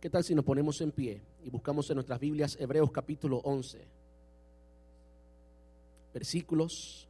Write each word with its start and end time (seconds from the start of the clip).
¿Qué 0.00 0.10
tal 0.10 0.22
si 0.22 0.34
nos 0.34 0.44
ponemos 0.44 0.80
en 0.82 0.92
pie 0.92 1.22
y 1.42 1.48
buscamos 1.48 1.88
en 1.88 1.94
nuestras 1.94 2.20
Biblias 2.20 2.56
Hebreos 2.60 2.90
capítulo 2.92 3.38
11, 3.38 3.82
versículos 6.12 7.08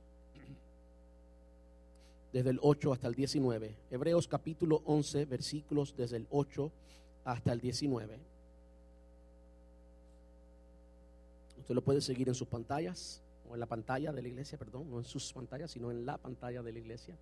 desde 2.33 2.51
el 2.51 2.61
8 2.63 2.93
hasta 2.93 3.09
el 3.09 3.15
19? 3.17 3.75
Hebreos 3.91 4.29
capítulo 4.29 4.83
11, 4.85 5.25
versículos 5.25 5.97
desde 5.97 6.19
el 6.19 6.29
8 6.31 6.71
hasta 7.25 7.53
el 7.53 7.61
19. 7.61 8.21
Usted 11.59 11.75
lo 11.75 11.83
puede 11.83 12.01
seguir 12.01 12.29
en 12.29 12.37
sus 12.37 12.47
pantallas 12.47 13.21
o 13.51 13.55
en 13.55 13.61
la 13.61 13.67
pantalla 13.67 14.13
de 14.13 14.23
la 14.23 14.29
iglesia, 14.29 14.57
perdón, 14.57 14.89
no 14.89 14.99
en 14.99 15.05
sus 15.05 15.33
pantallas, 15.33 15.73
sino 15.73 15.91
en 15.91 16.07
la 16.07 16.19
pantalla 16.19 16.63
de 16.63 16.73
la 16.73 16.79
iglesia. 16.79 17.17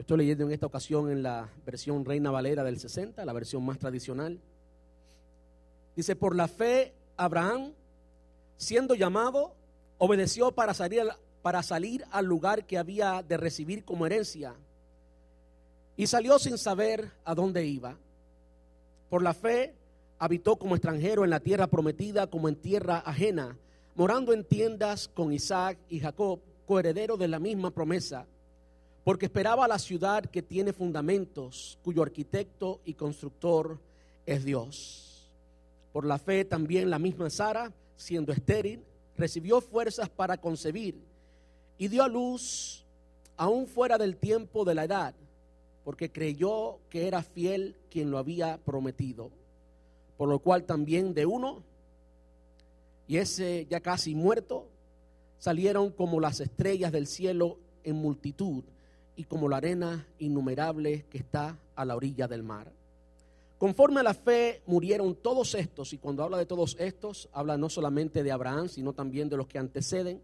Estoy 0.00 0.16
leyendo 0.16 0.44
en 0.44 0.52
esta 0.52 0.66
ocasión 0.66 1.10
en 1.10 1.22
la 1.22 1.50
versión 1.66 2.06
Reina 2.06 2.30
Valera 2.30 2.64
del 2.64 2.80
60, 2.80 3.22
la 3.22 3.32
versión 3.34 3.62
más 3.64 3.78
tradicional. 3.78 4.40
Dice, 5.94 6.16
por 6.16 6.34
la 6.34 6.48
fe, 6.48 6.94
Abraham, 7.18 7.74
siendo 8.56 8.94
llamado, 8.94 9.52
obedeció 9.98 10.52
para 10.52 10.72
salir, 10.72 11.02
para 11.42 11.62
salir 11.62 12.06
al 12.12 12.24
lugar 12.24 12.64
que 12.64 12.78
había 12.78 13.22
de 13.22 13.36
recibir 13.36 13.84
como 13.84 14.06
herencia. 14.06 14.54
Y 15.98 16.06
salió 16.06 16.38
sin 16.38 16.56
saber 16.56 17.10
a 17.26 17.34
dónde 17.34 17.66
iba. 17.66 17.98
Por 19.10 19.22
la 19.22 19.34
fe, 19.34 19.74
habitó 20.18 20.56
como 20.56 20.76
extranjero 20.76 21.24
en 21.24 21.30
la 21.30 21.40
tierra 21.40 21.66
prometida, 21.66 22.26
como 22.26 22.48
en 22.48 22.56
tierra 22.56 23.02
ajena, 23.04 23.58
morando 23.96 24.32
en 24.32 24.44
tiendas 24.44 25.08
con 25.08 25.30
Isaac 25.30 25.76
y 25.90 26.00
Jacob, 26.00 26.40
coheredero 26.66 27.18
de 27.18 27.28
la 27.28 27.38
misma 27.38 27.70
promesa 27.70 28.26
porque 29.10 29.26
esperaba 29.26 29.66
la 29.66 29.80
ciudad 29.80 30.24
que 30.24 30.40
tiene 30.40 30.72
fundamentos, 30.72 31.80
cuyo 31.82 32.00
arquitecto 32.00 32.80
y 32.84 32.94
constructor 32.94 33.80
es 34.24 34.44
Dios. 34.44 35.28
Por 35.92 36.06
la 36.06 36.16
fe 36.16 36.44
también 36.44 36.90
la 36.90 37.00
misma 37.00 37.28
Sara, 37.28 37.72
siendo 37.96 38.30
estéril, 38.30 38.84
recibió 39.16 39.60
fuerzas 39.60 40.08
para 40.08 40.36
concebir 40.36 41.02
y 41.76 41.88
dio 41.88 42.04
a 42.04 42.08
luz 42.08 42.86
aún 43.36 43.66
fuera 43.66 43.98
del 43.98 44.16
tiempo 44.16 44.64
de 44.64 44.76
la 44.76 44.84
edad, 44.84 45.12
porque 45.82 46.12
creyó 46.12 46.78
que 46.88 47.08
era 47.08 47.24
fiel 47.24 47.74
quien 47.90 48.12
lo 48.12 48.18
había 48.18 48.58
prometido. 48.58 49.32
Por 50.18 50.28
lo 50.28 50.38
cual 50.38 50.66
también 50.66 51.14
de 51.14 51.26
uno, 51.26 51.64
y 53.08 53.16
ese 53.16 53.66
ya 53.68 53.80
casi 53.80 54.14
muerto, 54.14 54.68
salieron 55.40 55.90
como 55.90 56.20
las 56.20 56.38
estrellas 56.38 56.92
del 56.92 57.08
cielo 57.08 57.58
en 57.82 57.96
multitud 57.96 58.62
y 59.20 59.24
como 59.24 59.50
la 59.50 59.58
arena 59.58 60.06
innumerable 60.18 61.04
que 61.10 61.18
está 61.18 61.58
a 61.76 61.84
la 61.84 61.94
orilla 61.94 62.26
del 62.26 62.42
mar. 62.42 62.72
Conforme 63.58 64.00
a 64.00 64.02
la 64.02 64.14
fe 64.14 64.62
murieron 64.64 65.14
todos 65.14 65.54
estos, 65.54 65.92
y 65.92 65.98
cuando 65.98 66.24
habla 66.24 66.38
de 66.38 66.46
todos 66.46 66.74
estos, 66.78 67.28
habla 67.34 67.58
no 67.58 67.68
solamente 67.68 68.22
de 68.22 68.32
Abraham, 68.32 68.70
sino 68.70 68.94
también 68.94 69.28
de 69.28 69.36
los 69.36 69.46
que 69.46 69.58
anteceden 69.58 70.22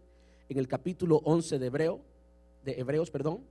en 0.49 0.57
el 0.57 0.67
capítulo 0.67 1.21
11 1.23 1.59
de 1.59 1.65
Hebreo, 1.67 1.99
de 2.65 2.71
Hebreos, 2.71 3.11
perdón. 3.11 3.41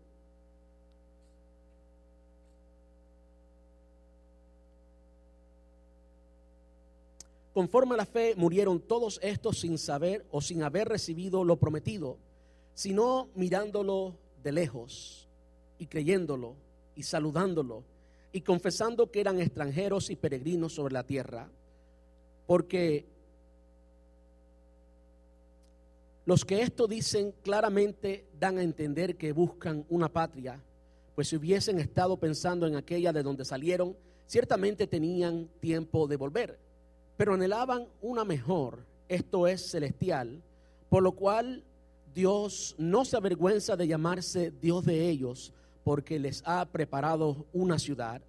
Conforme 7.54 7.94
a 7.94 7.98
la 7.98 8.06
fe 8.06 8.34
murieron 8.36 8.80
todos 8.80 9.20
estos 9.22 9.60
sin 9.60 9.78
saber 9.78 10.26
o 10.32 10.40
sin 10.40 10.64
haber 10.64 10.88
recibido 10.88 11.44
lo 11.44 11.54
prometido, 11.54 12.18
sino 12.74 13.28
mirándolo 13.36 14.16
de 14.42 14.50
lejos 14.50 15.25
y 15.78 15.86
creyéndolo 15.86 16.54
y 16.94 17.02
saludándolo 17.02 17.82
y 18.32 18.42
confesando 18.42 19.10
que 19.10 19.20
eran 19.20 19.40
extranjeros 19.40 20.10
y 20.10 20.16
peregrinos 20.16 20.74
sobre 20.74 20.92
la 20.92 21.04
tierra. 21.04 21.48
Porque 22.46 23.06
los 26.26 26.44
que 26.44 26.60
esto 26.60 26.86
dicen 26.86 27.32
claramente 27.42 28.26
dan 28.38 28.58
a 28.58 28.62
entender 28.62 29.16
que 29.16 29.32
buscan 29.32 29.84
una 29.88 30.08
patria, 30.08 30.60
pues 31.14 31.28
si 31.28 31.36
hubiesen 31.36 31.78
estado 31.78 32.18
pensando 32.18 32.66
en 32.66 32.76
aquella 32.76 33.12
de 33.12 33.22
donde 33.22 33.44
salieron, 33.44 33.96
ciertamente 34.26 34.86
tenían 34.86 35.48
tiempo 35.60 36.06
de 36.06 36.16
volver, 36.16 36.58
pero 37.16 37.34
anhelaban 37.34 37.86
una 38.02 38.24
mejor, 38.24 38.80
esto 39.08 39.46
es 39.46 39.70
celestial, 39.70 40.42
por 40.88 41.02
lo 41.02 41.12
cual 41.12 41.64
Dios 42.14 42.74
no 42.76 43.04
se 43.04 43.16
avergüenza 43.16 43.76
de 43.76 43.86
llamarse 43.86 44.50
Dios 44.60 44.84
de 44.84 45.08
ellos, 45.08 45.52
porque 45.86 46.18
les 46.18 46.42
ha 46.44 46.64
preparado 46.64 47.46
una 47.52 47.78
ciudad. 47.78 48.20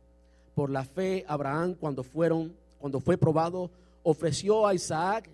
Por 0.54 0.70
la 0.70 0.84
fe, 0.84 1.26
Abraham, 1.28 1.74
cuando 1.74 2.04
fueron, 2.04 2.56
cuando 2.78 3.00
fue 3.00 3.18
probado, 3.18 3.72
ofreció 4.04 4.68
a 4.68 4.76
Isaac, 4.76 5.28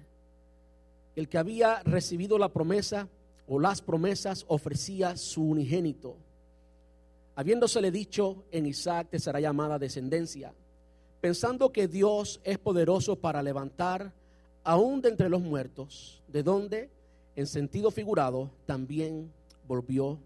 el 1.17 1.27
que 1.27 1.37
había 1.37 1.83
recibido 1.83 2.37
la 2.37 2.47
promesa 2.47 3.09
o 3.45 3.59
las 3.59 3.81
promesas, 3.81 4.45
ofrecía 4.47 5.17
su 5.17 5.43
unigénito. 5.43 6.15
Habiéndosele 7.35 7.91
dicho, 7.91 8.45
en 8.53 8.67
Isaac 8.67 9.09
te 9.09 9.19
será 9.19 9.41
llamada 9.41 9.77
descendencia, 9.77 10.53
pensando 11.19 11.73
que 11.73 11.89
Dios 11.89 12.39
es 12.45 12.57
poderoso 12.57 13.17
para 13.17 13.43
levantar 13.43 14.13
aún 14.63 15.01
de 15.01 15.09
entre 15.09 15.27
los 15.27 15.41
muertos, 15.41 16.23
de 16.29 16.41
donde, 16.41 16.89
en 17.35 17.47
sentido 17.47 17.91
figurado, 17.91 18.49
también 18.65 19.29
volvió, 19.67 20.19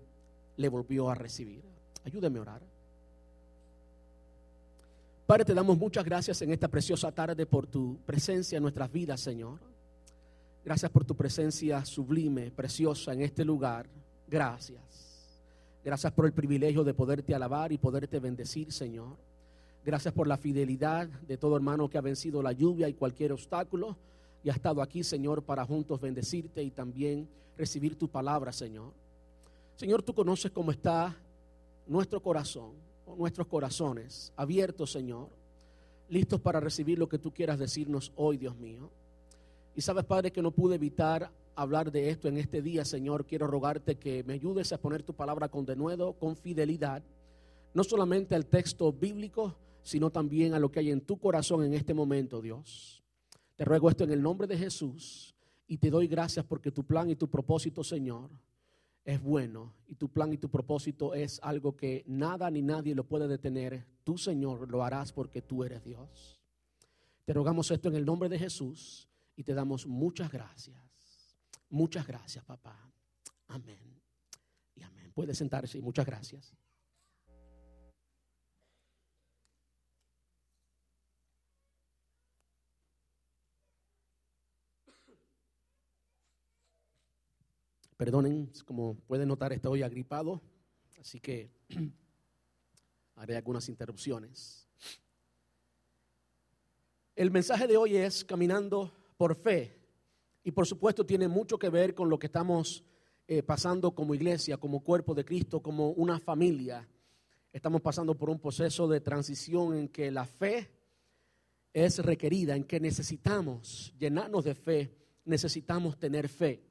le 0.57 0.69
volvió 0.69 1.09
a 1.09 1.15
recibir. 1.15 1.76
Ayúdeme 2.07 2.39
a 2.39 2.41
orar. 2.41 2.61
Padre, 5.25 5.43
te 5.43 5.53
damos 5.53 5.77
muchas 5.77 6.05
gracias 6.05 6.41
en 6.41 6.51
esta 6.51 6.69
preciosa 6.69 7.11
tarde 7.11 7.45
por 7.45 7.67
tu 7.67 7.97
presencia 8.05 8.55
en 8.55 8.63
nuestras 8.63 8.89
vidas, 8.89 9.19
Señor. 9.19 9.59
Gracias 10.63 10.89
por 10.89 11.03
tu 11.03 11.15
presencia 11.15 11.83
sublime, 11.83 12.49
preciosa 12.49 13.11
en 13.11 13.23
este 13.23 13.43
lugar. 13.43 13.87
Gracias. 14.25 14.79
Gracias 15.83 16.13
por 16.13 16.25
el 16.25 16.31
privilegio 16.31 16.85
de 16.85 16.93
poderte 16.93 17.35
alabar 17.35 17.73
y 17.73 17.77
poderte 17.77 18.21
bendecir, 18.21 18.71
Señor. 18.71 19.17
Gracias 19.85 20.13
por 20.13 20.29
la 20.29 20.37
fidelidad 20.37 21.09
de 21.09 21.35
todo 21.35 21.57
hermano 21.57 21.89
que 21.89 21.97
ha 21.97 22.01
vencido 22.01 22.41
la 22.41 22.53
lluvia 22.53 22.87
y 22.87 22.93
cualquier 22.93 23.33
obstáculo 23.33 23.97
y 24.45 24.49
ha 24.49 24.53
estado 24.53 24.81
aquí, 24.81 25.03
Señor, 25.03 25.43
para 25.43 25.65
juntos 25.65 25.99
bendecirte 25.99 26.63
y 26.63 26.71
también 26.71 27.27
recibir 27.57 27.97
tu 27.97 28.07
palabra, 28.07 28.53
Señor. 28.53 28.93
Señor, 29.75 30.03
tú 30.03 30.13
conoces 30.13 30.51
cómo 30.51 30.71
está 30.71 31.13
nuestro 31.87 32.21
corazón, 32.21 32.73
nuestros 33.17 33.47
corazones 33.47 34.33
abiertos, 34.35 34.91
Señor, 34.91 35.29
listos 36.09 36.39
para 36.41 36.59
recibir 36.59 36.99
lo 36.99 37.09
que 37.09 37.19
tú 37.19 37.33
quieras 37.33 37.59
decirnos 37.59 38.11
hoy, 38.15 38.37
Dios 38.37 38.55
mío. 38.57 38.89
Y 39.75 39.81
sabes, 39.81 40.05
Padre, 40.05 40.31
que 40.31 40.41
no 40.41 40.51
pude 40.51 40.75
evitar 40.75 41.31
hablar 41.55 41.91
de 41.91 42.09
esto 42.09 42.27
en 42.27 42.37
este 42.37 42.61
día, 42.61 42.85
Señor. 42.85 43.25
Quiero 43.25 43.47
rogarte 43.47 43.95
que 43.95 44.23
me 44.23 44.33
ayudes 44.33 44.71
a 44.73 44.79
poner 44.79 45.03
tu 45.03 45.13
palabra 45.13 45.49
con 45.49 45.65
denuedo, 45.65 46.13
con 46.13 46.35
fidelidad, 46.35 47.03
no 47.73 47.83
solamente 47.83 48.35
al 48.35 48.45
texto 48.45 48.91
bíblico, 48.91 49.55
sino 49.83 50.09
también 50.09 50.53
a 50.53 50.59
lo 50.59 50.71
que 50.71 50.79
hay 50.79 50.91
en 50.91 51.01
tu 51.01 51.17
corazón 51.17 51.63
en 51.63 51.73
este 51.73 51.93
momento, 51.93 52.41
Dios. 52.41 53.03
Te 53.55 53.65
ruego 53.65 53.89
esto 53.89 54.03
en 54.03 54.11
el 54.11 54.21
nombre 54.21 54.47
de 54.47 54.57
Jesús 54.57 55.35
y 55.67 55.77
te 55.77 55.89
doy 55.89 56.07
gracias 56.07 56.45
porque 56.45 56.71
tu 56.71 56.83
plan 56.83 57.09
y 57.09 57.15
tu 57.15 57.27
propósito, 57.29 57.83
Señor, 57.83 58.29
es 59.07 59.23
bueno 59.23 59.73
y 59.87 59.95
tu 59.95 60.09
plan 60.09 60.33
y 60.33 60.37
tu 60.37 60.51
propósito 60.51 61.13
es 61.13 61.39
algo 61.41 61.77
que 61.77 62.03
nada 62.07 62.51
ni 62.51 62.61
nadie 62.61 62.93
lo 62.93 63.05
puede 63.05 63.29
detener. 63.29 63.87
Tú, 64.03 64.17
Señor, 64.17 64.69
lo 64.69 64.83
harás 64.83 65.13
porque 65.13 65.41
tú 65.41 65.63
eres 65.63 65.81
Dios. 65.81 66.41
Te 67.23 67.31
rogamos 67.31 67.71
esto 67.71 67.87
en 67.87 67.95
el 67.95 68.05
nombre 68.05 68.27
de 68.27 68.37
Jesús 68.37 69.07
y 69.37 69.43
te 69.43 69.53
damos 69.53 69.87
muchas 69.87 70.29
gracias. 70.29 70.83
Muchas 71.69 72.05
gracias, 72.05 72.43
papá. 72.43 72.77
Amén. 73.47 74.01
Y 74.75 74.83
amén. 74.83 75.09
Puede 75.13 75.33
sentarse 75.33 75.77
y 75.77 75.81
muchas 75.81 76.05
gracias. 76.05 76.53
Perdonen, 87.97 88.51
como 88.63 88.95
pueden 89.07 89.27
notar, 89.27 89.51
estoy 89.53 89.81
agripado, 89.81 90.39
así 91.01 91.19
que 91.19 91.49
haré 93.15 93.35
algunas 93.35 93.67
interrupciones. 93.69 94.67
El 97.15 97.31
mensaje 97.31 97.65
de 97.65 97.75
hoy 97.75 97.97
es 97.97 98.23
caminando 98.23 98.93
por 99.17 99.35
fe 99.35 99.75
y 100.43 100.51
por 100.51 100.67
supuesto 100.67 101.07
tiene 101.07 101.27
mucho 101.27 101.57
que 101.57 101.69
ver 101.69 101.95
con 101.95 102.07
lo 102.07 102.19
que 102.19 102.27
estamos 102.27 102.83
eh, 103.27 103.41
pasando 103.41 103.95
como 103.95 104.13
iglesia, 104.13 104.57
como 104.57 104.83
cuerpo 104.83 105.15
de 105.15 105.25
Cristo, 105.25 105.59
como 105.59 105.89
una 105.89 106.19
familia. 106.19 106.87
Estamos 107.51 107.81
pasando 107.81 108.15
por 108.15 108.29
un 108.29 108.39
proceso 108.39 108.87
de 108.87 109.01
transición 109.01 109.75
en 109.75 109.89
que 109.89 110.11
la 110.11 110.25
fe 110.25 110.69
es 111.73 111.97
requerida, 111.97 112.55
en 112.55 112.63
que 112.63 112.79
necesitamos 112.79 113.91
llenarnos 113.97 114.45
de 114.45 114.53
fe, 114.53 114.95
necesitamos 115.25 115.97
tener 115.97 116.29
fe. 116.29 116.61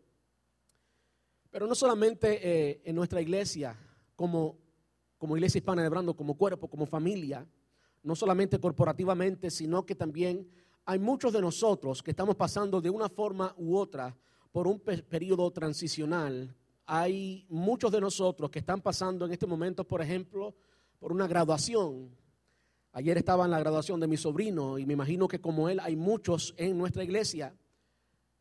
Pero 1.56 1.66
no 1.66 1.74
solamente 1.74 2.38
eh, 2.42 2.82
en 2.84 2.94
nuestra 2.94 3.18
iglesia, 3.18 3.74
como 4.14 4.58
como 5.16 5.38
iglesia 5.38 5.56
hispana 5.56 5.82
de 5.82 5.88
Brando, 5.88 6.14
como 6.14 6.36
cuerpo, 6.36 6.68
como 6.68 6.84
familia, 6.84 7.46
no 8.02 8.14
solamente 8.14 8.58
corporativamente, 8.58 9.50
sino 9.50 9.86
que 9.86 9.94
también 9.94 10.46
hay 10.84 10.98
muchos 10.98 11.32
de 11.32 11.40
nosotros 11.40 12.02
que 12.02 12.10
estamos 12.10 12.36
pasando 12.36 12.82
de 12.82 12.90
una 12.90 13.08
forma 13.08 13.54
u 13.56 13.74
otra 13.74 14.14
por 14.52 14.66
un 14.66 14.80
periodo 14.80 15.50
transicional. 15.50 16.54
Hay 16.84 17.46
muchos 17.48 17.90
de 17.90 18.02
nosotros 18.02 18.50
que 18.50 18.58
están 18.58 18.82
pasando 18.82 19.24
en 19.24 19.32
este 19.32 19.46
momento, 19.46 19.82
por 19.82 20.02
ejemplo, 20.02 20.54
por 20.98 21.10
una 21.10 21.26
graduación. 21.26 22.10
Ayer 22.92 23.16
estaba 23.16 23.46
en 23.46 23.52
la 23.52 23.60
graduación 23.60 23.98
de 23.98 24.08
mi 24.08 24.18
sobrino 24.18 24.78
y 24.78 24.84
me 24.84 24.92
imagino 24.92 25.26
que 25.26 25.40
como 25.40 25.70
él 25.70 25.80
hay 25.80 25.96
muchos 25.96 26.52
en 26.58 26.76
nuestra 26.76 27.02
iglesia 27.02 27.56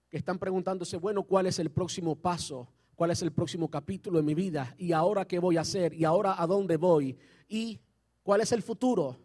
que 0.10 0.18
están 0.18 0.38
preguntándose, 0.38 0.98
bueno, 0.98 1.24
¿cuál 1.24 1.46
es 1.46 1.60
el 1.60 1.72
próximo 1.72 2.18
paso? 2.18 2.68
¿Cuál 2.96 3.12
es 3.12 3.22
el 3.22 3.34
próximo 3.34 3.70
capítulo 3.70 4.18
de 4.18 4.24
mi 4.24 4.34
vida? 4.34 4.74
¿Y 4.78 4.94
ahora 4.94 5.26
qué 5.26 5.38
voy 5.38 5.58
a 5.58 5.62
hacer? 5.62 5.94
¿Y 5.94 6.06
ahora 6.06 6.42
a 6.42 6.48
dónde 6.48 6.78
voy? 6.78 7.18
¿Y 7.50 7.78
cuál 8.24 8.40
es 8.40 8.54
el 8.54 8.64
futuro? 8.64 9.18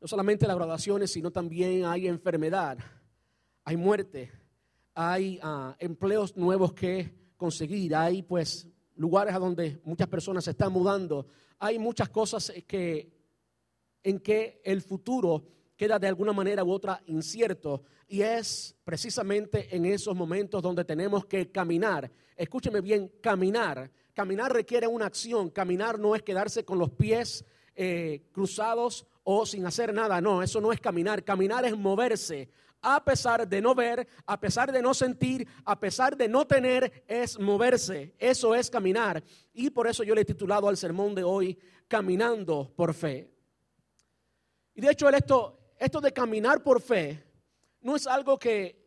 No 0.00 0.08
solamente 0.08 0.46
las 0.46 0.56
graduaciones, 0.56 1.12
sino 1.12 1.30
también 1.30 1.84
hay 1.84 2.08
enfermedad, 2.08 2.78
hay 3.64 3.76
muerte, 3.76 4.32
hay 4.94 5.38
ah, 5.42 5.76
empleos 5.78 6.36
nuevos 6.38 6.72
que 6.72 7.32
conseguir, 7.36 7.94
hay 7.94 8.22
pues 8.22 8.66
lugares 8.96 9.34
a 9.34 9.38
donde 9.38 9.82
muchas 9.84 10.08
personas 10.08 10.44
se 10.44 10.52
están 10.52 10.72
mudando, 10.72 11.26
hay 11.58 11.78
muchas 11.78 12.08
cosas 12.08 12.50
que 12.66 13.12
en 14.02 14.20
que 14.20 14.62
el 14.64 14.80
futuro 14.80 15.44
queda 15.76 15.98
de 15.98 16.06
alguna 16.06 16.32
manera 16.32 16.64
u 16.64 16.70
otra 16.70 17.02
incierto 17.06 17.82
y 18.06 18.22
es 18.22 18.76
precisamente 18.84 19.74
en 19.74 19.86
esos 19.86 20.14
momentos 20.14 20.62
donde 20.62 20.84
tenemos 20.84 21.26
que 21.26 21.50
caminar. 21.50 22.10
Escúcheme 22.36 22.80
bien, 22.80 23.10
caminar. 23.20 23.90
Caminar 24.12 24.52
requiere 24.52 24.86
una 24.86 25.06
acción. 25.06 25.50
Caminar 25.50 25.98
no 25.98 26.14
es 26.14 26.22
quedarse 26.22 26.64
con 26.64 26.78
los 26.78 26.90
pies 26.90 27.44
eh, 27.74 28.22
cruzados 28.32 29.06
o 29.24 29.46
sin 29.46 29.66
hacer 29.66 29.92
nada. 29.92 30.20
No, 30.20 30.42
eso 30.42 30.60
no 30.60 30.72
es 30.72 30.80
caminar. 30.80 31.24
Caminar 31.24 31.64
es 31.64 31.76
moverse. 31.76 32.48
A 32.82 33.02
pesar 33.02 33.48
de 33.48 33.62
no 33.62 33.74
ver, 33.74 34.06
a 34.26 34.38
pesar 34.38 34.70
de 34.70 34.82
no 34.82 34.92
sentir, 34.92 35.48
a 35.64 35.80
pesar 35.80 36.16
de 36.16 36.28
no 36.28 36.46
tener, 36.46 37.04
es 37.08 37.38
moverse. 37.38 38.14
Eso 38.18 38.54
es 38.54 38.70
caminar. 38.70 39.24
Y 39.54 39.70
por 39.70 39.86
eso 39.86 40.04
yo 40.04 40.14
le 40.14 40.20
he 40.20 40.26
titulado 40.26 40.68
al 40.68 40.76
sermón 40.76 41.14
de 41.14 41.24
hoy, 41.24 41.58
Caminando 41.88 42.72
por 42.76 42.92
Fe. 42.92 43.30
Y 44.74 44.80
de 44.80 44.90
hecho, 44.90 45.08
esto, 45.08 45.63
esto 45.78 46.00
de 46.00 46.12
caminar 46.12 46.62
por 46.62 46.80
fe 46.80 47.22
no 47.80 47.96
es 47.96 48.06
algo 48.06 48.38
que, 48.38 48.82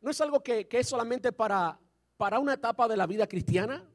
no 0.00 0.10
es, 0.10 0.20
algo 0.20 0.42
que, 0.42 0.66
es 0.70 0.88
solamente 0.88 1.32
para, 1.32 1.78
para 2.16 2.38
una 2.38 2.54
etapa 2.54 2.88
de 2.88 2.96
la 2.96 3.06
vida 3.06 3.26
cristiana, 3.26 3.88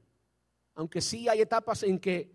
aunque 0.75 1.01
sí 1.01 1.27
hay 1.27 1.41
etapas 1.41 1.83
en 1.83 1.99
que, 1.99 2.31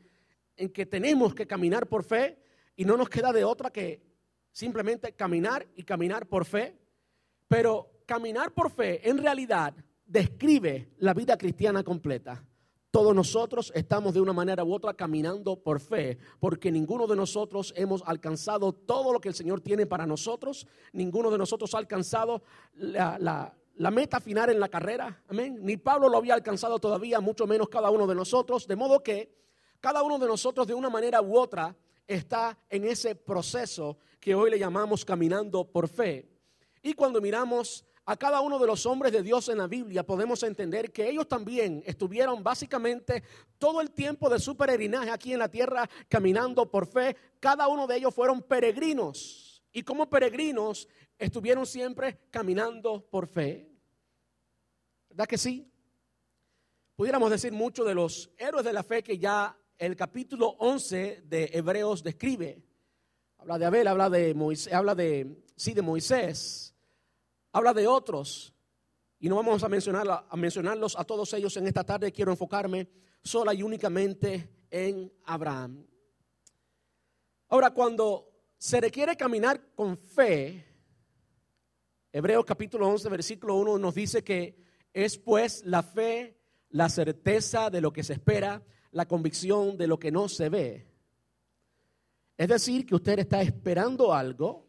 en 0.57 0.71
que 0.71 0.87
tenemos 0.87 1.35
que 1.35 1.47
caminar 1.47 1.87
por 1.87 2.05
fe 2.05 2.39
y 2.77 2.85
no 2.85 2.97
nos 2.97 3.09
queda 3.09 3.33
de 3.33 3.45
otra 3.45 3.71
que 3.71 4.03
simplemente 4.53 5.13
caminar 5.13 5.67
y 5.75 5.83
caminar 5.83 6.27
por 6.27 6.45
fe. 6.45 6.79
Pero 7.49 8.03
caminar 8.07 8.53
por 8.53 8.71
fe 8.71 9.09
en 9.09 9.19
realidad 9.19 9.75
describe 10.07 10.91
la 10.99 11.15
vida 11.15 11.37
cristiana 11.37 11.83
completa. 11.83 12.45
Todos 12.95 13.13
nosotros 13.13 13.73
estamos 13.75 14.15
de 14.15 14.21
una 14.21 14.33
manera 14.33 14.63
u 14.63 14.73
otra 14.73 14.95
caminando 14.95 15.57
por 15.57 15.81
fe, 15.81 16.17
porque 16.39 16.71
ninguno 16.71 17.09
de 17.09 17.17
nosotros 17.17 17.75
hemos 17.77 18.05
alcanzado 18.07 18.73
todo 18.73 19.13
lo 19.13 19.21
que 19.21 19.31
el 19.31 19.35
Señor 19.35 19.61
tiene 19.61 19.85
para 19.85 20.07
nosotros, 20.07 20.65
ninguno 20.93 21.29
de 21.33 21.37
nosotros 21.37 21.75
ha 21.75 21.79
alcanzado 21.79 22.45
la, 22.75 23.53
meta 23.91 24.21
final 24.21 24.51
en 24.51 24.61
la 24.61 24.69
carrera, 24.69 25.25
amén. 25.27 25.59
Ni 25.63 25.77
Pablo 25.77 26.09
lo 26.09 26.19
había 26.19 26.35
alcanzado 26.35 26.79
todavía, 26.79 27.19
mucho 27.19 27.49
menos 27.49 27.69
cada 27.69 27.91
uno 27.91 28.07
de 28.07 28.15
nosotros, 28.15 28.69
de 28.69 28.77
modo 28.77 29.03
que 29.03 29.29
cada 29.81 30.05
uno 30.05 30.17
de 30.17 30.29
nosotros 30.29 30.65
de 30.65 30.75
una 30.75 30.89
manera 30.89 31.21
u 31.21 31.37
otra 31.37 31.77
está 32.07 32.57
en 32.71 32.85
ese 32.85 33.17
proceso 33.17 33.99
que 34.21 34.37
hoy 34.37 34.53
le 34.53 34.59
llamamos 34.61 35.05
caminando 35.05 35.65
por 35.65 35.89
fe. 35.89 36.29
Y 36.81 36.93
cuando 36.93 37.21
miramos 37.21 37.85
a 38.07 38.17
cada 38.17 38.41
uno 38.41 38.59
de 38.59 38.67
los 38.67 38.85
hombres 38.85 39.13
de 39.13 39.23
Dios 39.23 39.49
en 39.49 39.59
la 39.59 39.67
Biblia, 39.67 40.05
podemos 40.05 40.43
entender 40.43 40.93
que 40.93 41.09
ellos 41.09 41.27
también 41.27 41.83
estuvieron 41.87 42.43
básicamente 42.43 43.23
todo 43.59 43.81
el 43.81 43.91
tiempo 43.91 44.29
de 44.29 44.39
su 44.39 44.57
peregrinaje 44.57 45.11
aquí 45.11 45.33
en 45.33 45.39
la 45.39 45.49
tierra 45.49 45.89
caminando 46.09 46.71
por 46.71 46.87
fe. 46.87 47.17
Cada 47.41 47.67
uno 47.69 47.87
de 47.87 47.97
ellos 47.97 48.15
fueron 48.15 48.43
peregrinos 48.43 49.63
y 49.73 49.83
como 49.83 50.09
peregrinos 50.11 50.87
estuvieron 51.19 51.65
siempre 51.65 52.21
caminando 52.31 53.07
por 53.09 53.27
fe. 53.27 53.71
¿Verdad 55.09 55.27
que 55.27 55.39
sí? 55.39 55.71
Pudiéramos 56.97 57.31
decir 57.31 57.53
mucho 57.53 57.85
de 57.85 57.95
los 57.95 58.31
héroes 58.37 58.65
de 58.65 58.73
la 58.73 58.83
fe 58.83 59.03
que 59.03 59.19
ya 59.19 59.57
el 59.79 59.97
capítulo 59.97 60.49
11 60.59 61.23
de 61.25 61.51
Hebreos 61.53 62.03
describe. 62.03 62.63
Habla 63.39 63.59
de 63.59 63.67
Abel, 63.67 63.89
habla 63.89 64.11
de 64.11 64.35
Moisés, 64.35 64.73
habla 64.73 64.95
de 64.95 65.43
sí 65.57 65.73
de 65.73 65.83
Moisés, 65.83 66.74
habla 67.55 67.73
de 67.73 67.87
otros. 67.87 68.53
Y 69.19 69.29
no 69.29 69.37
vamos 69.37 69.63
a, 69.63 69.69
mencionar, 69.69 70.27
a 70.29 70.37
mencionarlos 70.37 70.99
a 70.99 71.05
todos 71.05 71.33
ellos 71.33 71.57
en 71.57 71.67
esta 71.67 71.85
tarde. 71.85 72.13
Quiero 72.13 72.33
enfocarme 72.33 72.91
sola 73.23 73.55
y 73.55 73.63
únicamente 73.63 74.67
en 74.71 75.11
Abraham. 75.25 75.87
Ahora, 77.49 77.71
cuando 77.71 78.29
se 78.59 78.81
requiere 78.81 79.17
caminar 79.17 79.73
con 79.75 79.97
fe, 79.97 80.67
Hebreos 82.13 82.45
capítulo 82.45 82.89
11, 82.89 83.09
versículo 83.09 83.55
1 83.57 83.79
nos 83.79 83.95
dice 83.95 84.23
que 84.23 84.63
es 84.93 85.17
pues 85.17 85.65
la 85.65 85.83
fe, 85.83 86.37
la 86.71 86.89
certeza 86.89 87.71
de 87.71 87.81
lo 87.81 87.93
que 87.93 88.03
se 88.03 88.15
espera, 88.15 88.63
la 88.91 89.07
convicción 89.07 89.77
de 89.77 89.87
lo 89.87 89.99
que 89.99 90.11
no 90.11 90.29
se 90.29 90.49
ve. 90.49 90.87
Es 92.37 92.49
decir, 92.49 92.85
que 92.85 92.97
usted 92.97 93.21
está 93.21 93.41
esperando 93.43 94.13
algo 94.13 94.64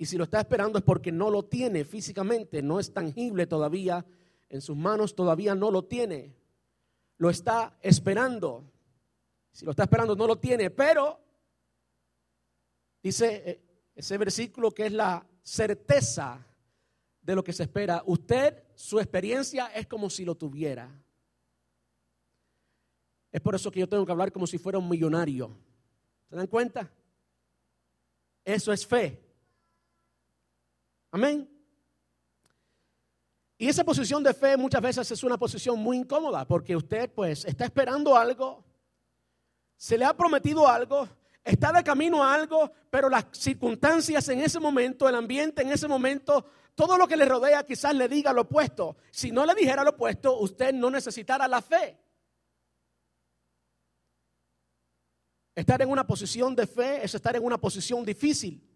y 0.00 0.06
si 0.06 0.16
lo 0.16 0.24
está 0.24 0.40
esperando 0.40 0.78
es 0.78 0.84
porque 0.84 1.12
no 1.12 1.28
lo 1.28 1.44
tiene 1.44 1.84
físicamente, 1.84 2.62
no 2.62 2.80
es 2.80 2.90
tangible 2.90 3.46
todavía, 3.46 4.02
en 4.48 4.62
sus 4.62 4.74
manos 4.74 5.14
todavía 5.14 5.54
no 5.54 5.70
lo 5.70 5.84
tiene. 5.84 6.34
Lo 7.18 7.28
está 7.28 7.76
esperando. 7.82 8.64
Si 9.52 9.66
lo 9.66 9.72
está 9.72 9.82
esperando 9.82 10.16
no 10.16 10.26
lo 10.26 10.38
tiene, 10.38 10.70
pero 10.70 11.20
dice 13.02 13.42
eh, 13.44 13.60
ese 13.94 14.16
versículo 14.16 14.70
que 14.70 14.86
es 14.86 14.92
la 14.92 15.22
certeza 15.42 16.46
de 17.20 17.34
lo 17.34 17.44
que 17.44 17.52
se 17.52 17.64
espera. 17.64 18.02
Usted, 18.06 18.64
su 18.76 19.00
experiencia 19.00 19.66
es 19.66 19.86
como 19.86 20.08
si 20.08 20.24
lo 20.24 20.34
tuviera. 20.34 20.88
Es 23.30 23.42
por 23.42 23.54
eso 23.54 23.70
que 23.70 23.80
yo 23.80 23.88
tengo 23.90 24.06
que 24.06 24.12
hablar 24.12 24.32
como 24.32 24.46
si 24.46 24.56
fuera 24.56 24.78
un 24.78 24.88
millonario. 24.88 25.54
¿Se 26.30 26.36
dan 26.36 26.46
cuenta? 26.46 26.90
Eso 28.46 28.72
es 28.72 28.86
fe. 28.86 29.29
Amén. 31.10 31.48
Y 33.58 33.68
esa 33.68 33.84
posición 33.84 34.22
de 34.22 34.32
fe 34.32 34.56
muchas 34.56 34.80
veces 34.80 35.10
es 35.10 35.22
una 35.22 35.36
posición 35.36 35.78
muy 35.78 35.98
incómoda 35.98 36.46
porque 36.46 36.74
usted 36.74 37.10
pues 37.12 37.44
está 37.44 37.66
esperando 37.66 38.16
algo, 38.16 38.64
se 39.76 39.98
le 39.98 40.06
ha 40.06 40.16
prometido 40.16 40.66
algo, 40.66 41.06
está 41.44 41.70
de 41.70 41.84
camino 41.84 42.24
a 42.24 42.32
algo, 42.32 42.72
pero 42.88 43.10
las 43.10 43.26
circunstancias 43.32 44.28
en 44.30 44.40
ese 44.40 44.58
momento, 44.58 45.08
el 45.08 45.14
ambiente 45.14 45.60
en 45.60 45.72
ese 45.72 45.86
momento, 45.86 46.46
todo 46.74 46.96
lo 46.96 47.06
que 47.06 47.18
le 47.18 47.26
rodea 47.26 47.66
quizás 47.66 47.94
le 47.94 48.08
diga 48.08 48.32
lo 48.32 48.42
opuesto. 48.42 48.96
Si 49.10 49.30
no 49.30 49.44
le 49.44 49.54
dijera 49.54 49.84
lo 49.84 49.90
opuesto, 49.90 50.38
usted 50.38 50.72
no 50.72 50.90
necesitara 50.90 51.46
la 51.46 51.60
fe. 51.60 51.98
Estar 55.54 55.82
en 55.82 55.90
una 55.90 56.06
posición 56.06 56.56
de 56.56 56.66
fe 56.66 57.04
es 57.04 57.14
estar 57.14 57.36
en 57.36 57.44
una 57.44 57.58
posición 57.58 58.06
difícil. 58.06 58.69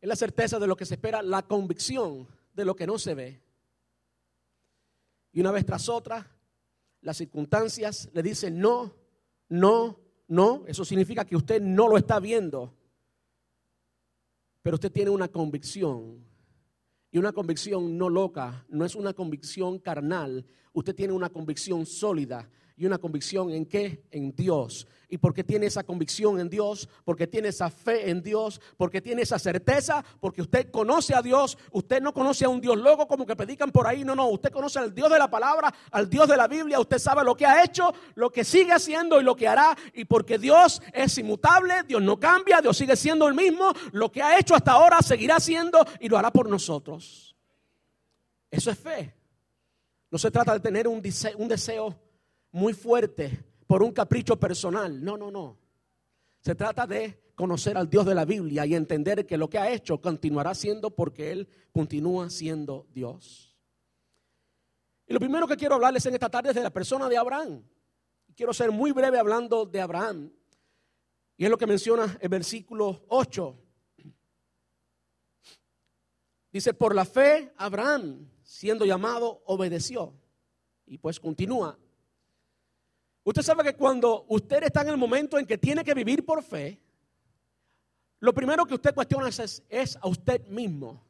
Es 0.00 0.08
la 0.08 0.16
certeza 0.16 0.58
de 0.58 0.66
lo 0.66 0.76
que 0.76 0.86
se 0.86 0.94
espera, 0.94 1.22
la 1.22 1.42
convicción 1.42 2.28
de 2.54 2.64
lo 2.64 2.76
que 2.76 2.86
no 2.86 2.98
se 2.98 3.14
ve. 3.14 3.40
Y 5.32 5.40
una 5.40 5.50
vez 5.50 5.66
tras 5.66 5.88
otra, 5.88 6.26
las 7.00 7.16
circunstancias 7.16 8.08
le 8.12 8.22
dicen 8.22 8.58
no, 8.58 8.94
no, 9.48 9.98
no. 10.28 10.64
Eso 10.66 10.84
significa 10.84 11.24
que 11.24 11.36
usted 11.36 11.60
no 11.60 11.88
lo 11.88 11.96
está 11.96 12.20
viendo. 12.20 12.74
Pero 14.62 14.74
usted 14.74 14.92
tiene 14.92 15.10
una 15.10 15.28
convicción. 15.28 16.24
Y 17.10 17.18
una 17.18 17.32
convicción 17.32 17.96
no 17.96 18.10
loca, 18.10 18.66
no 18.68 18.84
es 18.84 18.94
una 18.94 19.14
convicción 19.14 19.78
carnal. 19.78 20.44
Usted 20.74 20.94
tiene 20.94 21.14
una 21.14 21.30
convicción 21.30 21.86
sólida 21.86 22.50
y 22.78 22.86
una 22.86 22.98
convicción 22.98 23.50
en 23.50 23.66
qué? 23.66 24.04
En 24.12 24.32
Dios. 24.36 24.86
¿Y 25.08 25.18
por 25.18 25.34
qué 25.34 25.42
tiene 25.42 25.66
esa 25.66 25.82
convicción 25.82 26.38
en 26.38 26.48
Dios? 26.48 26.88
Porque 27.04 27.26
tiene 27.26 27.48
esa 27.48 27.70
fe 27.70 28.08
en 28.08 28.22
Dios, 28.22 28.60
porque 28.76 29.00
tiene 29.00 29.22
esa 29.22 29.36
certeza, 29.38 30.04
porque 30.20 30.42
usted 30.42 30.70
conoce 30.70 31.12
a 31.12 31.20
Dios, 31.20 31.58
usted 31.72 32.00
no 32.00 32.14
conoce 32.14 32.44
a 32.44 32.48
un 32.48 32.60
Dios 32.60 32.76
loco 32.78 33.08
como 33.08 33.26
que 33.26 33.34
predican 33.34 33.72
por 33.72 33.88
ahí, 33.88 34.04
no, 34.04 34.14
no, 34.14 34.28
usted 34.28 34.52
conoce 34.52 34.78
al 34.78 34.94
Dios 34.94 35.10
de 35.10 35.18
la 35.18 35.28
palabra, 35.28 35.74
al 35.90 36.08
Dios 36.08 36.28
de 36.28 36.36
la 36.36 36.46
Biblia, 36.46 36.78
usted 36.78 36.98
sabe 36.98 37.24
lo 37.24 37.34
que 37.34 37.46
ha 37.46 37.64
hecho, 37.64 37.92
lo 38.14 38.30
que 38.30 38.44
sigue 38.44 38.72
haciendo 38.72 39.20
y 39.20 39.24
lo 39.24 39.34
que 39.34 39.48
hará, 39.48 39.76
y 39.92 40.04
porque 40.04 40.38
Dios 40.38 40.80
es 40.92 41.18
inmutable, 41.18 41.82
Dios 41.82 42.00
no 42.00 42.20
cambia, 42.20 42.60
Dios 42.60 42.76
sigue 42.76 42.94
siendo 42.94 43.26
el 43.26 43.34
mismo, 43.34 43.72
lo 43.90 44.12
que 44.12 44.22
ha 44.22 44.38
hecho 44.38 44.54
hasta 44.54 44.72
ahora 44.72 45.02
seguirá 45.02 45.36
haciendo 45.36 45.84
y 45.98 46.08
lo 46.08 46.16
hará 46.16 46.30
por 46.30 46.48
nosotros. 46.48 47.34
Eso 48.50 48.70
es 48.70 48.78
fe. 48.78 49.14
No 50.10 50.18
se 50.18 50.30
trata 50.30 50.52
de 50.52 50.60
tener 50.60 50.86
un 50.86 51.02
deseo, 51.02 51.36
un 51.38 51.48
deseo 51.48 52.07
muy 52.50 52.72
fuerte 52.72 53.44
por 53.66 53.82
un 53.82 53.92
capricho 53.92 54.38
personal. 54.38 55.02
No, 55.04 55.16
no, 55.16 55.30
no. 55.30 55.58
Se 56.40 56.54
trata 56.54 56.86
de 56.86 57.20
conocer 57.34 57.76
al 57.76 57.88
Dios 57.88 58.04
de 58.06 58.14
la 58.14 58.24
Biblia 58.24 58.66
y 58.66 58.74
entender 58.74 59.26
que 59.26 59.36
lo 59.36 59.48
que 59.48 59.58
ha 59.58 59.70
hecho 59.70 60.00
continuará 60.00 60.54
siendo 60.54 60.90
porque 60.90 61.30
Él 61.30 61.48
continúa 61.72 62.30
siendo 62.30 62.86
Dios. 62.92 63.56
Y 65.06 65.14
lo 65.14 65.20
primero 65.20 65.46
que 65.46 65.56
quiero 65.56 65.76
hablarles 65.76 66.04
en 66.06 66.14
esta 66.14 66.28
tarde 66.28 66.50
es 66.50 66.54
de 66.54 66.62
la 66.62 66.70
persona 66.70 67.08
de 67.08 67.16
Abraham. 67.16 67.62
Quiero 68.36 68.52
ser 68.52 68.70
muy 68.70 68.92
breve 68.92 69.18
hablando 69.18 69.64
de 69.64 69.80
Abraham. 69.80 70.30
Y 71.36 71.44
es 71.44 71.50
lo 71.50 71.56
que 71.56 71.66
menciona 71.66 72.18
el 72.20 72.28
versículo 72.28 73.04
8. 73.08 73.56
Dice, 76.52 76.74
por 76.74 76.94
la 76.94 77.04
fe 77.04 77.52
Abraham, 77.56 78.28
siendo 78.42 78.84
llamado, 78.84 79.42
obedeció. 79.46 80.14
Y 80.86 80.98
pues 80.98 81.20
continúa. 81.20 81.78
Usted 83.28 83.42
sabe 83.42 83.62
que 83.62 83.74
cuando 83.74 84.24
usted 84.28 84.62
está 84.62 84.80
en 84.80 84.88
el 84.88 84.96
momento 84.96 85.36
en 85.36 85.44
que 85.44 85.58
tiene 85.58 85.84
que 85.84 85.92
vivir 85.92 86.24
por 86.24 86.42
fe, 86.42 86.80
lo 88.20 88.32
primero 88.32 88.64
que 88.64 88.72
usted 88.72 88.94
cuestiona 88.94 89.28
es, 89.28 89.98
a 90.00 90.08
usted 90.08 90.46
mismo. 90.46 91.04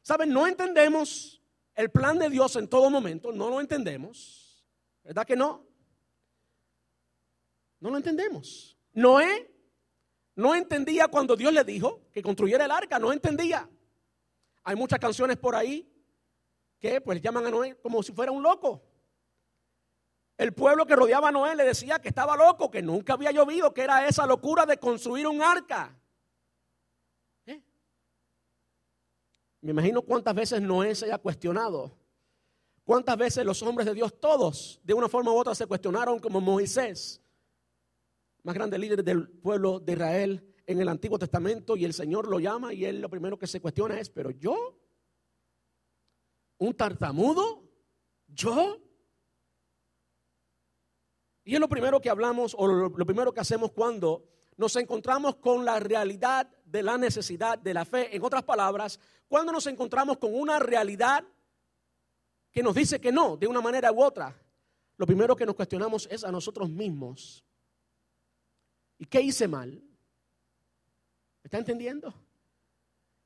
¿Saben? 0.00 0.32
No 0.32 0.46
entendemos 0.46 1.42
el 1.74 1.90
plan 1.90 2.18
de 2.18 2.30
Dios 2.30 2.56
en 2.56 2.66
todo 2.68 2.88
momento, 2.88 3.32
no 3.32 3.50
lo 3.50 3.60
entendemos. 3.60 4.64
¿Verdad 5.04 5.26
que 5.26 5.36
no? 5.36 5.66
No 7.80 7.90
lo 7.90 7.98
entendemos. 7.98 8.78
Noé 8.94 9.54
no 10.36 10.54
entendía 10.54 11.06
cuando 11.08 11.36
Dios 11.36 11.52
le 11.52 11.64
dijo 11.64 12.00
que 12.14 12.22
construyera 12.22 12.64
el 12.64 12.70
arca, 12.70 12.98
no 12.98 13.12
entendía. 13.12 13.68
Hay 14.62 14.74
muchas 14.74 14.98
canciones 14.98 15.36
por 15.36 15.54
ahí 15.54 15.86
que 16.78 16.98
pues 17.02 17.20
llaman 17.20 17.44
a 17.44 17.50
Noé 17.50 17.76
como 17.76 18.02
si 18.02 18.10
fuera 18.10 18.32
un 18.32 18.42
loco. 18.42 18.89
El 20.40 20.54
pueblo 20.54 20.86
que 20.86 20.96
rodeaba 20.96 21.28
a 21.28 21.32
Noé 21.32 21.54
le 21.54 21.64
decía 21.64 21.98
que 21.98 22.08
estaba 22.08 22.34
loco, 22.34 22.70
que 22.70 22.80
nunca 22.80 23.12
había 23.12 23.30
llovido, 23.30 23.74
que 23.74 23.82
era 23.82 24.08
esa 24.08 24.24
locura 24.26 24.64
de 24.64 24.78
construir 24.78 25.26
un 25.26 25.42
arca. 25.42 25.94
¿Eh? 27.44 27.60
Me 29.60 29.72
imagino 29.72 30.00
cuántas 30.00 30.34
veces 30.34 30.62
Noé 30.62 30.94
se 30.94 31.04
haya 31.04 31.18
cuestionado. 31.18 31.94
Cuántas 32.84 33.18
veces 33.18 33.44
los 33.44 33.62
hombres 33.62 33.86
de 33.86 33.92
Dios, 33.92 34.18
todos, 34.18 34.80
de 34.82 34.94
una 34.94 35.10
forma 35.10 35.30
u 35.30 35.36
otra, 35.36 35.54
se 35.54 35.66
cuestionaron 35.66 36.18
como 36.18 36.40
Moisés, 36.40 37.20
más 38.42 38.54
grande 38.54 38.78
líder 38.78 39.04
del 39.04 39.28
pueblo 39.28 39.78
de 39.78 39.92
Israel 39.92 40.54
en 40.64 40.80
el 40.80 40.88
Antiguo 40.88 41.18
Testamento, 41.18 41.76
y 41.76 41.84
el 41.84 41.92
Señor 41.92 42.26
lo 42.26 42.40
llama 42.40 42.72
y 42.72 42.86
él 42.86 43.02
lo 43.02 43.10
primero 43.10 43.38
que 43.38 43.46
se 43.46 43.60
cuestiona 43.60 44.00
es, 44.00 44.08
pero 44.08 44.30
yo, 44.30 44.74
un 46.56 46.72
tartamudo, 46.72 47.62
yo. 48.26 48.80
Y 51.50 51.54
es 51.54 51.60
lo 51.60 51.68
primero 51.68 52.00
que 52.00 52.08
hablamos 52.08 52.54
o 52.56 52.64
lo, 52.68 52.92
primero 52.92 53.34
que 53.34 53.40
hacemos 53.40 53.72
cuando 53.72 54.22
nos 54.56 54.76
encontramos 54.76 55.34
con 55.34 55.64
la 55.64 55.80
realidad 55.80 56.48
de 56.64 56.80
la 56.80 56.96
necesidad 56.96 57.58
de 57.58 57.74
la 57.74 57.84
fe. 57.84 58.14
En 58.14 58.22
otras 58.22 58.44
palabras, 58.44 59.00
cuando 59.26 59.50
nos 59.50 59.66
encontramos 59.66 60.18
con 60.18 60.32
una 60.32 60.60
realidad 60.60 61.24
que 62.52 62.62
nos 62.62 62.72
dice 62.76 63.00
que 63.00 63.10
no, 63.10 63.36
de 63.36 63.48
una 63.48 63.60
manera 63.60 63.90
u 63.90 64.00
otra, 64.00 64.40
lo 64.96 65.04
primero 65.06 65.34
que 65.34 65.44
nos 65.44 65.56
cuestionamos 65.56 66.06
es 66.08 66.22
a 66.22 66.30
nosotros 66.30 66.70
mismos. 66.70 67.44
¿Y 68.96 69.06
qué 69.06 69.20
hice 69.20 69.48
mal? 69.48 69.70
¿Me 69.70 71.48
está 71.48 71.58
entendiendo? 71.58 72.14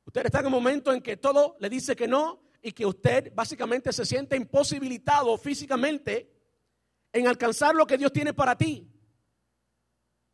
Usted 0.07 0.25
está 0.25 0.40
en 0.40 0.47
un 0.47 0.52
momento 0.52 0.95
en 0.95 1.02
que 1.02 1.19
todo 1.19 1.59
le 1.61 1.69
dice 1.69 1.95
que 1.95 2.09
no 2.09 2.40
y 2.62 2.73
que 2.73 2.87
usted 2.87 3.35
básicamente 3.35 3.93
se 3.93 4.07
siente 4.07 4.35
imposibilitado 4.35 5.37
físicamente 5.37 6.33
en 7.14 7.28
alcanzar 7.28 7.75
lo 7.75 7.87
que 7.87 7.97
Dios 7.97 8.12
tiene 8.12 8.35
para 8.35 8.59
ti. 8.59 8.90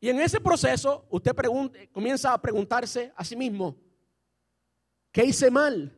Y 0.00 0.08
en 0.08 0.18
ese 0.18 0.40
proceso 0.40 1.06
usted 1.10 1.36
comienza 1.92 2.32
a 2.32 2.40
preguntarse 2.40 3.12
a 3.14 3.22
sí 3.22 3.36
mismo, 3.36 3.76
¿qué 5.12 5.26
hice 5.26 5.50
mal? 5.50 5.94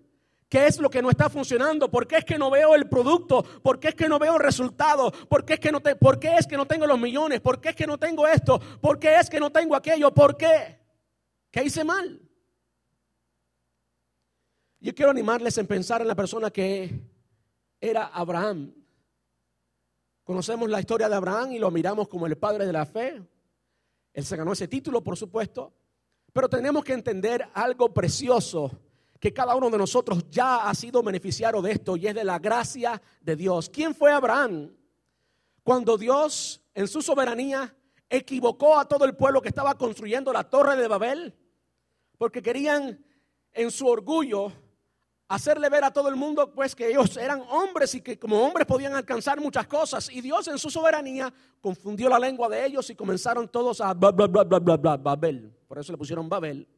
¿Qué 0.49 0.67
es 0.67 0.81
lo 0.81 0.91
que 0.91 1.01
no 1.01 1.09
está 1.09 1.31
funcionando? 1.31 1.89
¿Por 1.89 2.07
qué 2.07 2.17
es 2.17 2.25
que 2.25 2.37
no 2.37 2.51
veo 2.51 2.75
el 2.75 2.89
producto? 2.89 3.45
¿Por 3.63 3.79
qué 3.79 3.89
es 3.89 3.95
que 3.95 4.09
no 4.09 4.19
veo 4.19 4.35
el 4.35 4.43
resultado? 4.43 5.13
¿Por 5.13 5.45
qué 5.45 5.55
es 5.55 5.61
que 5.61 5.71
no, 5.71 5.81
te, 5.81 5.95
¿por 5.95 6.19
qué 6.19 6.35
es 6.37 6.49
que 6.49 6.57
no 6.57 6.67
tengo 6.67 6.85
los 6.85 6.99
millones? 6.99 7.41
¿Por 7.41 7.61
qué 7.61 7.71
es 7.71 7.77
que 7.77 7.87
no 7.87 7.97
tengo 7.97 8.27
esto? 8.27 8.59
¿Por 8.81 8.99
qué 8.99 9.17
es 9.17 9.31
que 9.31 9.39
no 9.39 9.51
tengo 9.51 9.77
aquello? 9.77 10.13
¿Por 10.13 10.37
qué? 10.37 10.81
¿Qué 11.51 11.63
hice 11.63 11.85
mal? 11.85 12.21
Yo 14.81 14.93
quiero 14.95 15.13
animarles 15.13 15.57
en 15.59 15.67
pensar 15.69 16.03
en 16.03 16.09
la 16.09 16.17
persona 16.17 16.51
que 16.51 16.91
era 17.81 18.07
Abraham. 18.07 18.82
Conocemos 20.25 20.71
la 20.71 20.81
historia 20.81 21.09
de 21.09 21.17
Abraham 21.17 21.53
y 21.53 21.59
lo 21.59 21.71
miramos 21.71 22.09
como 22.09 22.27
el 22.27 22.37
padre 22.37 22.67
de 22.67 22.73
la 22.73 22.87
fe. 22.87 23.23
Él 24.13 24.25
se 24.25 24.37
ganó 24.37 24.53
ese 24.53 24.69
título, 24.69 25.03
por 25.03 25.17
supuesto. 25.17 25.73
Pero 26.33 26.49
tenemos 26.49 26.85
que 26.85 26.93
entender 26.93 27.49
algo 27.53 27.93
precioso 27.93 28.71
que 29.19 29.33
cada 29.33 29.55
uno 29.55 29.71
de 29.71 29.79
nosotros 29.79 30.29
ya 30.31 30.69
ha 30.69 30.75
sido 30.75 31.03
beneficiario 31.03 31.63
de 31.63 31.73
esto 31.73 31.97
y 31.97 32.07
es 32.07 32.15
de 32.15 32.25
la 32.25 32.39
gracia 32.39 33.01
de 33.21 33.37
Dios. 33.37 33.69
¿Quién 33.69 33.95
fue 33.95 34.11
Abraham? 34.11 34.75
Cuando 35.63 35.97
Dios 35.97 36.61
en 36.75 36.89
su 36.89 37.03
soberanía 37.03 37.75
equivocó 38.09 38.79
a 38.79 38.87
todo 38.87 39.05
el 39.05 39.15
pueblo 39.15 39.41
que 39.41 39.49
estaba 39.49 39.77
construyendo 39.77 40.33
la 40.33 40.49
torre 40.51 40.77
de 40.77 40.89
Babel, 40.89 41.35
porque 42.19 42.43
querían 42.43 43.05
en 43.53 43.71
su 43.71 43.87
orgullo 43.87 44.53
hacerle 45.29 45.69
ver 45.69 45.85
a 45.85 45.93
todo 45.93 46.09
el 46.09 46.17
mundo 46.17 46.53
pues 46.53 46.75
que 46.75 46.89
ellos 46.89 47.17
eran 47.17 47.41
hombres 47.49 47.95
y 47.95 48.01
que 48.01 48.19
como 48.19 48.41
hombres 48.43 48.67
podían 48.67 48.95
alcanzar 48.95 49.41
muchas 49.41 49.67
cosas 49.67 50.11
y 50.11 50.21
Dios 50.21 50.47
en 50.49 50.59
su 50.59 50.71
soberanía 50.71 51.33
confundió 51.61 52.09
la 52.09 52.19
lengua 52.19 52.49
de 52.49 52.67
ellos 52.67 52.91
y 52.91 52.95
comenzaron 52.95 53.49
todos 53.49 53.81
a 53.81 53.95
bla 53.95 54.11
Babel, 54.11 55.57
por 55.67 55.79
eso 55.79 55.93
le 55.93 55.99
pusieron 55.99 56.29
Babel. 56.29 56.69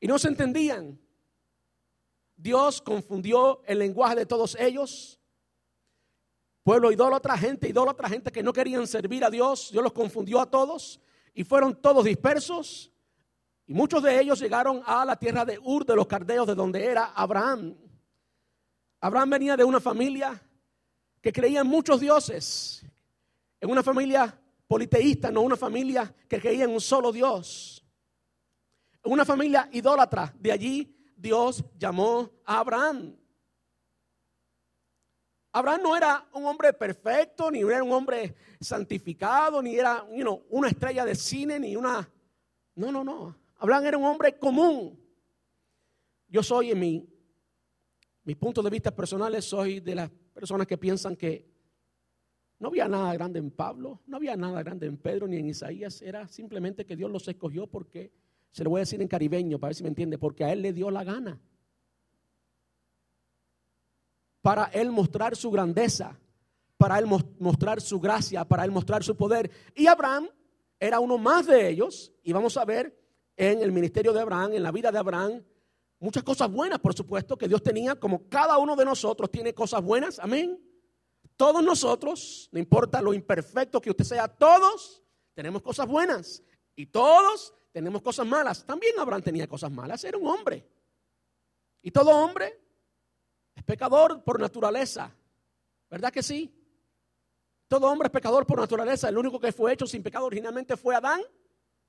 Y 0.00 0.06
no 0.06 0.18
se 0.18 0.28
entendían. 0.28 0.98
Dios 2.36 2.80
confundió 2.80 3.62
el 3.66 3.80
lenguaje 3.80 4.14
de 4.14 4.26
todos 4.26 4.56
ellos. 4.60 5.18
Pueblo 6.62 6.92
idólatra, 6.92 7.36
gente 7.36 7.68
idólatra, 7.68 8.08
gente 8.08 8.30
que 8.30 8.42
no 8.42 8.52
querían 8.52 8.86
servir 8.86 9.24
a 9.24 9.30
Dios. 9.30 9.70
Dios 9.72 9.82
los 9.82 9.92
confundió 9.92 10.40
a 10.40 10.48
todos 10.48 11.00
y 11.34 11.42
fueron 11.42 11.74
todos 11.74 12.04
dispersos. 12.04 12.92
Y 13.68 13.74
muchos 13.74 14.02
de 14.02 14.20
ellos 14.20 14.40
llegaron 14.40 14.82
a 14.84 15.04
la 15.04 15.14
tierra 15.14 15.44
de 15.44 15.60
Ur 15.60 15.86
de 15.86 15.94
los 15.94 16.08
Cardeos, 16.08 16.48
de 16.48 16.56
donde 16.56 16.84
era 16.84 17.12
Abraham. 17.14 17.76
Abraham 19.00 19.30
venía 19.30 19.56
de 19.56 19.62
una 19.62 19.78
familia 19.78 20.42
que 21.20 21.32
creía 21.32 21.60
en 21.60 21.68
muchos 21.68 22.00
dioses, 22.00 22.84
en 23.60 23.70
una 23.70 23.84
familia 23.84 24.36
politeísta, 24.66 25.30
no 25.30 25.42
una 25.42 25.56
familia 25.56 26.12
que 26.26 26.40
creía 26.40 26.64
en 26.64 26.70
un 26.70 26.80
solo 26.80 27.12
Dios 27.12 27.84
una 29.08 29.24
familia 29.24 29.68
idólatra. 29.72 30.32
De 30.38 30.52
allí 30.52 30.94
Dios 31.16 31.64
llamó 31.78 32.30
a 32.44 32.60
Abraham. 32.60 33.16
Abraham 35.52 35.80
no 35.82 35.96
era 35.96 36.28
un 36.32 36.46
hombre 36.46 36.72
perfecto, 36.72 37.50
ni 37.50 37.60
era 37.60 37.82
un 37.82 37.92
hombre 37.92 38.34
santificado, 38.60 39.62
ni 39.62 39.76
era 39.76 40.04
una 40.50 40.68
estrella 40.68 41.04
de 41.04 41.14
cine, 41.14 41.58
ni 41.58 41.74
una... 41.74 42.08
No, 42.74 42.92
no, 42.92 43.02
no. 43.02 43.34
Abraham 43.58 43.86
era 43.86 43.98
un 43.98 44.04
hombre 44.04 44.38
común. 44.38 44.98
Yo 46.28 46.42
soy 46.42 46.70
en 46.70 46.78
mi, 46.78 47.08
mis 48.24 48.36
puntos 48.36 48.62
de 48.62 48.70
vista 48.70 48.94
personales, 48.94 49.44
soy 49.44 49.80
de 49.80 49.94
las 49.94 50.10
personas 50.10 50.66
que 50.66 50.78
piensan 50.78 51.16
que 51.16 51.48
no 52.60 52.68
había 52.68 52.88
nada 52.88 53.12
grande 53.14 53.38
en 53.38 53.50
Pablo, 53.50 54.02
no 54.06 54.16
había 54.16 54.36
nada 54.36 54.62
grande 54.62 54.86
en 54.86 54.96
Pedro 54.96 55.26
ni 55.26 55.36
en 55.36 55.46
Isaías, 55.46 56.02
era 56.02 56.26
simplemente 56.28 56.84
que 56.84 56.96
Dios 56.96 57.10
los 57.10 57.26
escogió 57.28 57.66
porque 57.66 58.12
se 58.50 58.64
lo 58.64 58.70
voy 58.70 58.80
a 58.80 58.82
decir 58.82 59.00
en 59.00 59.08
caribeño 59.08 59.58
para 59.58 59.68
ver 59.68 59.76
si 59.76 59.82
me 59.82 59.88
entiende, 59.88 60.18
porque 60.18 60.44
a 60.44 60.52
él 60.52 60.62
le 60.62 60.72
dio 60.72 60.90
la 60.90 61.04
gana. 61.04 61.40
Para 64.42 64.64
él 64.66 64.90
mostrar 64.90 65.36
su 65.36 65.50
grandeza, 65.50 66.18
para 66.76 66.98
él 66.98 67.06
mostrar 67.06 67.80
su 67.80 68.00
gracia, 68.00 68.44
para 68.44 68.64
él 68.64 68.70
mostrar 68.70 69.02
su 69.02 69.16
poder. 69.16 69.50
Y 69.74 69.86
Abraham 69.86 70.28
era 70.78 71.00
uno 71.00 71.18
más 71.18 71.46
de 71.46 71.68
ellos, 71.68 72.12
y 72.22 72.32
vamos 72.32 72.56
a 72.56 72.64
ver 72.64 72.96
en 73.38 73.62
el 73.62 73.70
ministerio 73.70 74.12
de 74.12 74.20
Abraham, 74.20 74.52
en 74.54 74.64
la 74.64 74.72
vida 74.72 74.90
de 74.90 74.98
Abraham, 74.98 75.44
muchas 76.00 76.24
cosas 76.24 76.50
buenas, 76.50 76.80
por 76.80 76.92
supuesto, 76.92 77.38
que 77.38 77.46
Dios 77.46 77.62
tenía, 77.62 77.94
como 77.94 78.28
cada 78.28 78.58
uno 78.58 78.74
de 78.74 78.84
nosotros 78.84 79.30
tiene 79.30 79.54
cosas 79.54 79.80
buenas, 79.80 80.18
amén. 80.18 80.60
Todos 81.36 81.62
nosotros, 81.62 82.48
no 82.50 82.58
importa 82.58 83.00
lo 83.00 83.14
imperfecto 83.14 83.80
que 83.80 83.90
usted 83.90 84.04
sea, 84.04 84.26
todos 84.26 85.04
tenemos 85.34 85.62
cosas 85.62 85.86
buenas. 85.86 86.42
Y 86.74 86.86
todos 86.86 87.54
tenemos 87.70 88.02
cosas 88.02 88.26
malas. 88.26 88.66
También 88.66 88.98
Abraham 88.98 89.22
tenía 89.22 89.46
cosas 89.46 89.70
malas, 89.70 90.02
era 90.02 90.18
un 90.18 90.26
hombre. 90.26 90.68
Y 91.80 91.92
todo 91.92 92.10
hombre 92.10 92.60
es 93.54 93.62
pecador 93.62 94.24
por 94.24 94.40
naturaleza. 94.40 95.14
¿Verdad 95.88 96.12
que 96.12 96.24
sí? 96.24 96.52
Todo 97.68 97.86
hombre 97.86 98.06
es 98.06 98.12
pecador 98.12 98.46
por 98.46 98.58
naturaleza. 98.58 99.08
El 99.08 99.18
único 99.18 99.38
que 99.38 99.52
fue 99.52 99.72
hecho 99.72 99.86
sin 99.86 100.02
pecado 100.02 100.26
originalmente 100.26 100.76
fue 100.76 100.96
Adán 100.96 101.20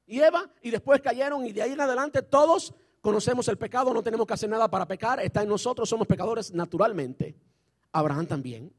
y 0.10 0.20
Eva. 0.22 0.50
Y 0.62 0.72
después 0.72 1.00
cayeron 1.02 1.46
y 1.46 1.54
de 1.54 1.62
ahí 1.62 1.72
en 1.72 1.80
adelante 1.80 2.24
todos 2.24 2.74
conocemos 3.00 3.48
el 3.48 3.58
pecado. 3.58 3.94
No 3.94 4.04
tenemos 4.04 4.26
que 4.26 4.34
hacer 4.34 4.50
nada 4.50 4.70
para 4.70 4.88
pecar. 4.88 5.20
Está 5.20 5.44
en 5.44 5.50
nosotros, 5.50 5.88
somos 5.88 6.08
pecadores 6.08 6.52
naturalmente. 6.52 7.36
Abraham 7.92 8.26
también. 8.26 8.74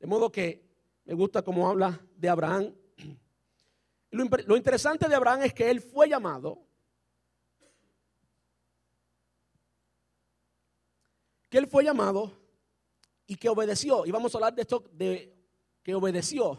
De 0.00 0.06
modo 0.06 0.30
que 0.30 0.68
me 1.04 1.14
gusta 1.14 1.42
cómo 1.42 1.68
habla 1.68 2.00
de 2.16 2.28
Abraham. 2.28 2.74
Lo, 4.10 4.56
interesante 4.56 5.08
de 5.08 5.14
Abraham 5.14 5.42
es 5.42 5.54
que 5.54 5.70
él 5.70 5.80
fue 5.80 6.08
llamado, 6.08 6.66
que 11.48 11.58
él 11.58 11.68
fue 11.68 11.84
llamado 11.84 12.32
y 13.26 13.36
que 13.36 13.48
obedeció. 13.48 14.04
Y 14.04 14.10
vamos 14.10 14.34
a 14.34 14.38
hablar 14.38 14.54
de 14.54 14.62
esto 14.62 14.84
de 14.92 15.32
que 15.82 15.94
obedeció. 15.94 16.58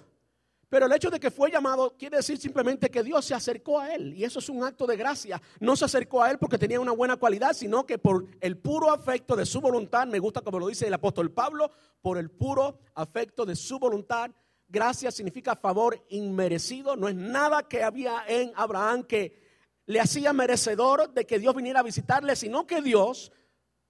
Pero 0.70 0.86
el 0.86 0.92
hecho 0.92 1.10
de 1.10 1.20
que 1.20 1.32
fue 1.32 1.50
llamado 1.50 1.96
quiere 1.98 2.18
decir 2.18 2.38
simplemente 2.38 2.92
que 2.92 3.02
Dios 3.02 3.26
se 3.26 3.34
acercó 3.34 3.80
a 3.80 3.94
él. 3.94 4.14
Y 4.14 4.24
eso 4.24 4.38
es 4.38 4.50
un 4.50 4.64
acto 4.64 4.86
de 4.86 4.96
gracia. 4.96 5.42
No 5.60 5.76
se 5.76 5.86
acercó 5.86 6.22
a 6.22 6.30
él 6.30 6.38
porque 6.38 6.60
tenía 6.60 6.80
una 6.80 6.92
buena 6.92 7.18
cualidad, 7.18 7.54
sino 7.54 7.88
que 7.88 7.98
por 7.98 8.28
el 8.40 8.58
puro 8.58 8.92
afecto 8.92 9.36
de 9.36 9.48
su 9.48 9.62
voluntad, 9.62 10.06
me 10.06 10.20
gusta 10.20 10.42
como 10.42 10.60
lo 10.60 10.68
dice 10.68 10.86
el 10.86 10.94
apóstol 10.94 11.32
Pablo, 11.32 11.72
por 12.02 12.20
el 12.20 12.30
puro 12.30 12.80
afecto 12.94 13.48
de 13.48 13.56
su 13.56 13.80
voluntad. 13.80 14.30
Gracia 14.68 15.10
significa 15.10 15.56
favor 15.56 16.06
inmerecido. 16.10 16.96
No 16.96 17.08
es 17.08 17.16
nada 17.16 17.68
que 17.68 17.84
había 17.84 18.24
en 18.28 18.52
Abraham 18.56 19.04
que 19.04 19.42
le 19.88 20.00
hacía 20.00 20.34
merecedor 20.34 21.12
de 21.12 21.26
que 21.26 21.40
Dios 21.40 21.56
viniera 21.56 21.80
a 21.80 21.84
visitarle, 21.84 22.36
sino 22.36 22.68
que 22.68 22.80
Dios, 22.80 23.32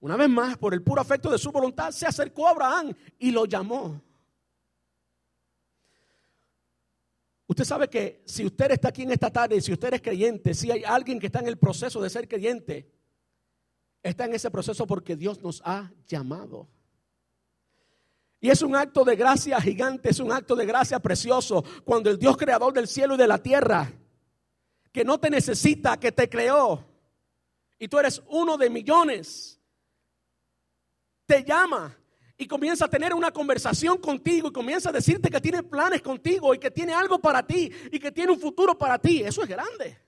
una 0.00 0.16
vez 0.16 0.30
más, 0.30 0.56
por 0.56 0.72
el 0.72 0.82
puro 0.82 1.02
afecto 1.02 1.30
de 1.30 1.36
su 1.36 1.52
voluntad, 1.52 1.90
se 1.90 2.06
acercó 2.06 2.48
a 2.48 2.52
Abraham 2.52 2.94
y 3.18 3.32
lo 3.32 3.44
llamó. 3.44 4.00
Usted 7.50 7.64
sabe 7.64 7.90
que 7.90 8.22
si 8.26 8.46
usted 8.46 8.70
está 8.70 8.90
aquí 8.90 9.02
en 9.02 9.10
esta 9.10 9.28
tarde 9.28 9.60
si 9.60 9.72
usted 9.72 9.92
es 9.94 10.00
creyente, 10.00 10.54
si 10.54 10.70
hay 10.70 10.84
alguien 10.84 11.18
que 11.18 11.26
está 11.26 11.40
en 11.40 11.48
el 11.48 11.58
proceso 11.58 12.00
de 12.00 12.08
ser 12.08 12.28
creyente, 12.28 12.88
está 14.04 14.26
en 14.26 14.34
ese 14.34 14.52
proceso 14.52 14.86
porque 14.86 15.16
Dios 15.16 15.42
nos 15.42 15.60
ha 15.64 15.90
llamado. 16.06 16.68
Y 18.38 18.50
es 18.50 18.62
un 18.62 18.76
acto 18.76 19.04
de 19.04 19.16
gracia 19.16 19.60
gigante, 19.60 20.10
es 20.10 20.20
un 20.20 20.30
acto 20.30 20.54
de 20.54 20.64
gracia 20.64 21.00
precioso 21.00 21.64
cuando 21.84 22.08
el 22.08 22.20
Dios 22.20 22.36
creador 22.36 22.72
del 22.72 22.86
cielo 22.86 23.16
y 23.16 23.18
de 23.18 23.26
la 23.26 23.38
tierra, 23.38 23.92
que 24.92 25.04
no 25.04 25.18
te 25.18 25.28
necesita, 25.28 25.98
que 25.98 26.12
te 26.12 26.28
creó, 26.28 26.86
y 27.80 27.88
tú 27.88 27.98
eres 27.98 28.22
uno 28.28 28.58
de 28.58 28.70
millones, 28.70 29.60
te 31.26 31.42
llama 31.42 31.99
y 32.40 32.46
comienza 32.46 32.86
a 32.86 32.88
tener 32.88 33.12
una 33.12 33.30
conversación 33.30 33.98
contigo 33.98 34.48
y 34.48 34.52
comienza 34.52 34.88
a 34.88 34.92
decirte 34.92 35.28
que 35.28 35.42
tiene 35.42 35.62
planes 35.62 36.00
contigo 36.00 36.54
y 36.54 36.58
que 36.58 36.70
tiene 36.70 36.94
algo 36.94 37.18
para 37.18 37.46
ti 37.46 37.70
y 37.92 37.98
que 37.98 38.10
tiene 38.10 38.32
un 38.32 38.40
futuro 38.40 38.76
para 38.78 38.98
ti. 38.98 39.20
Eso 39.20 39.42
es 39.42 39.48
grande. 39.48 39.98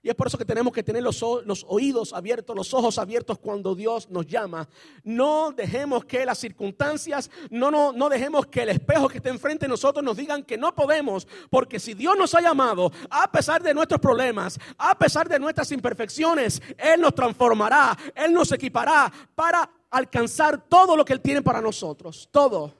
Y 0.00 0.08
es 0.08 0.14
por 0.14 0.28
eso 0.28 0.38
que 0.38 0.44
tenemos 0.44 0.72
que 0.72 0.84
tener 0.84 1.02
los, 1.02 1.20
los, 1.44 1.64
oídos 1.68 2.12
abiertos, 2.12 2.54
los 2.54 2.72
ojos 2.72 2.98
abiertos 2.98 3.38
cuando 3.38 3.74
Dios 3.74 4.10
nos 4.10 4.28
llama. 4.28 4.68
No 5.02 5.50
dejemos 5.50 6.04
que 6.04 6.24
las 6.24 6.38
circunstancias, 6.38 7.30
no, 7.50 7.72
no, 7.72 7.92
no 7.92 8.08
dejemos 8.08 8.46
que 8.46 8.62
el 8.62 8.68
espejo 8.68 9.08
que 9.08 9.18
está 9.18 9.30
enfrente 9.30 9.66
de 9.66 9.70
nosotros 9.70 10.04
nos 10.04 10.16
digan 10.16 10.44
que 10.44 10.56
no 10.56 10.72
podemos. 10.72 11.26
Porque 11.50 11.80
si 11.80 11.94
Dios 11.94 12.16
nos 12.16 12.32
ha 12.36 12.40
llamado, 12.40 12.92
a 13.10 13.30
pesar 13.30 13.60
de 13.60 13.74
nuestros 13.74 14.00
problemas, 14.00 14.58
a 14.78 14.96
pesar 14.96 15.28
de 15.28 15.40
nuestras 15.40 15.70
imperfecciones, 15.72 16.62
Él 16.78 17.00
nos 17.00 17.14
transformará, 17.14 17.96
Él 18.14 18.32
nos 18.32 18.52
equipará 18.52 19.12
para 19.34 19.68
alcanzar 19.92 20.68
todo 20.68 20.96
lo 20.96 21.04
que 21.04 21.12
Él 21.12 21.20
tiene 21.20 21.42
para 21.42 21.60
nosotros, 21.60 22.28
todo. 22.32 22.74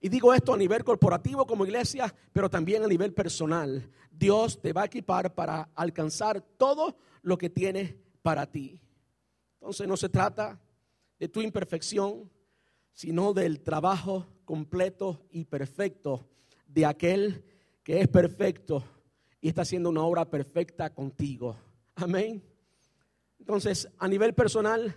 Y 0.00 0.08
digo 0.08 0.32
esto 0.32 0.54
a 0.54 0.56
nivel 0.56 0.84
corporativo 0.84 1.46
como 1.46 1.64
iglesia, 1.64 2.14
pero 2.32 2.48
también 2.48 2.84
a 2.84 2.86
nivel 2.86 3.12
personal. 3.12 3.90
Dios 4.10 4.60
te 4.60 4.72
va 4.72 4.82
a 4.82 4.86
equipar 4.86 5.34
para 5.34 5.70
alcanzar 5.74 6.40
todo 6.40 6.96
lo 7.22 7.36
que 7.36 7.50
tiene 7.50 7.98
para 8.22 8.46
ti. 8.46 8.80
Entonces 9.54 9.88
no 9.88 9.96
se 9.96 10.08
trata 10.08 10.60
de 11.18 11.28
tu 11.28 11.42
imperfección, 11.42 12.30
sino 12.92 13.32
del 13.32 13.60
trabajo 13.60 14.26
completo 14.44 15.26
y 15.30 15.44
perfecto 15.46 16.28
de 16.68 16.86
aquel 16.86 17.44
que 17.82 18.00
es 18.00 18.08
perfecto 18.08 18.84
y 19.40 19.48
está 19.48 19.62
haciendo 19.62 19.88
una 19.88 20.02
obra 20.02 20.30
perfecta 20.30 20.94
contigo. 20.94 21.56
Amén. 21.96 22.42
Entonces, 23.38 23.88
a 23.98 24.06
nivel 24.06 24.32
personal, 24.32 24.94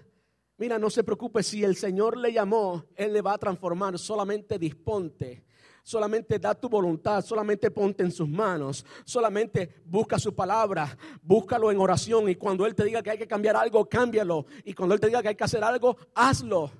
Mira, 0.58 0.80
no 0.80 0.90
se 0.90 1.04
preocupe, 1.04 1.44
si 1.44 1.64
el 1.64 1.76
Señor 1.76 2.18
le 2.18 2.34
llamó, 2.34 2.86
Él 2.96 3.14
le 3.14 3.22
va 3.22 3.34
a 3.34 3.38
transformar. 3.38 4.00
Solamente 4.00 4.58
disponte, 4.58 5.44
solamente 5.84 6.40
da 6.40 6.56
tu 6.56 6.68
voluntad, 6.68 7.24
solamente 7.24 7.70
ponte 7.70 8.02
en 8.02 8.12
sus 8.12 8.28
manos, 8.28 8.84
solamente 9.06 9.84
busca 9.86 10.18
su 10.18 10.34
palabra, 10.34 10.98
búscalo 11.22 11.72
en 11.72 11.78
oración 11.78 12.28
y 12.28 12.36
cuando 12.36 12.66
Él 12.66 12.74
te 12.74 12.86
diga 12.86 13.04
que 13.04 13.12
hay 13.12 13.18
que 13.20 13.28
cambiar 13.28 13.56
algo, 13.56 13.88
cámbialo. 13.88 14.48
Y 14.66 14.74
cuando 14.74 14.96
Él 14.96 15.02
te 15.02 15.08
diga 15.08 15.22
que 15.22 15.30
hay 15.30 15.36
que 15.36 15.44
hacer 15.44 15.64
algo, 15.64 15.96
hazlo. 16.16 16.72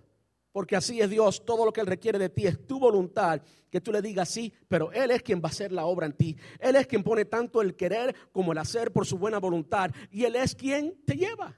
Porque 0.52 0.76
así 0.76 1.00
es 1.00 1.12
Dios, 1.12 1.46
todo 1.46 1.64
lo 1.64 1.72
que 1.72 1.82
Él 1.82 1.88
requiere 1.88 2.18
de 2.18 2.30
ti 2.30 2.48
es 2.48 2.66
tu 2.66 2.80
voluntad, 2.80 3.44
que 3.70 3.80
tú 3.80 3.92
le 3.92 4.02
digas 4.02 4.28
sí, 4.28 4.52
pero 4.68 4.92
Él 4.92 5.12
es 5.12 5.22
quien 5.22 5.40
va 5.40 5.50
a 5.50 5.52
hacer 5.52 5.72
la 5.72 5.86
obra 5.86 6.08
en 6.08 6.14
ti. 6.14 6.36
Él 6.60 6.78
es 6.78 6.88
quien 6.88 7.04
pone 7.04 7.26
tanto 7.26 7.62
el 7.62 7.76
querer 7.76 8.16
como 8.32 8.54
el 8.54 8.58
hacer 8.58 8.92
por 8.92 9.06
su 9.06 9.20
buena 9.20 9.38
voluntad. 9.38 9.92
Y 10.10 10.24
Él 10.24 10.36
es 10.36 10.56
quien 10.56 11.00
te 11.06 11.16
lleva. 11.16 11.56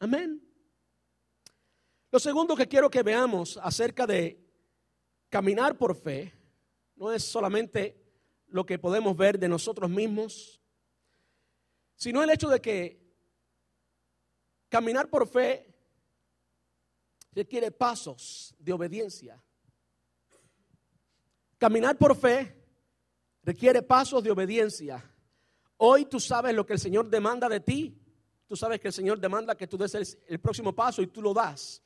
Amén. 0.00 0.45
Lo 2.16 2.20
segundo 2.20 2.56
que 2.56 2.66
quiero 2.66 2.88
que 2.88 3.02
veamos 3.02 3.58
acerca 3.62 4.06
de 4.06 4.42
caminar 5.28 5.76
por 5.76 5.94
fe 5.94 6.32
no 6.94 7.12
es 7.12 7.22
solamente 7.22 7.94
lo 8.46 8.64
que 8.64 8.78
podemos 8.78 9.14
ver 9.14 9.38
de 9.38 9.50
nosotros 9.50 9.90
mismos, 9.90 10.58
sino 11.94 12.22
el 12.22 12.30
hecho 12.30 12.48
de 12.48 12.62
que 12.62 13.06
caminar 14.70 15.10
por 15.10 15.28
fe 15.28 15.74
requiere 17.32 17.70
pasos 17.70 18.54
de 18.60 18.72
obediencia. 18.72 19.44
Caminar 21.58 21.98
por 21.98 22.16
fe 22.16 22.64
requiere 23.42 23.82
pasos 23.82 24.24
de 24.24 24.30
obediencia. 24.30 25.04
Hoy 25.76 26.06
tú 26.06 26.18
sabes 26.18 26.54
lo 26.54 26.64
que 26.64 26.72
el 26.72 26.80
Señor 26.80 27.10
demanda 27.10 27.46
de 27.46 27.60
ti. 27.60 28.00
Tú 28.46 28.56
sabes 28.56 28.80
que 28.80 28.88
el 28.88 28.94
Señor 28.94 29.20
demanda 29.20 29.54
que 29.54 29.66
tú 29.66 29.76
des 29.76 29.94
el, 29.94 30.08
el 30.28 30.40
próximo 30.40 30.74
paso 30.74 31.02
y 31.02 31.08
tú 31.08 31.20
lo 31.20 31.34
das. 31.34 31.82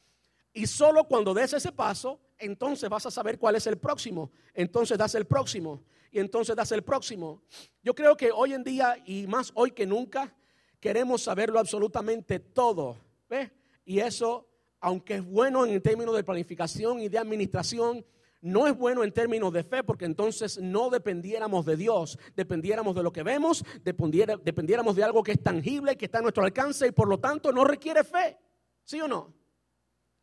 Y 0.53 0.67
solo 0.67 1.05
cuando 1.05 1.33
des 1.33 1.53
ese 1.53 1.73
paso, 1.73 2.21
entonces 2.39 2.89
vas 2.89 3.07
a 3.07 3.11
saber 3.11 3.39
cuál 3.39 3.57
es 3.57 3.67
el 3.67 3.79
próximo. 3.79 4.31
Entonces 4.55 4.99
das 4.99 5.15
el 5.15 5.27
próximo. 5.27 5.83
Y 6.11 6.19
entonces 6.19 6.57
das 6.57 6.73
el 6.73 6.83
próximo. 6.83 7.43
Yo 7.83 7.95
creo 7.95 8.17
que 8.17 8.33
hoy 8.33 8.53
en 8.53 8.65
día, 8.65 8.97
y 9.07 9.27
más 9.27 9.53
hoy 9.55 9.71
que 9.71 9.87
nunca, 9.87 10.35
queremos 10.81 11.23
saberlo 11.23 11.59
absolutamente 11.59 12.41
todo. 12.41 12.97
¿Ves? 13.29 13.51
Y 13.85 14.01
eso, 14.01 14.49
aunque 14.81 15.17
es 15.17 15.25
bueno 15.25 15.67
en 15.67 15.81
términos 15.81 16.17
de 16.17 16.25
planificación 16.25 17.01
y 17.01 17.09
de 17.09 17.19
administración, 17.19 18.05
no 18.41 18.67
es 18.67 18.77
bueno 18.77 19.05
en 19.05 19.13
términos 19.13 19.53
de 19.53 19.63
fe 19.63 19.85
porque 19.85 20.07
entonces 20.07 20.59
no 20.59 20.89
dependiéramos 20.89 21.67
de 21.67 21.77
Dios, 21.77 22.19
dependiéramos 22.35 22.97
de 22.97 23.03
lo 23.03 23.13
que 23.13 23.23
vemos, 23.23 23.65
dependiéramos 23.85 24.97
de 24.97 25.05
algo 25.05 25.23
que 25.23 25.33
es 25.33 25.43
tangible, 25.43 25.97
que 25.97 26.07
está 26.07 26.19
a 26.19 26.23
nuestro 26.23 26.45
alcance 26.45 26.87
y 26.87 26.93
por 26.93 27.07
lo 27.07 27.21
tanto 27.21 27.53
no 27.53 27.65
requiere 27.65 28.03
fe. 28.03 28.39
¿Sí 28.83 29.01
o 29.01 29.07
no? 29.07 29.39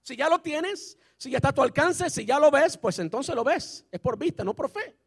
Si 0.08 0.16
ya 0.16 0.30
lo 0.30 0.40
tienes, 0.40 0.98
si 1.18 1.30
ya 1.30 1.36
está 1.40 1.50
a 1.50 1.54
tu 1.54 1.62
alcance, 1.62 2.10
si 2.10 2.26
ya 2.26 2.40
lo 2.40 2.50
ves, 2.50 2.78
pues 2.78 2.98
entonces 3.00 3.36
lo 3.36 3.44
ves. 3.44 3.86
Es 3.92 4.00
por 4.00 4.18
vista, 4.18 4.42
no 4.46 4.56
por 4.56 4.70
fe. 4.70 4.98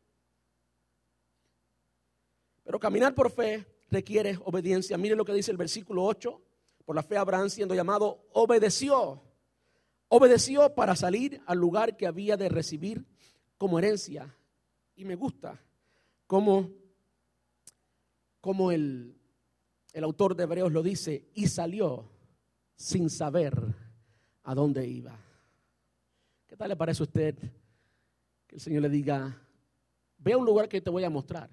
Pero 2.63 2.79
caminar 2.79 3.15
por 3.15 3.31
fe 3.31 3.67
requiere 3.89 4.39
obediencia. 4.45 4.99
Mire 4.99 5.17
lo 5.17 5.25
que 5.25 5.33
dice 5.33 5.53
el 5.53 5.57
versículo 5.57 6.05
8. 6.05 6.43
Por 6.85 6.95
la 6.95 7.03
fe 7.03 7.17
Abraham 7.17 7.49
siendo 7.49 7.75
llamado, 7.75 8.29
obedeció. 8.35 9.23
Obedeció 10.09 10.75
para 10.75 10.95
salir 10.95 11.41
al 11.47 11.57
lugar 11.57 11.97
que 11.97 12.07
había 12.07 12.37
de 12.37 12.51
recibir 12.51 13.07
como 13.57 13.79
herencia. 13.79 14.37
Y 14.97 15.07
me 15.07 15.15
gusta 15.15 15.65
como 16.27 16.69
el, 18.71 19.19
el 19.95 20.05
autor 20.05 20.37
de 20.37 20.43
Hebreos 20.43 20.73
lo 20.73 20.83
dice, 20.83 21.31
y 21.33 21.49
salió 21.49 22.13
sin 22.77 23.09
saber 23.09 23.90
a 24.43 24.55
dónde 24.55 24.87
iba. 24.87 25.19
¿Qué 26.47 26.57
tal 26.57 26.69
le 26.69 26.77
parece 26.77 27.03
a 27.03 27.07
usted 27.07 27.37
que 28.47 28.57
el 28.57 28.61
Señor 28.61 28.83
le 28.83 28.89
diga, 28.89 29.41
ve 30.19 30.33
a 30.33 30.39
un 30.39 30.45
lugar 30.45 30.69
que 30.69 30.81
te 30.81 30.91
voy 30.91 31.05
a 31.05 31.11
mostrar? 31.11 31.51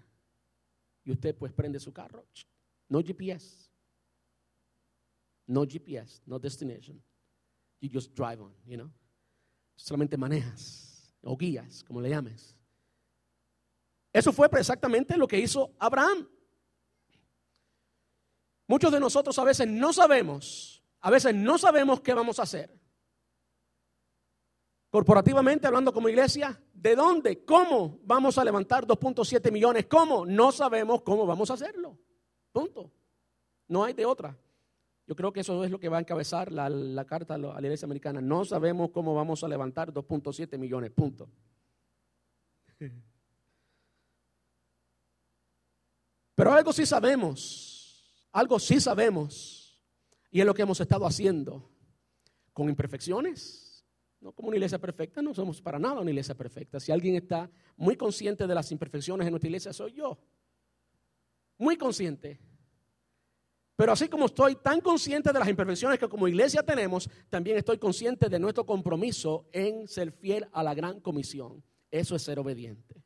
Y 1.04 1.12
usted 1.12 1.36
pues 1.36 1.54
prende 1.54 1.80
su 1.80 1.94
carro. 1.94 2.26
No 2.90 3.02
GPS. 3.02 3.70
No 5.46 5.66
GPS, 5.66 6.22
no 6.26 6.38
destination. 6.38 7.02
You 7.80 7.90
just 7.94 8.14
drive 8.14 8.42
on, 8.42 8.54
you 8.66 8.76
know. 8.76 8.92
Solamente 9.76 10.18
manejas 10.18 11.14
o 11.22 11.38
guías, 11.38 11.84
como 11.84 12.02
le 12.02 12.10
llames. 12.10 12.58
Eso 14.12 14.34
fue 14.34 14.50
exactamente 14.52 15.16
lo 15.16 15.28
que 15.28 15.40
hizo 15.40 15.76
Abraham. 15.80 16.28
Muchos 18.68 18.92
de 18.92 19.00
nosotros 19.00 19.38
a 19.40 19.44
veces 19.44 19.68
no 19.68 19.94
sabemos, 19.94 20.77
a 21.08 21.10
veces 21.10 21.34
no 21.34 21.58
sabemos 21.58 22.02
qué 22.02 22.14
vamos 22.14 22.38
a 22.38 22.44
hacer 22.44 22.70
corporativamente 24.90 25.66
hablando 25.66 25.94
como 25.94 26.10
iglesia, 26.10 26.62
¿de 26.74 26.98
dónde? 26.98 27.46
¿Cómo 27.46 28.00
vamos 28.04 28.38
a 28.38 28.44
levantar 28.44 28.86
2.7 28.86 29.50
millones? 29.54 29.86
¿Cómo? 29.86 30.26
No 30.26 30.52
sabemos 30.52 31.04
cómo 31.04 31.26
vamos 31.26 31.50
a 31.50 31.54
hacerlo. 31.54 31.98
Punto. 32.52 32.92
No 33.70 33.86
hay 33.86 33.94
de 33.94 34.06
otra. 34.06 34.38
Yo 35.06 35.16
creo 35.16 35.32
que 35.32 35.40
eso 35.40 35.64
es 35.64 35.72
lo 35.72 35.80
que 35.80 35.88
va 35.88 35.96
a 35.96 36.02
encabezar 36.02 36.52
la, 36.52 37.06
carta 37.06 37.36
a 37.36 37.38
la 37.38 37.62
iglesia 37.62 37.86
americana. 37.86 38.20
No 38.20 38.44
sabemos 38.44 38.90
cómo 38.90 39.16
vamos 39.16 39.46
a 39.46 39.48
levantar 39.48 39.94
2.7 39.94 40.58
millones. 40.58 40.92
Punto. 40.92 41.30
Pero 46.36 46.52
algo 46.52 46.74
sí 46.74 46.86
sabemos, 46.86 48.14
algo 48.34 48.60
sí 48.60 48.82
sabemos, 48.82 49.67
y 50.30 50.40
es 50.40 50.46
lo 50.46 50.54
que 50.54 50.62
hemos 50.62 50.80
estado 50.80 51.06
haciendo, 51.06 51.70
con 52.54 52.70
imperfecciones. 52.70 53.86
No 54.20 54.32
como 54.32 54.48
una 54.48 54.58
iglesia 54.58 54.80
perfecta, 54.80 55.22
no 55.22 55.34
somos 55.34 55.62
para 55.62 55.78
nada 55.78 56.02
una 56.02 56.10
iglesia 56.10 56.36
perfecta. 56.36 56.80
Si 56.80 56.92
alguien 56.92 57.16
está 57.16 57.50
muy 57.76 57.96
consciente 57.96 58.48
de 58.48 58.56
las 58.56 58.72
imperfecciones 58.72 59.28
en 59.28 59.32
nuestra 59.32 59.48
iglesia, 59.48 59.74
soy 59.74 59.94
yo. 59.94 60.18
Muy 61.58 61.78
consciente. 61.78 62.40
Pero 63.76 63.92
así 63.92 64.10
como 64.10 64.26
estoy 64.26 64.56
tan 64.56 64.82
consciente 64.82 65.32
de 65.32 65.38
las 65.38 65.48
imperfecciones 65.48 66.00
que 66.00 66.10
como 66.10 66.28
iglesia 66.28 66.64
tenemos, 66.64 67.08
también 67.30 67.58
estoy 67.58 67.78
consciente 67.78 68.28
de 68.28 68.40
nuestro 68.40 68.66
compromiso 68.66 69.48
en 69.52 69.88
ser 69.88 70.12
fiel 70.12 70.48
a 70.52 70.64
la 70.64 70.74
gran 70.74 71.00
comisión. 71.00 71.64
Eso 71.92 72.16
es 72.16 72.24
ser 72.24 72.40
obediente. 72.40 73.04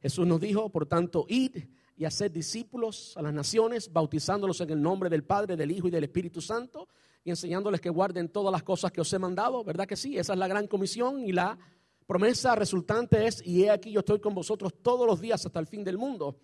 Jesús 0.00 0.24
nos 0.24 0.40
dijo, 0.40 0.70
por 0.70 0.86
tanto, 0.86 1.26
id 1.28 1.64
y 1.96 2.04
hacer 2.04 2.30
discípulos 2.30 3.16
a 3.16 3.22
las 3.22 3.32
naciones, 3.32 3.92
bautizándolos 3.92 4.60
en 4.60 4.70
el 4.70 4.82
nombre 4.82 5.08
del 5.08 5.24
Padre, 5.24 5.56
del 5.56 5.70
Hijo 5.70 5.88
y 5.88 5.90
del 5.90 6.04
Espíritu 6.04 6.40
Santo, 6.40 6.88
y 7.24 7.30
enseñándoles 7.30 7.80
que 7.80 7.90
guarden 7.90 8.28
todas 8.28 8.52
las 8.52 8.62
cosas 8.62 8.92
que 8.92 9.00
os 9.00 9.12
he 9.12 9.18
mandado. 9.18 9.64
¿Verdad 9.64 9.86
que 9.86 9.96
sí? 9.96 10.18
Esa 10.18 10.34
es 10.34 10.38
la 10.38 10.46
gran 10.46 10.66
comisión 10.66 11.26
y 11.26 11.32
la 11.32 11.58
promesa 12.06 12.54
resultante 12.54 13.26
es, 13.26 13.44
y 13.44 13.64
he 13.64 13.70
aquí 13.70 13.90
yo 13.90 14.00
estoy 14.00 14.20
con 14.20 14.34
vosotros 14.34 14.74
todos 14.82 15.06
los 15.06 15.20
días 15.20 15.44
hasta 15.44 15.58
el 15.58 15.66
fin 15.66 15.82
del 15.82 15.98
mundo. 15.98 16.36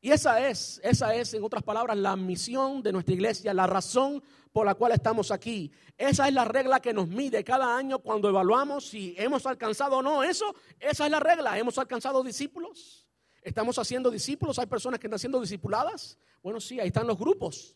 Y 0.00 0.12
esa 0.12 0.48
es, 0.48 0.80
esa 0.84 1.14
es, 1.14 1.34
en 1.34 1.42
otras 1.42 1.64
palabras, 1.64 1.96
la 1.96 2.14
misión 2.14 2.82
de 2.82 2.92
nuestra 2.92 3.14
iglesia, 3.14 3.52
la 3.52 3.66
razón 3.66 4.22
por 4.52 4.64
la 4.64 4.76
cual 4.76 4.92
estamos 4.92 5.32
aquí. 5.32 5.72
Esa 5.96 6.28
es 6.28 6.34
la 6.34 6.44
regla 6.44 6.78
que 6.78 6.92
nos 6.92 7.08
mide 7.08 7.42
cada 7.42 7.76
año 7.76 7.98
cuando 7.98 8.28
evaluamos 8.28 8.86
si 8.86 9.14
hemos 9.18 9.44
alcanzado 9.46 9.96
o 9.96 10.02
no 10.02 10.22
eso. 10.22 10.54
Esa 10.78 11.06
es 11.06 11.10
la 11.10 11.18
regla. 11.18 11.58
¿Hemos 11.58 11.78
alcanzado 11.78 12.22
discípulos? 12.22 13.07
¿Estamos 13.48 13.78
haciendo 13.78 14.10
discípulos? 14.10 14.58
¿Hay 14.58 14.66
personas 14.66 15.00
que 15.00 15.06
están 15.06 15.18
siendo 15.18 15.40
discipuladas? 15.40 16.18
Bueno, 16.42 16.60
sí, 16.60 16.78
ahí 16.80 16.88
están 16.88 17.06
los 17.06 17.18
grupos. 17.18 17.74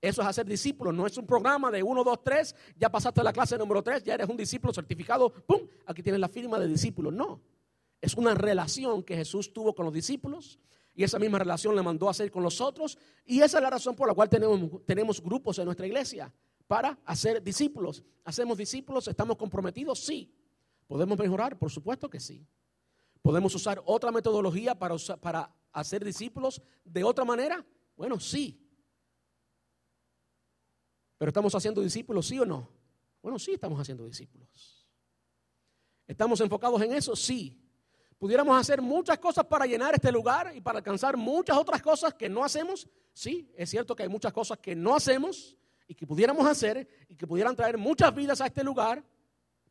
Eso 0.00 0.20
es 0.20 0.26
hacer 0.26 0.46
discípulos, 0.46 0.92
no 0.92 1.06
es 1.06 1.16
un 1.16 1.26
programa 1.26 1.70
de 1.70 1.80
1, 1.82 2.02
2, 2.02 2.24
3, 2.24 2.56
ya 2.76 2.90
pasaste 2.90 3.22
la 3.22 3.32
clase 3.32 3.56
número 3.56 3.82
3, 3.82 4.02
ya 4.02 4.14
eres 4.14 4.28
un 4.28 4.36
discípulo 4.36 4.72
certificado, 4.72 5.30
¡pum! 5.30 5.60
Aquí 5.86 6.02
tienes 6.02 6.20
la 6.20 6.28
firma 6.28 6.58
de 6.58 6.66
discípulo. 6.66 7.12
No, 7.12 7.40
es 8.00 8.14
una 8.14 8.34
relación 8.34 9.04
que 9.04 9.14
Jesús 9.14 9.52
tuvo 9.52 9.74
con 9.74 9.84
los 9.84 9.94
discípulos 9.94 10.58
y 10.92 11.04
esa 11.04 11.20
misma 11.20 11.38
relación 11.38 11.76
le 11.76 11.82
mandó 11.82 12.08
a 12.08 12.10
hacer 12.10 12.30
con 12.30 12.42
los 12.42 12.60
otros. 12.60 12.98
Y 13.24 13.42
esa 13.42 13.58
es 13.58 13.62
la 13.62 13.70
razón 13.70 13.94
por 13.94 14.08
la 14.08 14.14
cual 14.14 14.28
tenemos, 14.28 14.84
tenemos 14.86 15.22
grupos 15.22 15.58
en 15.60 15.66
nuestra 15.66 15.86
iglesia, 15.86 16.32
para 16.66 16.98
hacer 17.04 17.40
discípulos. 17.42 18.02
¿Hacemos 18.24 18.58
discípulos? 18.58 19.06
¿Estamos 19.06 19.36
comprometidos? 19.36 20.00
Sí. 20.00 20.34
¿Podemos 20.88 21.16
mejorar? 21.16 21.56
Por 21.58 21.70
supuesto 21.70 22.10
que 22.10 22.18
sí. 22.18 22.44
¿Podemos 23.22 23.54
usar 23.54 23.82
otra 23.84 24.10
metodología 24.10 24.74
para, 24.74 24.96
para 25.20 25.54
hacer 25.72 26.04
discípulos 26.04 26.62
de 26.84 27.04
otra 27.04 27.24
manera? 27.24 27.64
Bueno, 27.96 28.18
sí. 28.18 28.66
Pero 31.18 31.28
¿estamos 31.28 31.54
haciendo 31.54 31.82
discípulos, 31.82 32.26
sí 32.26 32.38
o 32.38 32.46
no? 32.46 32.68
Bueno, 33.22 33.38
sí 33.38 33.52
estamos 33.52 33.78
haciendo 33.78 34.06
discípulos. 34.06 34.88
¿Estamos 36.06 36.40
enfocados 36.40 36.80
en 36.82 36.94
eso? 36.94 37.14
Sí. 37.14 37.60
¿Pudiéramos 38.18 38.58
hacer 38.58 38.80
muchas 38.82 39.18
cosas 39.18 39.44
para 39.44 39.66
llenar 39.66 39.94
este 39.94 40.10
lugar 40.10 40.52
y 40.54 40.60
para 40.60 40.78
alcanzar 40.78 41.16
muchas 41.16 41.56
otras 41.56 41.80
cosas 41.82 42.14
que 42.14 42.28
no 42.28 42.42
hacemos? 42.42 42.88
Sí, 43.12 43.52
es 43.56 43.70
cierto 43.70 43.94
que 43.94 44.02
hay 44.02 44.08
muchas 44.08 44.32
cosas 44.32 44.58
que 44.58 44.74
no 44.74 44.94
hacemos 44.94 45.56
y 45.86 45.94
que 45.94 46.06
pudiéramos 46.06 46.46
hacer 46.46 46.88
y 47.08 47.16
que 47.16 47.26
pudieran 47.26 47.54
traer 47.54 47.76
muchas 47.76 48.14
vidas 48.14 48.40
a 48.40 48.46
este 48.46 48.64
lugar, 48.64 49.04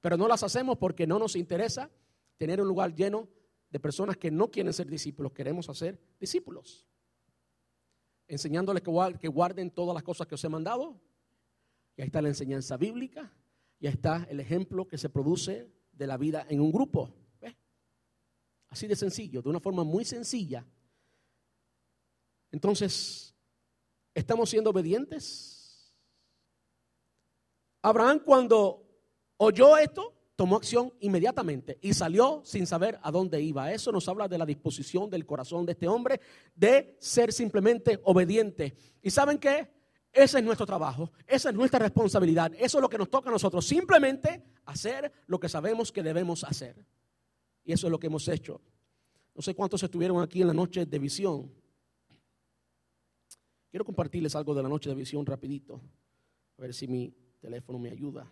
pero 0.02 0.18
no 0.18 0.28
las 0.28 0.44
hacemos 0.44 0.78
porque 0.78 1.08
no 1.08 1.18
nos 1.18 1.36
interesa 1.36 1.90
tener 2.38 2.62
un 2.62 2.68
lugar 2.68 2.94
lleno 2.94 3.28
de 3.70 3.80
personas 3.80 4.18
que 4.18 4.32
no 4.32 4.50
quieren 4.50 4.74
ser 4.74 4.88
discípulos, 4.88 5.32
queremos 5.32 5.70
hacer 5.70 6.00
discípulos. 6.20 6.88
Enseñándoles 8.28 8.84
que 8.84 9.28
guarden 9.28 9.72
todas 9.72 9.94
las 9.94 10.04
cosas 10.04 10.28
que 10.28 10.36
os 10.36 10.44
he 10.44 10.50
mandado. 10.50 11.00
Y 11.96 12.02
ahí 12.02 12.08
está 12.08 12.22
la 12.22 12.30
enseñanza 12.30 12.78
bíblica. 12.78 13.32
Y 13.80 13.88
ahí 13.88 13.94
está 13.94 14.28
el 14.30 14.40
ejemplo 14.40 14.88
que 14.88 14.98
se 14.98 15.10
produce 15.10 15.72
de 15.92 16.08
la 16.08 16.18
vida 16.18 16.46
en 16.50 16.62
un 16.62 16.72
grupo. 16.72 17.14
Así 18.70 18.86
de 18.86 18.96
sencillo, 18.96 19.42
de 19.42 19.50
una 19.50 19.60
forma 19.60 19.84
muy 19.84 20.06
sencilla. 20.06 20.64
Entonces, 22.52 23.34
¿estamos 24.14 24.50
siendo 24.50 24.70
obedientes? 24.70 25.96
Abraham 27.82 28.20
cuando 28.24 28.86
oyó 29.38 29.78
esto, 29.78 30.19
tomó 30.40 30.56
acción 30.56 30.94
inmediatamente 31.02 31.78
y 31.82 31.94
salió 31.94 32.42
sin 32.46 32.66
saber 32.66 32.98
a 33.04 33.12
dónde 33.12 33.42
iba. 33.42 33.74
Eso 33.74 33.92
nos 33.92 34.08
habla 34.08 34.26
de 34.26 34.38
la 34.38 34.46
disposición 34.46 35.10
del 35.10 35.26
corazón 35.26 35.66
de 35.66 35.74
este 35.74 35.86
hombre 35.86 36.22
de 36.56 36.96
ser 37.02 37.34
simplemente 37.34 38.00
obediente. 38.06 38.74
¿Y 39.02 39.10
saben 39.10 39.38
qué? 39.38 39.70
Ese 40.14 40.38
es 40.38 40.46
nuestro 40.46 40.66
trabajo, 40.66 41.12
esa 41.28 41.50
es 41.50 41.56
nuestra 41.56 41.80
responsabilidad, 41.80 42.54
eso 42.58 42.78
es 42.78 42.82
lo 42.82 42.88
que 42.88 42.98
nos 42.98 43.10
toca 43.10 43.28
a 43.28 43.34
nosotros, 43.34 43.66
simplemente 43.66 44.42
hacer 44.64 45.12
lo 45.28 45.42
que 45.42 45.50
sabemos 45.50 45.92
que 45.92 46.04
debemos 46.04 46.46
hacer. 46.46 46.86
Y 47.66 47.74
eso 47.74 47.88
es 47.88 47.92
lo 47.92 48.00
que 48.00 48.08
hemos 48.08 48.26
hecho. 48.30 48.62
No 49.36 49.42
sé 49.42 49.54
cuántos 49.54 49.84
estuvieron 49.84 50.22
aquí 50.22 50.40
en 50.40 50.48
la 50.48 50.54
noche 50.54 50.86
de 50.86 51.00
visión. 51.00 51.52
Quiero 53.70 53.84
compartirles 53.84 54.38
algo 54.38 54.56
de 54.56 54.64
la 54.64 54.70
noche 54.70 54.90
de 54.90 54.96
visión 54.96 55.26
rapidito. 55.26 55.82
A 56.58 56.62
ver 56.62 56.74
si 56.74 56.88
mi 56.88 57.14
teléfono 57.42 57.78
me 57.78 57.90
ayuda. 57.90 58.32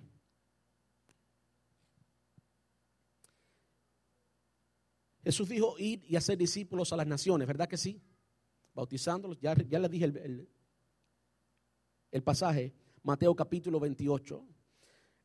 Jesús 5.28 5.50
dijo 5.50 5.78
ir 5.78 6.06
y 6.08 6.16
hacer 6.16 6.38
discípulos 6.38 6.94
a 6.94 6.96
las 6.96 7.06
naciones, 7.06 7.46
¿verdad 7.46 7.68
que 7.68 7.76
sí? 7.76 8.02
Bautizándolos, 8.74 9.38
ya, 9.42 9.54
ya 9.68 9.78
les 9.78 9.92
dije 9.92 10.06
el, 10.06 10.48
el 12.10 12.24
pasaje, 12.24 12.74
Mateo 13.04 13.36
capítulo 13.36 13.78
28. 13.78 14.46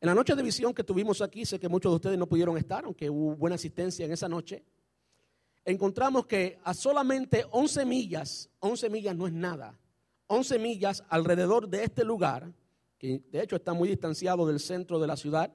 En 0.01 0.07
la 0.09 0.13
noche 0.13 0.35
de 0.35 0.43
visión 0.43 0.75
que 0.75 0.83
tuvimos 0.83 1.23
aquí, 1.23 1.47
sé 1.47 1.61
que 1.61 1.69
muchos 1.69 1.93
de 1.93 1.95
ustedes 1.95 2.19
no 2.19 2.29
pudieron 2.29 2.59
estar, 2.59 2.85
aunque 2.85 3.09
hubo 3.09 3.37
buena 3.37 3.55
asistencia 3.55 4.05
en 4.05 4.11
esa 4.11 4.29
noche. 4.29 4.65
Encontramos 5.65 6.27
que 6.27 6.59
a 6.65 6.75
solamente 6.75 7.47
11 7.53 7.85
millas, 7.87 8.51
11 8.59 8.91
millas 8.91 9.15
no 9.15 9.29
es 9.29 9.33
nada, 9.33 9.79
11 10.27 10.59
millas 10.59 11.05
alrededor 11.11 11.69
de 11.69 11.85
este 11.85 12.03
lugar, 12.05 12.53
que 12.99 13.23
de 13.31 13.41
hecho 13.41 13.55
está 13.55 13.73
muy 13.73 13.89
distanciado 13.89 14.49
del 14.49 14.59
centro 14.59 14.99
de 14.99 15.07
la 15.07 15.17
ciudad 15.17 15.55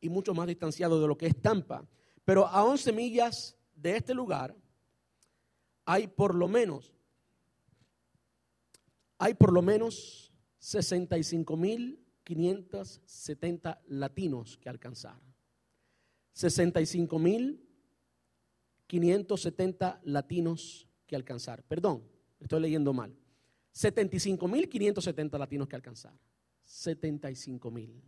y 0.00 0.08
mucho 0.08 0.34
más 0.34 0.46
distanciado 0.46 1.00
de 1.00 1.08
lo 1.08 1.18
que 1.18 1.26
es 1.26 1.42
Tampa, 1.42 1.84
pero 2.24 2.46
a 2.46 2.62
11 2.62 2.92
millas 2.92 3.56
de 3.82 3.96
este 3.96 4.14
lugar 4.14 4.56
hay 5.84 6.06
por 6.06 6.34
lo 6.34 6.46
menos, 6.46 6.94
hay 9.18 9.34
por 9.34 9.52
lo 9.52 9.60
menos 9.60 10.32
65 10.58 11.56
mil 11.56 11.98
570 12.22 13.82
latinos 13.88 14.56
que 14.58 14.68
alcanzar. 14.68 15.20
65 16.32 17.18
mil 17.18 17.68
570 18.86 20.00
latinos 20.04 20.88
que 21.06 21.16
alcanzar. 21.16 21.64
Perdón, 21.64 22.04
estoy 22.38 22.60
leyendo 22.60 22.92
mal. 22.92 23.14
75 23.72 24.46
mil 24.46 24.68
570 24.68 25.38
latinos 25.38 25.68
que 25.68 25.76
alcanzar. 25.76 26.14
75 26.64 27.70
mil. 27.70 28.00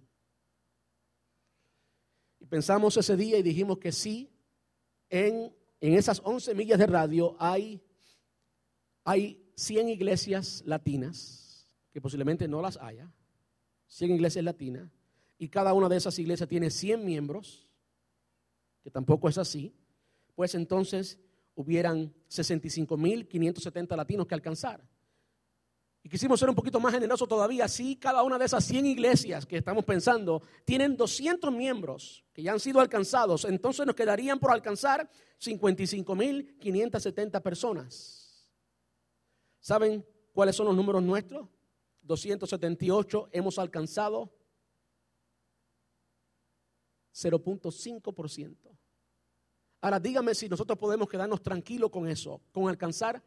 Y 2.39 2.47
pensamos 2.47 2.97
ese 2.97 3.17
día 3.17 3.39
y 3.39 3.43
dijimos 3.43 3.79
que 3.79 3.91
sí, 3.91 4.31
en, 5.09 5.53
en 5.87 5.92
esas 5.92 6.23
11 6.25 6.55
millas 6.55 6.79
de 6.79 6.87
radio 6.87 7.37
hay, 7.38 7.83
hay 9.05 9.53
100 9.57 9.90
iglesias 9.90 10.62
latinas, 10.64 11.68
que 11.92 12.01
posiblemente 12.01 12.49
no 12.49 12.62
las 12.62 12.79
haya, 12.79 13.12
100 13.88 14.12
iglesias 14.12 14.42
latinas, 14.47 14.90
y 15.37 15.51
cada 15.51 15.75
una 15.75 15.90
de 15.90 15.99
esas 15.99 16.18
iglesias 16.18 16.49
tiene 16.49 16.70
100 16.70 17.05
miembros, 17.05 17.68
que 18.83 18.90
tampoco 18.90 19.29
es 19.29 19.37
así, 19.37 19.75
pues 20.35 20.55
entonces 20.55 21.18
hubieran 21.55 22.14
65.570 22.31 23.94
latinos 23.94 24.27
que 24.27 24.35
alcanzar. 24.35 24.83
Y 26.05 26.09
quisimos 26.11 26.38
ser 26.38 26.51
un 26.51 26.55
poquito 26.55 26.79
más 26.79 26.93
generosos 26.93 27.27
todavía. 27.27 27.67
Si 27.67 27.97
cada 27.97 28.23
una 28.23 28.38
de 28.38 28.45
esas 28.45 28.62
100 28.64 28.85
iglesias 28.85 29.47
que 29.47 29.57
estamos 29.57 29.87
pensando 29.87 30.43
tienen 30.67 30.99
200 30.99 31.51
miembros 31.51 32.23
que 32.35 32.43
ya 32.43 32.53
han 32.53 32.61
sido 32.61 32.81
alcanzados, 32.81 33.47
entonces 33.47 33.87
nos 33.87 33.97
quedarían 33.97 34.38
por 34.38 34.53
alcanzar 34.53 35.09
55.570 35.40 37.40
personas. 37.40 38.53
¿Saben 39.61 40.05
cuáles 40.35 40.55
son 40.55 40.67
los 40.67 40.77
números 40.77 41.03
nuestros? 41.03 41.49
278 42.03 43.31
hemos 43.33 43.59
alcanzado 43.59 44.31
0.5%. 47.14 48.57
Ahora 49.81 49.99
dígame 49.99 50.35
si 50.35 50.51
nosotros 50.51 50.79
podemos 50.79 51.09
quedarnos 51.09 51.43
tranquilos 51.43 51.90
con 51.90 52.07
eso, 52.07 52.43
con 52.53 52.69
alcanzar 52.69 53.23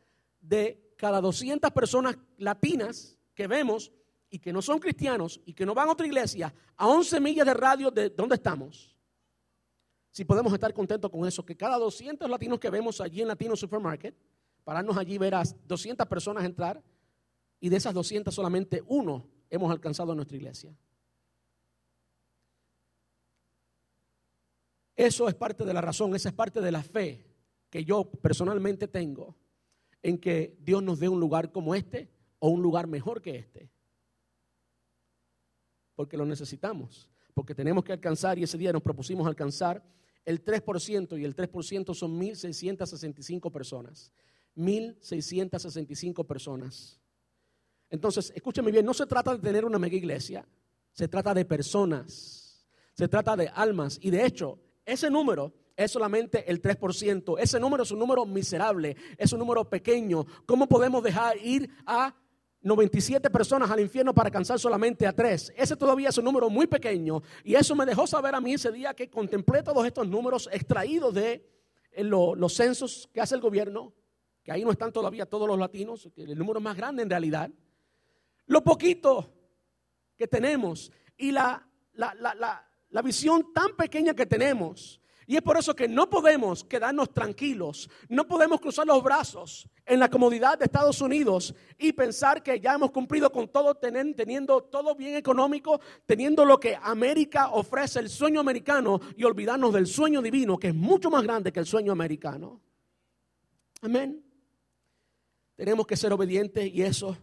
de 0.48 0.94
cada 0.96 1.22
200 1.22 1.72
personas 1.72 2.18
latinas 2.38 3.18
que 3.34 3.48
vemos 3.48 3.92
y 4.30 4.40
que 4.40 4.54
no 4.54 4.62
son 4.62 4.80
cristianos 4.80 5.40
y 5.46 5.54
que 5.54 5.66
no 5.66 5.74
van 5.74 5.90
a 5.90 5.92
otra 5.92 6.08
iglesia, 6.08 6.54
a 6.76 6.88
11 6.88 7.20
millas 7.20 7.46
de 7.46 7.54
radio 7.54 7.92
de 7.92 8.10
donde 8.10 8.36
estamos. 8.36 8.96
si 10.10 10.26
podemos 10.26 10.52
estar 10.52 10.74
contentos 10.74 11.12
con 11.12 11.28
eso, 11.28 11.46
que 11.46 11.56
cada 11.56 11.78
200 11.78 12.28
latinos 12.28 12.60
que 12.60 12.72
vemos 12.72 13.00
allí 13.02 13.22
en 13.22 13.28
Latino 13.28 13.56
Supermarket, 13.56 14.16
pararnos 14.64 14.98
allí 14.98 15.18
ver 15.20 15.36
a 15.36 15.44
200 15.44 16.08
personas 16.08 16.44
entrar 16.44 16.82
y 17.60 17.70
de 17.70 17.78
esas 17.78 17.94
200 17.94 18.34
solamente 18.34 18.82
uno 18.88 19.30
hemos 19.50 19.72
alcanzado 19.72 20.14
en 20.14 20.18
nuestra 20.18 20.38
iglesia. 20.38 20.76
Eso 24.96 25.30
es 25.30 25.36
parte 25.36 25.64
de 25.64 25.74
la 25.74 25.82
razón, 25.82 26.16
esa 26.16 26.30
es 26.30 26.36
parte 26.36 26.60
de 26.62 26.72
la 26.72 26.82
fe 26.82 27.24
que 27.70 27.86
yo 27.86 28.10
personalmente 28.10 28.88
tengo 28.88 29.36
en 30.08 30.18
que 30.18 30.56
Dios 30.62 30.82
nos 30.82 31.00
dé 31.00 31.10
un 31.10 31.20
lugar 31.20 31.52
como 31.52 31.76
este 31.76 32.10
o 32.40 32.48
un 32.48 32.62
lugar 32.62 32.88
mejor 32.88 33.22
que 33.22 33.36
este. 33.36 33.70
Porque 35.96 36.16
lo 36.16 36.26
necesitamos, 36.26 37.10
porque 37.34 37.54
tenemos 37.54 37.84
que 37.84 37.92
alcanzar 37.92 38.40
y 38.40 38.44
ese 38.44 38.58
día 38.58 38.72
nos 38.72 38.82
propusimos 38.82 39.28
alcanzar 39.28 39.84
el 40.24 40.46
3% 40.46 41.20
y 41.20 41.26
el 41.26 41.36
3% 41.36 41.94
son 41.94 42.18
1.665 42.22 43.52
personas. 43.52 44.14
1.665 44.56 46.26
personas. 46.26 47.02
Entonces, 47.90 48.32
escúcheme 48.34 48.72
bien, 48.72 48.86
no 48.86 48.94
se 48.94 49.08
trata 49.08 49.36
de 49.36 49.42
tener 49.42 49.66
una 49.66 49.78
mega 49.78 49.98
iglesia, 49.98 50.48
se 50.94 51.10
trata 51.10 51.34
de 51.34 51.44
personas, 51.44 52.66
se 52.94 53.10
trata 53.10 53.36
de 53.36 53.50
almas 53.50 54.00
y 54.02 54.10
de 54.10 54.26
hecho, 54.26 54.58
ese 54.86 55.10
número 55.10 55.54
es 55.78 55.92
solamente 55.92 56.50
el 56.52 56.62
3%. 56.62 57.38
Ese 57.40 57.60
número 57.60 57.84
es 57.84 57.92
un 57.92 58.00
número 58.00 58.26
miserable, 58.26 58.98
es 59.18 59.32
un 59.32 59.40
número 59.40 59.70
pequeño. 59.70 60.26
¿Cómo 60.46 60.68
podemos 60.68 61.02
dejar 61.04 61.38
ir 61.38 61.70
a 61.86 62.14
97 62.62 63.30
personas 63.30 63.70
al 63.70 63.80
infierno 63.80 64.14
para 64.14 64.28
alcanzar 64.28 64.60
solamente 64.60 65.06
a 65.06 65.14
3? 65.14 65.54
Ese 65.56 65.76
todavía 65.78 66.10
es 66.10 66.18
un 66.18 66.26
número 66.26 66.50
muy 66.50 66.68
pequeño. 66.68 67.22
Y 67.44 67.56
eso 67.56 67.76
me 67.76 67.86
dejó 67.86 68.08
saber 68.08 68.34
a 68.34 68.42
mí 68.42 68.56
ese 68.56 68.72
día 68.72 68.94
que 68.94 69.10
contemplé 69.10 69.62
todos 69.62 69.86
estos 69.86 70.08
números 70.08 70.50
extraídos 70.52 71.14
de 71.14 71.48
eh, 71.92 72.04
los 72.04 72.54
censos 72.54 73.08
que 73.14 73.22
hace 73.22 73.36
el 73.36 73.42
gobierno, 73.42 73.94
que 74.44 74.52
ahí 74.52 74.66
no 74.66 74.72
están 74.72 74.92
todavía 74.92 75.26
todos 75.28 75.48
los 75.48 75.60
latinos, 75.60 76.10
el 76.18 76.38
número 76.38 76.60
más 76.60 76.76
grande 76.76 77.04
en 77.04 77.10
realidad. 77.10 77.52
Lo 78.48 78.64
poquito 78.64 79.32
que 80.18 80.28
tenemos 80.28 80.92
y 81.18 81.32
la, 81.32 81.70
la, 81.94 82.14
la 82.16 82.68
la 82.90 83.02
visión 83.02 83.54
tan 83.54 83.76
pequeña 83.76 84.14
que 84.14 84.26
tenemos. 84.26 85.02
Y 85.30 85.36
es 85.36 85.42
por 85.42 85.58
eso 85.58 85.76
que 85.76 85.90
no 85.90 86.10
podemos 86.10 86.64
quedarnos 86.64 87.14
tranquilos, 87.14 87.90
no 88.08 88.26
podemos 88.26 88.62
cruzar 88.62 88.88
los 88.88 89.04
brazos 89.04 89.68
en 89.86 90.00
la 90.00 90.10
comodidad 90.10 90.58
de 90.58 90.66
Estados 90.66 91.02
Unidos 91.02 91.54
y 91.78 91.92
pensar 91.92 92.42
que 92.42 92.62
ya 92.62 92.76
hemos 92.76 92.92
cumplido 92.92 93.30
con 93.30 93.50
todo, 93.50 93.76
teniendo 93.76 94.64
todo 94.64 94.96
bien 94.96 95.16
económico, 95.16 95.82
teniendo 96.06 96.46
lo 96.46 96.58
que 96.58 96.78
América 96.82 97.50
ofrece, 97.50 98.00
el 98.00 98.08
sueño 98.08 98.40
americano, 98.40 99.02
y 99.18 99.26
olvidarnos 99.26 99.74
del 99.74 99.88
sueño 99.88 100.22
divino, 100.22 100.58
que 100.58 100.70
es 100.70 100.76
mucho 100.76 101.10
más 101.10 101.24
grande 101.24 101.52
que 101.52 101.60
el 101.60 101.66
sueño 101.66 101.92
americano. 101.92 102.62
Amén. 103.82 104.24
Tenemos 105.58 105.86
que 105.86 105.98
ser 105.98 106.14
obedientes 106.14 106.74
y 106.74 106.84
eso 106.84 107.18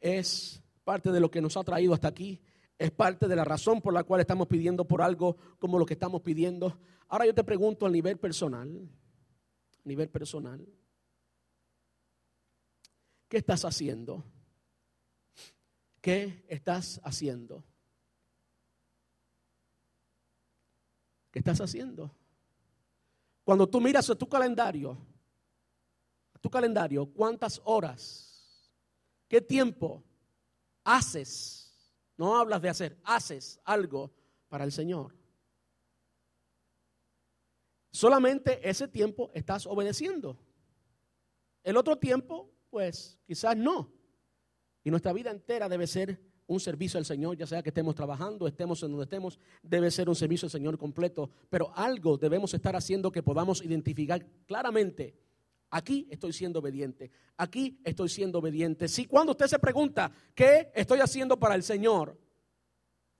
es 0.00 0.60
parte 0.82 1.12
de 1.12 1.20
lo 1.20 1.30
que 1.30 1.40
nos 1.40 1.56
ha 1.56 1.62
traído 1.62 1.94
hasta 1.94 2.08
aquí 2.08 2.42
es 2.78 2.90
parte 2.90 3.26
de 3.26 3.36
la 3.36 3.44
razón 3.44 3.80
por 3.80 3.94
la 3.94 4.04
cual 4.04 4.20
estamos 4.20 4.48
pidiendo 4.48 4.86
por 4.86 5.02
algo 5.02 5.36
como 5.58 5.78
lo 5.78 5.86
que 5.86 5.94
estamos 5.94 6.22
pidiendo. 6.22 6.78
Ahora 7.08 7.26
yo 7.26 7.34
te 7.34 7.44
pregunto 7.44 7.86
a 7.86 7.90
nivel 7.90 8.18
personal, 8.18 8.68
a 9.84 9.88
nivel 9.88 10.08
personal, 10.08 10.66
¿qué 13.28 13.36
estás 13.38 13.64
haciendo? 13.64 14.24
¿Qué 16.00 16.44
estás 16.48 17.00
haciendo? 17.04 17.64
¿Qué 21.30 21.40
estás 21.40 21.60
haciendo? 21.60 22.14
Cuando 23.44 23.68
tú 23.68 23.80
miras 23.80 24.08
a 24.10 24.14
tu 24.14 24.28
calendario, 24.28 24.98
tu 26.46 26.50
calendario, 26.50 27.06
¿cuántas 27.06 27.60
horas? 27.64 28.70
¿Qué 29.26 29.40
tiempo 29.40 30.04
haces? 30.84 31.92
No 32.16 32.36
hablas 32.36 32.62
de 32.62 32.68
hacer, 32.68 32.96
haces 33.02 33.60
algo 33.64 34.12
para 34.48 34.62
el 34.62 34.70
Señor. 34.70 35.15
Solamente 37.96 38.60
ese 38.68 38.88
tiempo 38.88 39.30
estás 39.32 39.66
obedeciendo. 39.66 40.36
El 41.64 41.78
otro 41.78 41.96
tiempo, 41.96 42.50
pues 42.68 43.18
quizás 43.26 43.56
no. 43.56 43.90
Y 44.84 44.90
nuestra 44.90 45.14
vida 45.14 45.30
entera 45.30 45.66
debe 45.66 45.86
ser 45.86 46.20
un 46.46 46.60
servicio 46.60 46.98
al 46.98 47.06
Señor, 47.06 47.38
ya 47.38 47.46
sea 47.46 47.62
que 47.62 47.70
estemos 47.70 47.94
trabajando, 47.94 48.46
estemos 48.46 48.82
en 48.82 48.90
donde 48.90 49.04
estemos, 49.04 49.40
debe 49.62 49.90
ser 49.90 50.10
un 50.10 50.14
servicio 50.14 50.44
al 50.44 50.50
Señor 50.50 50.76
completo. 50.76 51.30
Pero 51.48 51.72
algo 51.74 52.18
debemos 52.18 52.52
estar 52.52 52.76
haciendo 52.76 53.10
que 53.10 53.22
podamos 53.22 53.64
identificar 53.64 54.24
claramente 54.46 55.16
Aquí 55.70 56.06
estoy 56.10 56.32
siendo 56.32 56.60
obediente. 56.60 57.10
Aquí 57.36 57.80
estoy 57.82 58.08
siendo 58.08 58.38
obediente. 58.38 58.88
Si 58.88 59.06
cuando 59.06 59.32
usted 59.32 59.46
se 59.46 59.58
pregunta, 59.58 60.12
¿qué 60.34 60.70
estoy 60.74 61.00
haciendo 61.00 61.38
para 61.38 61.54
el 61.54 61.62
Señor? 61.62 62.16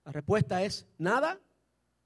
La 0.05 0.11
respuesta 0.11 0.63
es 0.63 0.87
nada 0.97 1.39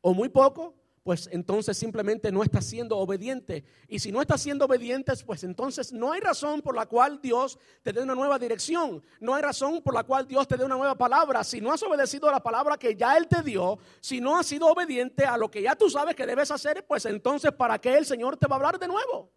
o 0.02 0.14
muy 0.14 0.30
poco, 0.30 0.81
pues 1.04 1.28
entonces 1.32 1.78
simplemente 1.78 2.32
no 2.32 2.44
está 2.44 2.62
siendo 2.62 2.98
obediente. 2.98 3.64
Y 3.88 3.98
si 3.98 4.12
no 4.12 4.22
está 4.22 4.38
siendo 4.38 4.66
obediente, 4.66 5.12
pues 5.26 5.44
entonces 5.44 5.92
no 5.92 6.12
hay 6.12 6.22
razón 6.22 6.62
por 6.62 6.76
la 6.76 6.86
cual 6.86 7.20
Dios 7.20 7.58
te 7.82 7.92
dé 7.92 8.04
una 8.04 8.14
nueva 8.14 8.38
dirección. 8.38 9.04
No 9.20 9.34
hay 9.34 9.42
razón 9.42 9.82
por 9.82 9.96
la 9.96 10.04
cual 10.04 10.28
Dios 10.28 10.48
te 10.48 10.58
dé 10.58 10.64
una 10.64 10.76
nueva 10.76 10.96
palabra. 10.96 11.44
Si 11.44 11.60
no 11.60 11.74
has 11.74 11.82
obedecido 11.82 12.30
a 12.30 12.32
la 12.32 12.44
palabra 12.44 12.78
que 12.78 12.96
ya 12.96 13.18
Él 13.18 13.28
te 13.28 13.42
dio, 13.42 13.80
si 14.00 14.22
no 14.22 14.38
has 14.38 14.46
sido 14.46 14.68
obediente 14.68 15.26
a 15.26 15.38
lo 15.38 15.50
que 15.50 15.64
ya 15.64 15.76
tú 15.76 15.90
sabes 15.90 16.16
que 16.16 16.26
debes 16.26 16.52
hacer, 16.52 16.86
pues 16.86 17.06
entonces 17.06 17.52
¿para 17.52 17.80
qué 17.80 17.98
el 17.98 18.06
Señor 18.06 18.38
te 18.38 18.46
va 18.48 18.56
a 18.56 18.58
hablar 18.58 18.78
de 18.78 18.88
nuevo? 18.88 19.32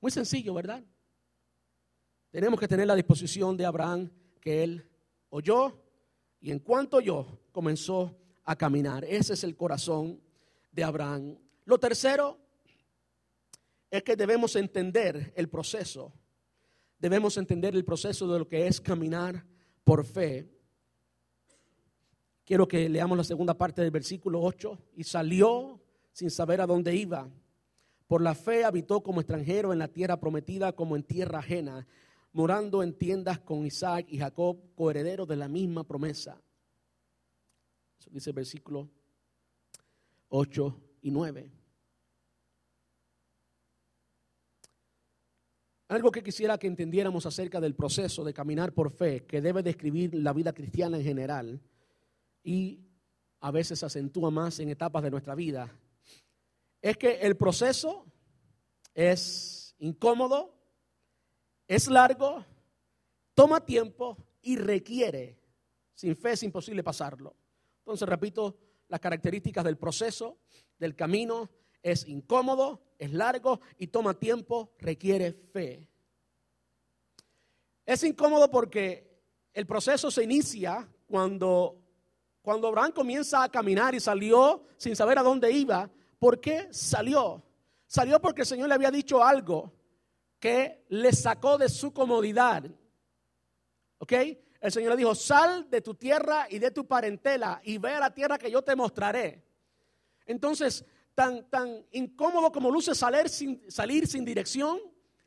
Muy 0.00 0.10
sencillo, 0.10 0.54
¿verdad? 0.54 0.82
Tenemos 2.30 2.58
que 2.58 2.68
tener 2.68 2.86
la 2.86 2.94
disposición 2.94 3.58
de 3.58 3.66
Abraham 3.66 4.10
que 4.40 4.62
él 4.62 4.88
oyó 5.28 5.78
y 6.40 6.50
en 6.50 6.60
cuanto 6.60 6.96
oyó 6.96 7.26
comenzó 7.52 8.16
a 8.44 8.56
caminar. 8.56 9.04
Ese 9.04 9.34
es 9.34 9.44
el 9.44 9.54
corazón 9.54 10.18
de 10.72 10.84
Abraham. 10.84 11.38
Lo 11.64 11.78
tercero 11.78 12.38
es 13.90 14.02
que 14.02 14.16
debemos 14.16 14.56
entender 14.56 15.32
el 15.36 15.48
proceso. 15.48 16.12
Debemos 16.98 17.36
entender 17.36 17.74
el 17.74 17.84
proceso 17.84 18.30
de 18.32 18.38
lo 18.38 18.48
que 18.48 18.66
es 18.66 18.80
caminar 18.80 19.44
por 19.84 20.04
fe. 20.04 20.48
Quiero 22.44 22.66
que 22.66 22.88
leamos 22.88 23.16
la 23.16 23.24
segunda 23.24 23.54
parte 23.54 23.82
del 23.82 23.90
versículo 23.90 24.40
8. 24.42 24.78
Y 24.96 25.04
salió 25.04 25.80
sin 26.12 26.30
saber 26.30 26.60
a 26.60 26.66
dónde 26.66 26.94
iba 26.94 27.30
por 28.10 28.22
la 28.22 28.34
fe 28.34 28.64
habitó 28.64 29.04
como 29.04 29.20
extranjero 29.20 29.72
en 29.72 29.78
la 29.78 29.86
tierra 29.86 30.18
prometida 30.18 30.72
como 30.72 30.96
en 30.96 31.04
tierra 31.04 31.38
ajena, 31.38 31.86
morando 32.32 32.82
en 32.82 32.92
tiendas 32.92 33.38
con 33.38 33.64
Isaac 33.64 34.06
y 34.08 34.18
Jacob, 34.18 34.58
coherederos 34.74 35.28
de 35.28 35.36
la 35.36 35.46
misma 35.46 35.84
promesa. 35.84 36.42
Eso 38.00 38.10
dice 38.10 38.30
el 38.30 38.34
versículo 38.34 38.90
8 40.30 40.80
y 41.02 41.10
9. 41.10 41.52
Algo 45.88 46.12
que 46.12 46.22
quisiera 46.22 46.56
que 46.56 46.68
entendiéramos 46.68 47.26
acerca 47.26 47.60
del 47.60 47.74
proceso 47.74 48.22
de 48.24 48.32
caminar 48.32 48.72
por 48.72 48.92
fe, 48.92 49.26
que 49.26 49.40
debe 49.40 49.62
describir 49.62 50.14
la 50.14 50.32
vida 50.32 50.52
cristiana 50.52 50.96
en 50.96 51.02
general 51.02 51.60
y 52.44 52.86
a 53.40 53.50
veces 53.50 53.82
acentúa 53.82 54.30
más 54.30 54.60
en 54.60 54.68
etapas 54.68 55.02
de 55.02 55.10
nuestra 55.10 55.34
vida, 55.34 55.76
es 56.80 56.96
que 56.96 57.20
el 57.20 57.36
proceso 57.36 58.06
es 58.94 59.74
incómodo, 59.80 60.54
es 61.66 61.88
largo, 61.88 62.44
toma 63.34 63.64
tiempo 63.64 64.16
y 64.42 64.56
requiere. 64.56 65.40
Sin 65.94 66.14
fe 66.14 66.32
es 66.32 66.42
imposible 66.44 66.84
pasarlo. 66.84 67.34
Entonces, 67.78 68.08
repito, 68.08 68.56
las 68.90 69.00
características 69.00 69.64
del 69.64 69.78
proceso, 69.78 70.36
del 70.78 70.94
camino, 70.94 71.48
es 71.82 72.06
incómodo, 72.06 72.82
es 72.98 73.10
largo 73.12 73.60
y 73.78 73.86
toma 73.86 74.12
tiempo, 74.12 74.74
requiere 74.78 75.32
fe. 75.32 75.88
Es 77.86 78.04
incómodo 78.04 78.50
porque 78.50 79.22
el 79.54 79.64
proceso 79.66 80.10
se 80.10 80.24
inicia 80.24 80.86
cuando, 81.06 81.80
cuando 82.42 82.68
Abraham 82.68 82.92
comienza 82.92 83.42
a 83.42 83.48
caminar 83.48 83.94
y 83.94 84.00
salió 84.00 84.64
sin 84.76 84.94
saber 84.94 85.18
a 85.18 85.22
dónde 85.22 85.50
iba 85.50 85.90
¿Por 86.20 86.38
qué 86.38 86.68
salió? 86.70 87.42
Salió 87.86 88.20
porque 88.20 88.42
el 88.42 88.46
Señor 88.46 88.68
le 88.68 88.74
había 88.74 88.90
dicho 88.90 89.24
algo 89.24 89.72
que 90.38 90.84
le 90.90 91.12
sacó 91.12 91.56
de 91.56 91.68
su 91.70 91.92
comodidad. 91.92 92.70
¿Ok? 93.98 94.12
El 94.60 94.72
Señor 94.72 94.90
le 94.90 94.98
dijo, 94.98 95.14
sal 95.14 95.68
de 95.70 95.80
tu 95.80 95.94
tierra 95.94 96.46
y 96.50 96.58
de 96.58 96.70
tu 96.70 96.86
parentela 96.86 97.60
y 97.64 97.78
ve 97.78 97.92
a 97.92 98.00
la 98.00 98.12
tierra 98.12 98.38
que 98.38 98.50
yo 98.50 98.62
te 98.62 98.76
mostraré. 98.76 99.42
Entonces, 100.26 100.84
tan, 101.14 101.48
tan 101.48 101.84
incómodo 101.92 102.52
como 102.52 102.70
luce 102.70 102.94
salir 102.94 103.30
sin, 103.30 103.62
salir 103.70 104.06
sin 104.06 104.24
dirección, 104.24 104.78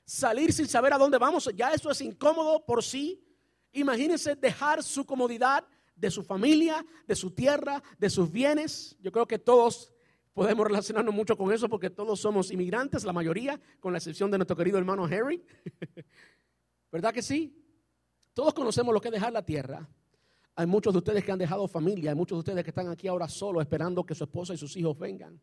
salir 0.05 0.53
sin 0.53 0.67
saber 0.67 0.93
a 0.93 0.97
dónde 0.97 1.17
vamos, 1.17 1.49
ya 1.55 1.73
eso 1.73 1.89
es 1.89 1.99
incómodo 2.01 2.63
por 2.63 2.83
sí. 2.83 3.23
Imagínense 3.71 4.35
dejar 4.35 4.83
su 4.83 5.03
comodidad 5.03 5.65
de 5.95 6.11
su 6.11 6.23
familia, 6.23 6.85
de 7.07 7.15
su 7.15 7.31
tierra, 7.31 7.81
de 7.97 8.09
sus 8.11 8.31
bienes. 8.31 8.95
Yo 9.01 9.11
creo 9.11 9.27
que 9.27 9.39
todos 9.39 9.91
podemos 10.33 10.67
relacionarnos 10.67 11.13
mucho 11.13 11.35
con 11.35 11.51
eso 11.51 11.67
porque 11.67 11.89
todos 11.89 12.19
somos 12.19 12.51
inmigrantes, 12.51 13.03
la 13.03 13.13
mayoría, 13.13 13.59
con 13.79 13.93
la 13.93 13.97
excepción 13.97 14.29
de 14.29 14.37
nuestro 14.37 14.55
querido 14.55 14.77
hermano 14.77 15.05
Harry. 15.05 15.43
¿Verdad 16.91 17.13
que 17.13 17.23
sí? 17.23 17.62
Todos 18.33 18.53
conocemos 18.53 18.93
lo 18.93 19.01
que 19.01 19.09
es 19.09 19.13
dejar 19.13 19.33
la 19.33 19.45
tierra. 19.45 19.87
Hay 20.55 20.67
muchos 20.67 20.93
de 20.93 20.99
ustedes 20.99 21.23
que 21.23 21.31
han 21.31 21.39
dejado 21.39 21.67
familia, 21.67 22.11
hay 22.11 22.15
muchos 22.15 22.35
de 22.35 22.39
ustedes 22.39 22.63
que 22.63 22.69
están 22.69 22.89
aquí 22.89 23.07
ahora 23.07 23.27
solos 23.27 23.61
esperando 23.61 24.05
que 24.05 24.15
su 24.15 24.23
esposa 24.23 24.53
y 24.53 24.57
sus 24.57 24.75
hijos 24.75 24.97
vengan. 24.97 25.41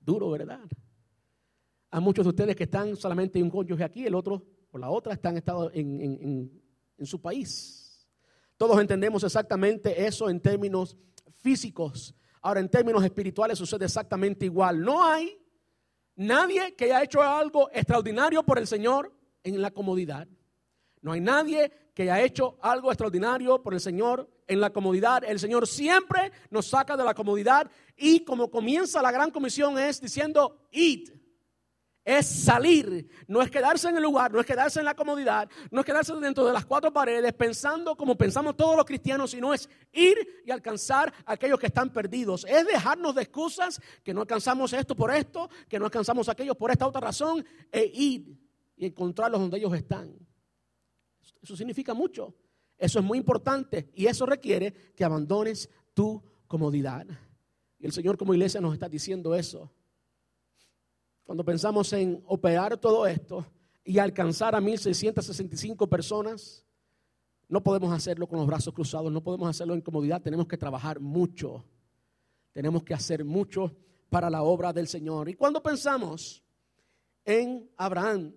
Duro, 0.00 0.30
¿verdad? 0.30 0.60
Hay 1.90 2.00
muchos 2.00 2.24
de 2.24 2.30
ustedes 2.30 2.56
que 2.56 2.64
están 2.64 2.96
solamente 2.96 3.42
un 3.42 3.50
cónyuge 3.50 3.84
aquí, 3.84 4.06
el 4.06 4.14
otro 4.14 4.42
o 4.70 4.78
la 4.78 4.90
otra 4.90 5.12
están 5.12 5.36
estado 5.36 5.70
en, 5.72 6.50
en 6.98 7.06
su 7.06 7.20
país. 7.20 8.08
Todos 8.56 8.80
entendemos 8.80 9.22
exactamente 9.24 10.06
eso 10.06 10.30
en 10.30 10.40
términos 10.40 10.96
físicos. 11.40 12.14
Ahora, 12.40 12.60
en 12.60 12.68
términos 12.68 13.04
espirituales 13.04 13.58
sucede 13.58 13.84
exactamente 13.84 14.46
igual. 14.46 14.80
No 14.80 15.04
hay 15.04 15.38
nadie 16.16 16.74
que 16.74 16.86
haya 16.86 17.02
hecho 17.02 17.22
algo 17.22 17.68
extraordinario 17.72 18.42
por 18.42 18.58
el 18.58 18.66
Señor 18.66 19.12
en 19.42 19.60
la 19.60 19.70
comodidad. 19.70 20.28
No 21.00 21.12
hay 21.12 21.20
nadie 21.20 21.72
que 21.94 22.02
haya 22.02 22.20
hecho 22.22 22.58
algo 22.60 22.90
extraordinario 22.90 23.62
por 23.62 23.72
el 23.72 23.80
Señor 23.80 24.28
en 24.46 24.60
la 24.60 24.70
comodidad. 24.70 25.22
El 25.24 25.38
Señor 25.38 25.66
siempre 25.66 26.32
nos 26.50 26.66
saca 26.66 26.96
de 26.96 27.04
la 27.04 27.14
comodidad 27.14 27.70
y 27.96 28.20
como 28.24 28.50
comienza 28.50 29.00
la 29.00 29.12
gran 29.12 29.30
comisión 29.30 29.78
es 29.78 30.00
diciendo, 30.00 30.66
id 30.72 31.10
es 32.04 32.26
salir, 32.26 33.08
no 33.26 33.40
es 33.40 33.50
quedarse 33.50 33.88
en 33.88 33.96
el 33.96 34.02
lugar, 34.02 34.30
no 34.30 34.38
es 34.38 34.44
quedarse 34.44 34.78
en 34.78 34.84
la 34.84 34.94
comodidad, 34.94 35.48
no 35.70 35.80
es 35.80 35.86
quedarse 35.86 36.12
dentro 36.16 36.44
de 36.44 36.52
las 36.52 36.66
cuatro 36.66 36.92
paredes 36.92 37.32
pensando 37.32 37.96
como 37.96 38.14
pensamos 38.14 38.56
todos 38.56 38.76
los 38.76 38.84
cristianos, 38.84 39.30
sino 39.30 39.54
es 39.54 39.68
ir 39.90 40.42
y 40.44 40.50
alcanzar 40.50 41.12
a 41.24 41.32
aquellos 41.32 41.58
que 41.58 41.68
están 41.68 41.90
perdidos. 41.90 42.44
Es 42.46 42.66
dejarnos 42.66 43.14
de 43.14 43.22
excusas 43.22 43.80
que 44.02 44.12
no 44.12 44.20
alcanzamos 44.20 44.72
esto 44.74 44.94
por 44.94 45.10
esto, 45.12 45.48
que 45.66 45.78
no 45.78 45.86
alcanzamos 45.86 46.28
aquello 46.28 46.54
por 46.54 46.70
esta 46.70 46.86
otra 46.86 47.00
razón, 47.00 47.44
e 47.72 47.90
ir 47.94 48.38
y 48.76 48.86
encontrarlos 48.86 49.40
donde 49.40 49.56
ellos 49.56 49.72
están. 49.72 50.14
Eso 51.44 51.56
significa 51.58 51.92
mucho. 51.92 52.34
Eso 52.78 52.98
es 52.98 53.04
muy 53.04 53.18
importante 53.18 53.90
y 53.94 54.06
eso 54.06 54.24
requiere 54.24 54.72
que 54.96 55.04
abandones 55.04 55.68
tu 55.92 56.22
comodidad. 56.48 57.06
Y 57.78 57.84
el 57.84 57.92
Señor 57.92 58.16
como 58.16 58.32
iglesia 58.32 58.62
nos 58.62 58.72
está 58.72 58.88
diciendo 58.88 59.34
eso. 59.34 59.70
Cuando 61.22 61.44
pensamos 61.44 61.92
en 61.92 62.22
operar 62.26 62.78
todo 62.78 63.06
esto 63.06 63.46
y 63.84 63.98
alcanzar 63.98 64.54
a 64.54 64.60
1.665 64.60 65.86
personas, 65.86 66.64
no 67.46 67.62
podemos 67.62 67.92
hacerlo 67.92 68.26
con 68.26 68.38
los 68.38 68.46
brazos 68.46 68.72
cruzados, 68.72 69.12
no 69.12 69.22
podemos 69.22 69.46
hacerlo 69.46 69.74
en 69.74 69.82
comodidad, 69.82 70.22
tenemos 70.22 70.48
que 70.48 70.56
trabajar 70.56 70.98
mucho, 70.98 71.62
tenemos 72.52 72.82
que 72.84 72.94
hacer 72.94 73.22
mucho 73.22 73.70
para 74.08 74.30
la 74.30 74.42
obra 74.42 74.72
del 74.72 74.88
Señor. 74.88 75.28
Y 75.28 75.34
cuando 75.34 75.62
pensamos 75.62 76.42
en 77.22 77.70
Abraham, 77.76 78.34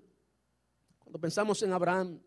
cuando 0.99 1.19
pensamos 1.19 1.63
en 1.63 1.71
Abraham, 1.71 2.19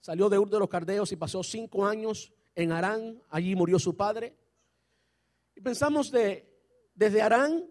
salió 0.00 0.28
de 0.28 0.38
Ur 0.38 0.50
de 0.50 0.58
los 0.58 0.68
Cardeos 0.68 1.12
y 1.12 1.16
pasó 1.16 1.42
cinco 1.42 1.86
años 1.86 2.32
en 2.54 2.72
Arán, 2.72 3.22
allí 3.28 3.54
murió 3.54 3.78
su 3.78 3.96
padre. 3.96 4.34
Y 5.54 5.60
pensamos 5.60 6.10
de, 6.10 6.48
desde 6.94 7.22
Arán 7.22 7.64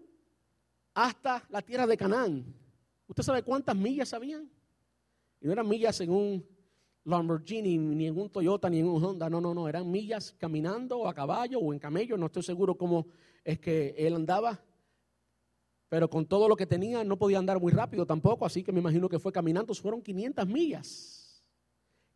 hasta 0.94 1.44
la 1.50 1.62
tierra 1.62 1.86
de 1.86 1.96
Canaán. 1.96 2.54
¿Usted 3.06 3.22
sabe 3.22 3.42
cuántas 3.42 3.76
millas 3.76 4.12
habían? 4.12 4.50
Y 5.40 5.46
no 5.46 5.52
eran 5.52 5.68
millas 5.68 6.00
en 6.00 6.10
un 6.10 6.46
Lamborghini, 7.04 7.78
ni 7.78 8.06
en 8.06 8.18
un 8.18 8.28
Toyota, 8.28 8.68
ni 8.68 8.80
en 8.80 8.86
un 8.86 9.02
Honda. 9.02 9.30
No, 9.30 9.40
no, 9.40 9.54
no. 9.54 9.68
Eran 9.68 9.90
millas 9.90 10.34
caminando 10.38 11.08
a 11.08 11.14
caballo 11.14 11.58
o 11.58 11.72
en 11.72 11.78
camello. 11.78 12.16
No 12.16 12.26
estoy 12.26 12.42
seguro 12.42 12.76
cómo 12.76 13.06
es 13.44 13.58
que 13.58 13.94
él 13.96 14.14
andaba. 14.14 14.62
Pero 15.88 16.10
con 16.10 16.26
todo 16.26 16.48
lo 16.48 16.56
que 16.56 16.66
tenía 16.66 17.02
no 17.04 17.16
podía 17.16 17.38
andar 17.38 17.58
muy 17.60 17.72
rápido 17.72 18.04
tampoco. 18.04 18.44
Así 18.44 18.62
que 18.62 18.72
me 18.72 18.80
imagino 18.80 19.08
que 19.08 19.18
fue 19.18 19.32
caminando. 19.32 19.72
Fueron 19.74 20.02
500 20.02 20.46
millas. 20.46 21.17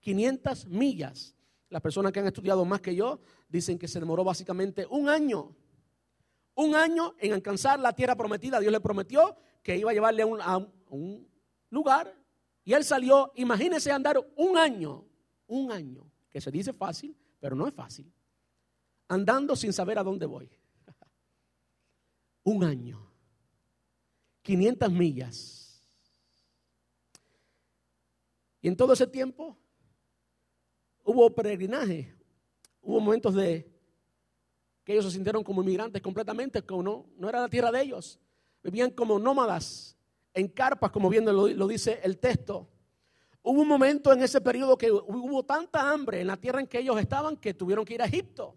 500 0.03 0.67
millas. 0.67 1.35
Las 1.71 1.81
personas 1.81 2.13
que 2.13 2.21
han 2.21 2.27
estudiado 2.27 2.65
más 2.67 2.83
que 2.83 2.95
yo 2.95 3.19
dicen 3.49 3.79
que 3.79 3.89
se 3.89 3.99
demoró 3.99 4.23
básicamente 4.23 4.87
un 4.91 5.09
año 5.09 5.57
un 6.55 6.75
año 6.75 7.15
en 7.19 7.33
alcanzar 7.33 7.79
la 7.79 7.93
tierra 7.93 8.17
prometida. 8.17 8.61
Dios 8.61 8.73
le 8.73 8.81
prometió 8.81 9.37
que 9.63 9.77
iba 9.77 9.91
a 9.91 9.95
llevarle 9.95 10.23
a 10.23 10.57
un, 10.91 11.29
lugar 11.71 12.15
y 12.65 12.75
él 12.75 12.85
salió, 12.85 13.33
imagínese 13.35 13.91
andar 13.91 14.19
un 14.37 14.59
año, 14.59 15.07
un 15.47 15.73
año, 15.73 16.11
que 16.31 16.41
se 16.41 16.51
dice 16.51 16.75
fácil, 16.75 17.17
pero 17.41 17.57
no 17.57 17.67
es 17.67 17.73
fácil, 17.73 18.13
andando 19.09 19.57
sin 19.57 19.73
saber 19.73 19.99
a 19.99 20.03
dónde 20.03 20.27
voy. 20.27 20.51
un 22.45 22.63
año, 22.63 23.11
500 24.43 24.93
millas. 24.93 25.83
Y 28.61 28.69
en 28.69 28.77
todo 28.77 28.93
ese 28.93 29.07
tiempo 29.07 29.57
hubo 31.05 31.31
peregrinaje, 31.31 32.15
hubo 32.81 33.01
momentos 33.01 33.35
de 33.35 33.71
que 34.85 34.93
ellos 34.93 35.05
se 35.05 35.11
sintieron 35.13 35.45
como 35.45 35.63
inmigrantes 35.63 36.03
completamente, 36.03 36.63
como 36.63 36.83
no, 36.83 37.07
no 37.17 37.29
era 37.29 37.41
la 37.41 37.49
tierra 37.49 37.71
de 37.71 37.83
ellos. 37.83 38.19
Vivían 38.63 38.91
como 38.91 39.19
nómadas, 39.19 39.97
en 40.35 40.49
carpas, 40.49 40.91
como 40.91 41.09
bien 41.09 41.25
lo, 41.25 41.49
lo 41.49 41.67
dice 41.67 42.01
el 42.03 42.19
texto. 42.19 42.69
Hubo 43.43 43.61
un 43.61 43.69
momento 43.69 44.13
en 44.13 44.23
ese 44.23 44.41
periodo 44.41 44.79
que 44.79 44.91
hubo 44.91 45.43
tanta 45.45 45.91
hambre 45.91 46.21
en 46.21 46.29
la 46.29 46.37
tierra 46.37 46.61
en 46.61 46.67
que 46.67 46.79
ellos 46.79 46.99
estaban 46.99 47.37
que 47.37 47.55
tuvieron 47.55 47.85
que 47.85 47.95
ir 47.95 48.03
a 48.03 48.07
Egipto. 48.07 48.57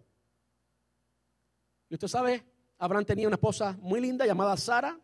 Y 1.88 1.94
usted 1.94 2.08
sabe, 2.08 2.44
Abraham 2.78 3.04
tenía 3.04 3.26
una 3.26 3.34
esposa 3.34 3.76
muy 3.80 4.00
linda 4.00 4.26
llamada 4.26 4.56
Sara. 4.56 4.98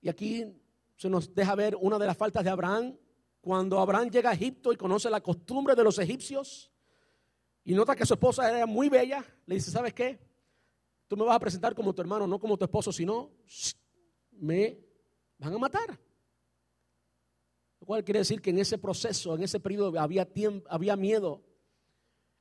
Y 0.00 0.08
aquí 0.08 0.44
se 0.96 1.08
nos 1.08 1.32
deja 1.32 1.54
ver 1.54 1.76
una 1.80 1.98
de 1.98 2.06
las 2.06 2.16
faltas 2.16 2.42
de 2.42 2.50
Abraham. 2.50 2.96
Cuando 3.42 3.78
Abraham 3.80 4.08
llega 4.08 4.30
a 4.30 4.34
Egipto 4.34 4.72
y 4.72 4.76
conoce 4.76 5.10
la 5.10 5.20
costumbre 5.20 5.74
de 5.74 5.84
los 5.84 5.98
egipcios, 5.98 6.72
y 7.64 7.74
nota 7.74 7.94
que 7.94 8.06
su 8.06 8.14
esposa 8.14 8.48
era 8.56 8.66
muy 8.66 8.88
bella. 8.88 9.24
Le 9.46 9.56
dice, 9.56 9.70
¿sabes 9.70 9.92
qué? 9.92 10.18
Tú 11.08 11.16
me 11.16 11.24
vas 11.24 11.36
a 11.36 11.40
presentar 11.40 11.74
como 11.74 11.92
tu 11.92 12.00
hermano, 12.00 12.26
no 12.26 12.38
como 12.38 12.56
tu 12.56 12.64
esposo, 12.64 12.92
sino 12.92 13.32
me 14.30 14.78
van 15.38 15.54
a 15.54 15.58
matar. 15.58 16.00
Lo 17.80 17.86
cual 17.86 18.04
quiere 18.04 18.20
decir 18.20 18.40
que 18.40 18.50
en 18.50 18.58
ese 18.58 18.78
proceso, 18.78 19.34
en 19.34 19.42
ese 19.42 19.60
periodo 19.60 19.98
había, 19.98 20.24
tiempo, 20.24 20.66
había 20.70 20.96
miedo. 20.96 21.42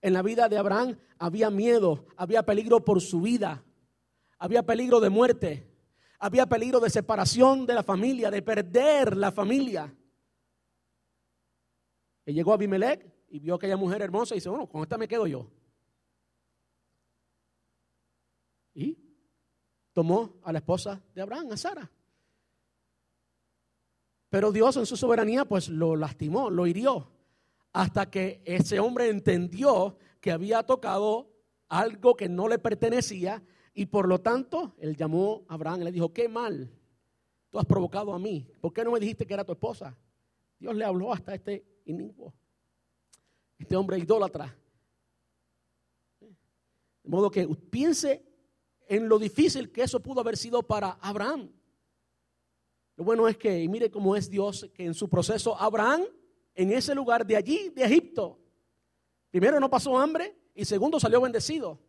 En 0.02 0.14
la 0.14 0.22
vida 0.22 0.48
de 0.50 0.58
Abraham 0.58 1.00
había 1.18 1.50
miedo, 1.50 2.06
había 2.16 2.44
peligro 2.44 2.86
por 2.86 3.02
su 3.02 3.22
vida, 3.22 3.64
había 4.38 4.64
peligro 4.64 5.00
de 5.00 5.10
muerte, 5.10 5.68
había 6.20 6.48
peligro 6.48 6.80
de 6.80 6.92
separación 6.92 7.66
de 7.66 7.74
la 7.74 7.84
familia, 7.84 8.30
de 8.30 8.44
perder 8.44 9.18
la 9.18 9.32
familia. 9.32 9.96
Y 12.32 12.34
llegó 12.34 12.54
Abimelech 12.54 13.06
y 13.28 13.39
vio 13.39 13.56
aquella 13.56 13.76
mujer 13.76 14.02
hermosa 14.02 14.34
y 14.34 14.38
dice, 14.38 14.48
bueno, 14.48 14.65
con 14.70 14.84
esta 14.84 14.98
me 14.98 15.06
quedo 15.06 15.28
yo. 15.28 15.52
Y 18.74 18.98
tomó 19.91 20.39
a 20.41 20.54
la 20.54 20.60
esposa 20.60 21.04
de 21.13 21.22
Abraham, 21.22 21.52
a 21.52 21.58
Sara. 21.58 21.91
Pero 24.30 24.54
Dios 24.54 24.78
en 24.78 24.86
su 24.86 24.96
soberanía 24.96 25.44
pues 25.44 25.67
lo 25.67 25.98
lastimó, 25.98 26.50
lo 26.50 26.67
hirió, 26.67 27.12
hasta 27.74 28.10
que 28.10 28.41
ese 28.46 28.80
hombre 28.80 29.10
entendió 29.10 29.98
que 30.22 30.32
había 30.32 30.63
tocado 30.63 31.34
algo 31.67 32.15
que 32.15 32.30
no 32.30 32.48
le 32.48 32.60
pertenecía 32.60 33.44
y 33.74 33.88
por 33.88 34.08
lo 34.08 34.22
tanto 34.22 34.74
él 34.78 34.96
llamó 34.96 35.44
a 35.50 35.56
Abraham 35.56 35.82
y 35.82 35.84
le 35.84 35.91
dijo, 35.91 36.13
qué 36.13 36.30
mal, 36.30 36.72
tú 37.50 37.60
has 37.60 37.65
provocado 37.65 38.13
a 38.13 38.20
mí, 38.20 38.48
¿por 38.62 38.72
qué 38.72 38.86
no 38.86 38.91
me 38.91 39.02
dijiste 39.02 39.28
que 39.28 39.34
era 39.34 39.44
tu 39.44 39.52
esposa? 39.52 39.98
Dios 40.58 40.78
le 40.78 40.86
habló 40.86 41.12
hasta 41.12 41.36
este 41.36 41.71
inicuo 41.86 42.34
este 43.62 43.76
hombre 43.76 44.00
idólatra. 44.00 44.56
De 47.04 47.10
modo 47.10 47.29
que 47.29 47.48
piense 47.48 48.23
en 48.88 49.08
lo 49.08 49.19
difícil 49.19 49.71
que 49.71 49.84
eso 49.84 50.00
pudo 50.00 50.21
haber 50.21 50.36
sido 50.36 50.63
para 50.63 50.98
Abraham. 51.02 51.52
Lo 52.96 53.04
bueno 53.04 53.27
es 53.27 53.38
que, 53.38 53.62
y 53.62 53.67
mire 53.67 53.90
cómo 53.90 54.15
es 54.15 54.29
Dios, 54.29 54.69
que 54.73 54.86
en 54.86 54.94
su 54.94 55.10
proceso 55.10 55.56
Abraham, 55.58 56.06
en 56.56 56.71
ese 56.71 56.94
lugar 56.94 57.25
de 57.25 57.36
allí, 57.36 57.69
de 57.69 57.84
Egipto, 57.84 58.40
primero 59.29 59.60
no 59.60 59.69
pasó 59.69 59.98
hambre 59.98 60.36
y 60.54 60.65
segundo 60.65 61.00
salió 61.00 61.21
bendecido. 61.21 61.79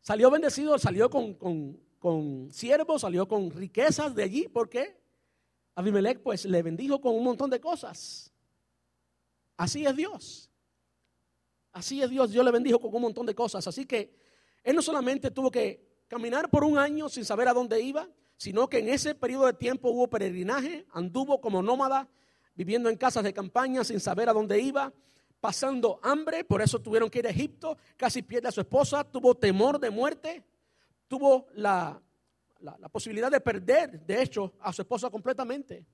Salió 0.00 0.30
bendecido, 0.30 0.78
salió 0.78 1.08
con, 1.08 1.34
con 1.34 2.50
siervos, 2.50 3.02
salió 3.02 3.26
con 3.28 3.50
riquezas 3.50 4.14
de 4.14 4.22
allí, 4.22 4.48
porque 4.48 5.00
Abimelech 5.74 6.20
pues 6.20 6.44
le 6.44 6.62
bendijo 6.62 7.00
con 7.00 7.14
un 7.14 7.24
montón 7.24 7.48
de 7.48 7.60
cosas. 7.60 8.33
Así 9.56 9.86
es 9.86 9.94
Dios. 9.96 10.50
Así 11.72 12.02
es 12.02 12.10
Dios. 12.10 12.30
Dios 12.30 12.44
le 12.44 12.50
bendijo 12.50 12.80
con 12.80 12.94
un 12.94 13.02
montón 13.02 13.26
de 13.26 13.34
cosas. 13.34 13.66
Así 13.66 13.86
que 13.86 14.14
él 14.62 14.76
no 14.76 14.82
solamente 14.82 15.30
tuvo 15.30 15.50
que 15.50 16.04
caminar 16.08 16.50
por 16.50 16.64
un 16.64 16.78
año 16.78 17.08
sin 17.08 17.24
saber 17.24 17.48
a 17.48 17.52
dónde 17.52 17.80
iba, 17.80 18.08
sino 18.36 18.68
que 18.68 18.78
en 18.78 18.88
ese 18.88 19.14
periodo 19.14 19.46
de 19.46 19.54
tiempo 19.54 19.90
hubo 19.90 20.08
peregrinaje, 20.08 20.86
anduvo 20.92 21.40
como 21.40 21.62
nómada, 21.62 22.08
viviendo 22.54 22.88
en 22.88 22.96
casas 22.96 23.24
de 23.24 23.32
campaña 23.32 23.84
sin 23.84 24.00
saber 24.00 24.28
a 24.28 24.32
dónde 24.32 24.60
iba, 24.60 24.92
pasando 25.40 26.00
hambre, 26.02 26.44
por 26.44 26.62
eso 26.62 26.80
tuvieron 26.80 27.10
que 27.10 27.18
ir 27.18 27.26
a 27.26 27.30
Egipto, 27.30 27.76
casi 27.96 28.22
pierde 28.22 28.48
a 28.48 28.52
su 28.52 28.60
esposa, 28.60 29.04
tuvo 29.04 29.34
temor 29.34 29.78
de 29.78 29.90
muerte, 29.90 30.44
tuvo 31.06 31.46
la, 31.54 32.00
la, 32.60 32.88
posibilidad 32.88 33.30
de 33.30 33.40
perder, 33.40 34.00
de 34.06 34.22
hecho, 34.22 34.54
a 34.60 34.72
su 34.72 34.82
esposa 34.82 35.10
completamente. 35.10 35.84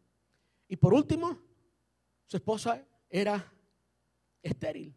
Y 0.69 0.77
por 0.77 0.95
último, 0.95 1.37
su 2.27 2.37
esposa 2.37 2.87
era 3.11 3.53
estéril, 4.43 4.97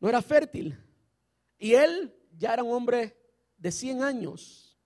no 0.00 0.08
era 0.08 0.20
fértil. 0.22 0.76
Y 1.58 1.74
él 1.74 2.12
ya 2.36 2.54
era 2.54 2.64
un 2.64 2.74
hombre 2.74 3.16
de 3.56 3.70
100 3.70 4.02
años, 4.02 4.76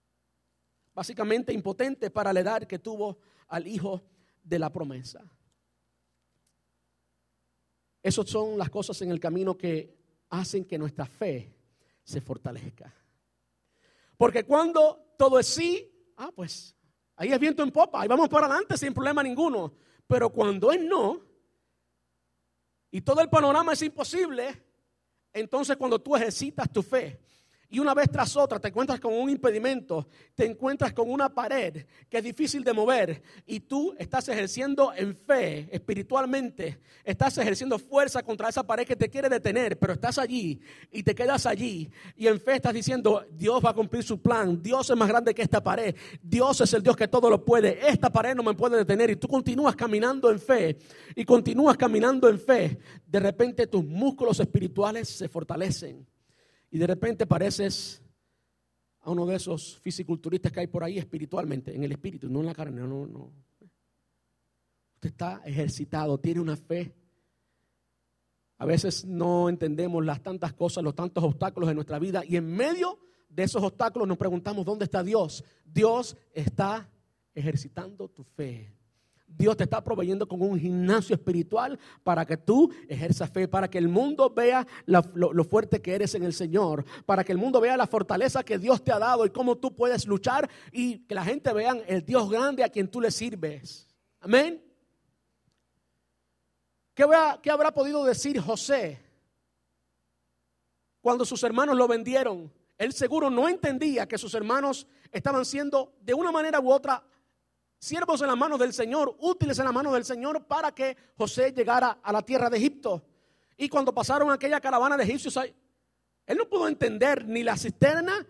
básicamente 0.93 1.53
impotente 1.53 2.11
para 2.11 2.33
la 2.33 2.41
edad 2.41 2.65
que 2.65 2.79
tuvo 2.79 3.19
al 3.49 3.67
hijo 3.67 4.03
de 4.43 4.59
la 4.59 4.71
promesa. 4.71 5.25
Esas 8.03 8.29
son 8.29 8.59
las 8.59 8.71
cosas 8.71 9.01
en 9.03 9.11
el 9.11 9.19
camino 9.19 9.57
que 9.57 9.97
hacen 10.29 10.65
que 10.65 10.79
nuestra 10.79 11.07
fe 11.07 11.55
se 12.05 12.21
fortalezca. 12.21 12.95
Porque 14.17 14.45
cuando 14.45 15.15
todo 15.19 15.39
es 15.39 15.47
sí, 15.47 15.91
ah, 16.17 16.31
pues 16.35 16.77
ahí 17.17 17.33
es 17.33 17.41
viento 17.41 17.63
en 17.63 17.71
popa, 17.71 18.01
ahí 18.01 18.09
vamos 18.09 18.29
para 18.29 18.47
adelante 18.47 18.77
sin 18.77 18.95
problema 18.95 19.23
ninguno. 19.23 19.75
Pero 20.07 20.31
cuando 20.31 20.71
es 20.71 20.81
no, 20.81 21.26
y 22.91 23.01
todo 23.01 23.21
el 23.21 23.29
panorama 23.29 23.73
es 23.73 23.83
imposible, 23.83 24.63
entonces 25.33 25.77
cuando 25.77 26.01
tú 26.01 26.17
ejercitas 26.17 26.73
tu 26.73 26.83
fe, 26.83 27.21
y 27.69 27.79
una 27.79 27.95
vez 27.95 28.11
tras 28.11 28.37
otra 28.37 28.59
te 28.59 28.69
encuentras 28.69 29.01
con 29.01 29.13
un 29.13 29.29
impedimento, 29.31 30.09
te 30.35 30.47
encuentras 30.47 30.93
con 30.93 31.11
una 31.11 31.29
pared 31.29 31.85
que 32.09 32.19
es 32.19 32.25
difícil 32.25 32.63
de 32.63 32.73
mover 32.73 33.23
y 33.47 33.61
tú 33.61 33.95
estás 33.99 34.29
ejerciendo 34.29 34.93
en 34.95 35.17
fe 35.17 35.69
espiritualmente, 35.73 36.81
estás 37.05 37.39
ejerciendo 37.39 37.79
fuerza 37.79 38.23
contra 38.23 38.49
esa 38.49 38.65
pared 38.65 38.87
que 38.87 38.97
te 38.97 39.09
quiere 39.09 39.29
detener, 39.29 39.79
pero 39.79 39.95
estás 39.95 40.19
allí 40.19 40.61
y 40.91 41.03
te 41.03 41.15
quedas 41.15 41.47
allí 41.47 41.91
y 42.17 42.27
en 42.27 42.41
fe 42.41 42.57
estás 42.57 42.75
diciendo, 42.75 43.25
Dios 43.33 43.65
va 43.65 43.71
a 43.71 43.75
cumplir 43.75 44.03
su 44.03 44.21
plan, 44.21 44.63
Dios 44.63 44.91
es 44.91 44.97
más 44.97 45.09
grande 45.09 45.35
que 45.35 45.43
esta 45.43 45.63
pared, 45.63 45.95
Dios 46.23 46.61
es 46.61 46.73
el 46.75 46.83
Dios 46.83 46.97
que 46.97 47.09
todo 47.09 47.29
lo 47.29 47.45
puede, 47.45 47.89
esta 47.89 48.11
pared 48.11 48.35
no 48.35 48.43
me 48.43 48.55
puede 48.55 48.77
detener 48.77 49.11
y 49.11 49.17
tú 49.17 49.29
continúas 49.29 49.75
caminando 49.75 50.31
en 50.31 50.39
fe 50.39 50.79
y 51.15 51.25
continúas 51.25 51.77
caminando 51.77 52.29
en 52.29 52.39
fe, 52.39 52.79
de 53.07 53.21
repente 53.21 53.67
tus 53.67 53.85
músculos 53.85 54.41
espirituales 54.41 55.09
se 55.09 55.29
fortalecen 55.29 56.07
y 56.71 56.79
de 56.79 56.87
repente 56.87 57.27
pareces 57.27 58.03
a 59.01 59.11
uno 59.11 59.27
de 59.27 59.37
esos 59.37 59.79
fisiculturistas 59.79 60.51
que 60.51 60.61
hay 60.61 60.67
por 60.67 60.83
ahí 60.83 60.99
espiritualmente, 60.99 61.75
en 61.75 61.85
el 61.85 61.93
espíritu, 61.93 62.29
no 62.29 62.41
en 62.41 62.47
la 62.47 62.55
carne, 62.55 62.81
no, 62.81 63.07
no. 63.07 63.33
Usted 64.95 65.11
está 65.11 65.43
ejercitado, 65.45 66.19
tiene 66.19 66.41
una 66.41 66.57
fe. 66.57 66.95
A 68.59 68.65
veces 68.65 69.05
no 69.05 69.49
entendemos 69.49 70.05
las 70.05 70.23
tantas 70.23 70.55
cosas, 70.55 70.83
los 70.83 70.95
tantos 70.95 71.23
obstáculos 71.23 71.69
de 71.69 71.75
nuestra 71.75 71.99
vida 71.99 72.25
y 72.27 72.37
en 72.37 72.47
medio 72.47 72.99
de 73.29 73.43
esos 73.43 73.63
obstáculos 73.63 74.09
nos 74.09 74.17
preguntamos, 74.17 74.65
¿dónde 74.65 74.87
está 74.87 75.03
Dios? 75.03 75.45
Dios 75.65 76.17
está 76.33 76.91
ejercitando 77.35 78.09
tu 78.09 78.25
fe. 78.25 78.76
Dios 79.37 79.57
te 79.57 79.65
está 79.65 79.83
proveyendo 79.83 80.27
con 80.27 80.41
un 80.41 80.59
gimnasio 80.59 81.15
espiritual 81.15 81.79
para 82.03 82.25
que 82.25 82.37
tú 82.37 82.73
ejerzas 82.89 83.31
fe, 83.31 83.49
para 83.49 83.69
que 83.69 83.79
el 83.79 83.89
mundo 83.89 84.31
vea 84.31 84.67
lo, 84.87 85.45
fuerte 85.45 85.83
que 85.83 85.95
eres 85.95 86.15
en 86.15 86.25
el 86.25 86.33
Señor, 86.33 86.85
para 87.05 87.25
que 87.25 87.33
el 87.33 87.39
mundo 87.39 87.61
vea 87.61 87.77
la 87.77 87.87
fortaleza 87.87 88.45
que 88.45 88.59
Dios 88.59 88.83
te 88.83 88.93
ha 88.93 88.99
dado 88.99 89.27
y 89.27 89.31
cómo 89.31 89.57
tú 89.57 89.75
puedes 89.75 90.07
luchar 90.07 90.49
y 90.73 91.01
que 91.01 91.15
la 91.15 91.25
gente 91.25 91.53
vea 91.53 91.73
el 91.87 92.05
Dios 92.05 92.31
grande 92.31 92.65
a 92.65 92.69
quien 92.69 92.89
tú 92.89 93.01
le 93.01 93.11
sirves. 93.11 93.87
Amén. 94.21 94.63
¿Qué, 96.95 97.05
¿Qué 97.43 97.51
habrá 97.51 97.73
podido 97.73 98.05
decir 98.05 98.41
José 98.41 98.99
cuando 101.01 101.25
sus 101.25 101.43
hermanos 101.43 101.77
lo 101.77 101.87
vendieron? 101.87 102.51
Él 102.79 102.93
seguro 102.93 103.31
no 103.31 103.49
entendía 103.49 104.07
que 104.07 104.19
sus 104.19 104.35
hermanos 104.35 104.87
estaban 105.11 105.45
siendo 105.45 105.95
de 106.01 106.15
una 106.15 106.31
manera 106.31 106.61
u 106.61 106.71
otra 106.71 107.03
siervos 107.79 108.21
en 108.21 108.29
las 108.29 108.37
manos 108.37 108.59
del 108.59 108.73
Señor, 108.73 109.17
útiles 109.21 109.59
en 109.59 109.65
la 109.65 109.73
mano 109.73 109.93
del 109.93 110.05
Señor 110.05 110.47
para 110.47 110.73
que 110.73 110.97
José 111.17 111.53
llegara 111.53 112.01
a 112.03 112.13
la 112.13 112.23
tierra 112.23 112.51
de 112.51 112.57
Egipto. 112.59 113.03
Y 113.57 113.69
cuando 113.69 113.95
pasaron 113.95 114.31
aquella 114.31 114.61
caravana 114.61 114.97
de 114.97 115.05
egipcios, 115.05 115.37
él 115.37 116.37
no 116.37 116.49
pudo 116.49 116.69
entender 116.69 117.27
ni 117.27 117.43
la 117.43 117.57
cisterna, 117.57 118.27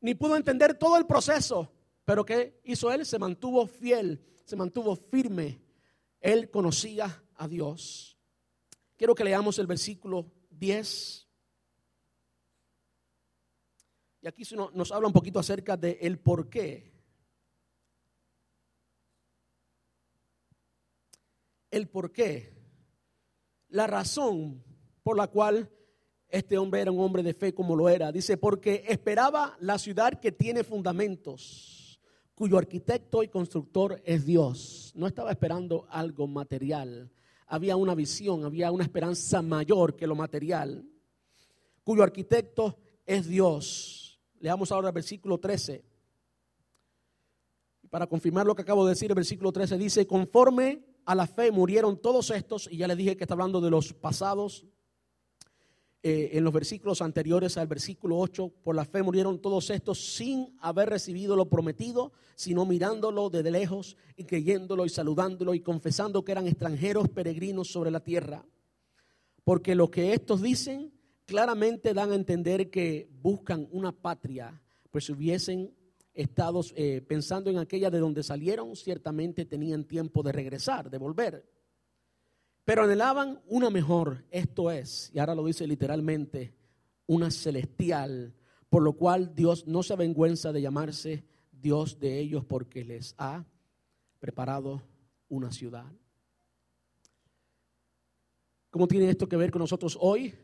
ni 0.00 0.14
pudo 0.14 0.36
entender 0.36 0.74
todo 0.74 0.96
el 0.96 1.06
proceso. 1.06 1.70
Pero 2.04 2.24
¿qué 2.24 2.60
hizo 2.64 2.90
él? 2.90 3.04
Se 3.04 3.18
mantuvo 3.18 3.66
fiel, 3.66 4.24
se 4.44 4.56
mantuvo 4.56 4.96
firme. 4.96 5.60
Él 6.20 6.50
conocía 6.50 7.22
a 7.34 7.48
Dios. 7.48 8.16
Quiero 8.96 9.14
que 9.14 9.24
leamos 9.24 9.58
el 9.58 9.66
versículo 9.66 10.32
10. 10.50 11.26
Y 14.22 14.28
aquí 14.28 14.44
nos 14.72 14.90
habla 14.90 15.06
un 15.06 15.12
poquito 15.12 15.38
acerca 15.38 15.76
de 15.76 15.98
el 16.00 16.18
por 16.18 16.48
qué 16.48 16.95
el 21.76 21.88
por 21.88 22.10
qué, 22.12 22.52
la 23.68 23.86
razón 23.86 24.62
por 25.02 25.16
la 25.16 25.28
cual 25.28 25.70
este 26.28 26.58
hombre 26.58 26.80
era 26.80 26.90
un 26.90 27.00
hombre 27.00 27.22
de 27.22 27.34
fe 27.34 27.54
como 27.54 27.76
lo 27.76 27.88
era. 27.88 28.10
Dice, 28.10 28.36
porque 28.36 28.84
esperaba 28.88 29.56
la 29.60 29.78
ciudad 29.78 30.18
que 30.20 30.32
tiene 30.32 30.64
fundamentos, 30.64 32.00
cuyo 32.34 32.58
arquitecto 32.58 33.22
y 33.22 33.28
constructor 33.28 34.00
es 34.04 34.26
Dios. 34.26 34.92
No 34.96 35.06
estaba 35.06 35.30
esperando 35.30 35.86
algo 35.90 36.26
material. 36.26 37.12
Había 37.46 37.76
una 37.76 37.94
visión, 37.94 38.44
había 38.44 38.72
una 38.72 38.84
esperanza 38.84 39.40
mayor 39.40 39.94
que 39.94 40.06
lo 40.06 40.16
material, 40.16 40.84
cuyo 41.84 42.02
arquitecto 42.02 42.76
es 43.04 43.28
Dios. 43.28 44.20
Leamos 44.40 44.72
ahora 44.72 44.88
el 44.88 44.94
versículo 44.94 45.38
13. 45.38 45.84
Para 47.88 48.08
confirmar 48.08 48.44
lo 48.46 48.56
que 48.56 48.62
acabo 48.62 48.84
de 48.84 48.90
decir, 48.90 49.10
el 49.10 49.14
versículo 49.14 49.52
13 49.52 49.78
dice, 49.78 50.06
conforme 50.06 50.84
a 51.06 51.14
la 51.14 51.26
fe 51.26 51.50
murieron 51.52 51.96
todos 52.02 52.30
estos, 52.30 52.68
y 52.70 52.78
ya 52.78 52.88
les 52.88 52.96
dije 52.96 53.16
que 53.16 53.24
está 53.24 53.34
hablando 53.34 53.60
de 53.60 53.70
los 53.70 53.94
pasados, 53.94 54.66
eh, 56.02 56.36
en 56.36 56.44
los 56.44 56.52
versículos 56.52 57.00
anteriores 57.00 57.56
al 57.56 57.68
versículo 57.68 58.18
8, 58.18 58.52
por 58.62 58.74
la 58.74 58.84
fe 58.84 59.02
murieron 59.02 59.40
todos 59.40 59.70
estos 59.70 60.14
sin 60.14 60.56
haber 60.60 60.88
recibido 60.88 61.34
lo 61.36 61.48
prometido, 61.48 62.12
sino 62.34 62.66
mirándolo 62.66 63.30
desde 63.30 63.50
lejos 63.50 63.96
y 64.16 64.24
creyéndolo 64.24 64.84
y 64.84 64.88
saludándolo 64.88 65.54
y 65.54 65.60
confesando 65.60 66.24
que 66.24 66.32
eran 66.32 66.46
extranjeros 66.46 67.08
peregrinos 67.08 67.68
sobre 67.68 67.90
la 67.90 68.00
tierra. 68.00 68.44
Porque 69.42 69.74
lo 69.74 69.90
que 69.90 70.12
estos 70.12 70.42
dicen 70.42 70.92
claramente 71.24 71.94
dan 71.94 72.12
a 72.12 72.16
entender 72.16 72.70
que 72.70 73.08
buscan 73.20 73.68
una 73.70 73.92
patria, 73.92 74.62
pues 74.90 75.06
si 75.06 75.12
hubiesen 75.12 75.72
estados 76.16 76.72
eh, 76.76 77.02
pensando 77.06 77.50
en 77.50 77.58
aquella 77.58 77.90
de 77.90 78.00
donde 78.00 78.22
salieron, 78.22 78.74
ciertamente 78.74 79.44
tenían 79.44 79.84
tiempo 79.84 80.22
de 80.22 80.32
regresar, 80.32 80.90
de 80.90 80.98
volver. 80.98 81.48
Pero 82.64 82.82
anhelaban 82.82 83.40
una 83.46 83.70
mejor, 83.70 84.24
esto 84.30 84.70
es, 84.70 85.10
y 85.14 85.18
ahora 85.18 85.34
lo 85.34 85.44
dice 85.44 85.66
literalmente, 85.66 86.54
una 87.06 87.30
celestial, 87.30 88.34
por 88.68 88.82
lo 88.82 88.94
cual 88.94 89.34
Dios 89.34 89.66
no 89.68 89.82
se 89.82 89.92
avergüenza 89.92 90.52
de 90.52 90.62
llamarse 90.62 91.24
Dios 91.52 92.00
de 92.00 92.18
ellos 92.18 92.44
porque 92.44 92.84
les 92.84 93.14
ha 93.18 93.44
preparado 94.18 94.82
una 95.28 95.52
ciudad. 95.52 95.86
¿Cómo 98.70 98.88
tiene 98.88 99.08
esto 99.10 99.28
que 99.28 99.36
ver 99.36 99.50
con 99.50 99.60
nosotros 99.60 99.96
hoy? 100.00 100.34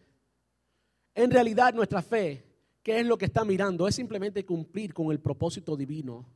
En 1.15 1.31
realidad 1.31 1.75
nuestra 1.75 2.03
fe 2.03 2.52
¿Qué 2.83 2.99
es 2.99 3.07
lo 3.07 3.17
que 3.17 3.27
está 3.27 3.45
mirando? 3.45 3.87
Es 3.87 3.95
simplemente 3.95 4.45
cumplir 4.45 4.93
con 4.93 5.13
el 5.13 5.21
propósito 5.21 5.77
divino. 5.77 6.29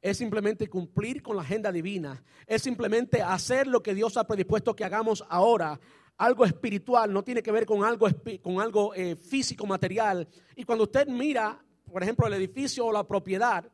Es 0.00 0.18
simplemente 0.18 0.68
cumplir 0.68 1.22
con 1.22 1.34
la 1.34 1.42
agenda 1.42 1.72
divina. 1.72 2.22
Es 2.46 2.62
simplemente 2.62 3.22
hacer 3.22 3.66
lo 3.66 3.82
que 3.82 3.94
Dios 3.94 4.16
ha 4.16 4.26
predispuesto 4.26 4.76
que 4.76 4.84
hagamos 4.84 5.24
ahora. 5.28 5.80
Algo 6.18 6.44
espiritual, 6.44 7.12
no 7.12 7.24
tiene 7.24 7.42
que 7.42 7.52
ver 7.52 7.64
con 7.64 7.84
algo, 7.84 8.06
con 8.42 8.60
algo 8.60 8.94
eh, 8.94 9.16
físico, 9.16 9.66
material. 9.66 10.28
Y 10.56 10.64
cuando 10.64 10.84
usted 10.84 11.08
mira, 11.08 11.64
por 11.90 12.02
ejemplo, 12.02 12.26
el 12.26 12.34
edificio 12.34 12.86
o 12.86 12.92
la 12.92 13.06
propiedad, 13.06 13.64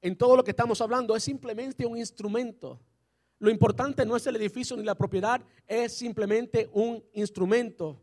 en 0.00 0.16
todo 0.16 0.36
lo 0.36 0.42
que 0.44 0.52
estamos 0.52 0.80
hablando, 0.80 1.14
es 1.14 1.22
simplemente 1.22 1.84
un 1.84 1.98
instrumento. 1.98 2.80
Lo 3.38 3.50
importante 3.50 4.06
no 4.06 4.16
es 4.16 4.26
el 4.26 4.36
edificio 4.36 4.76
ni 4.76 4.84
la 4.84 4.96
propiedad, 4.96 5.42
es 5.66 5.96
simplemente 5.96 6.70
un 6.72 7.04
instrumento 7.12 8.00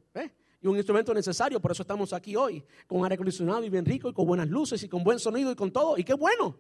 y 0.61 0.67
un 0.67 0.75
instrumento 0.75 1.13
necesario. 1.13 1.59
Por 1.59 1.71
eso 1.71 1.83
estamos 1.83 2.13
aquí 2.13 2.35
hoy, 2.35 2.63
con 2.87 3.03
aire 3.03 3.15
acondicionado 3.15 3.63
y 3.63 3.69
bien 3.69 3.85
rico, 3.85 4.09
y 4.09 4.13
con 4.13 4.25
buenas 4.25 4.47
luces, 4.47 4.81
y 4.83 4.89
con 4.89 5.03
buen 5.03 5.19
sonido, 5.19 5.51
y 5.51 5.55
con 5.55 5.71
todo. 5.71 5.97
Y 5.97 6.03
qué 6.03 6.13
bueno. 6.13 6.57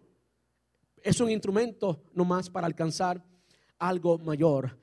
Es 1.01 1.19
un 1.19 1.29
instrumento 1.29 2.03
nomás 2.13 2.49
para 2.49 2.67
alcanzar 2.67 3.23
algo 3.77 4.17
mayor. 4.17 4.77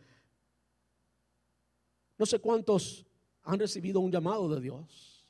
No 2.19 2.25
sé 2.27 2.39
cuántos 2.39 3.07
han 3.43 3.59
recibido 3.59 4.01
un 4.01 4.11
llamado 4.11 4.49
de 4.49 4.61
Dios. 4.61 5.29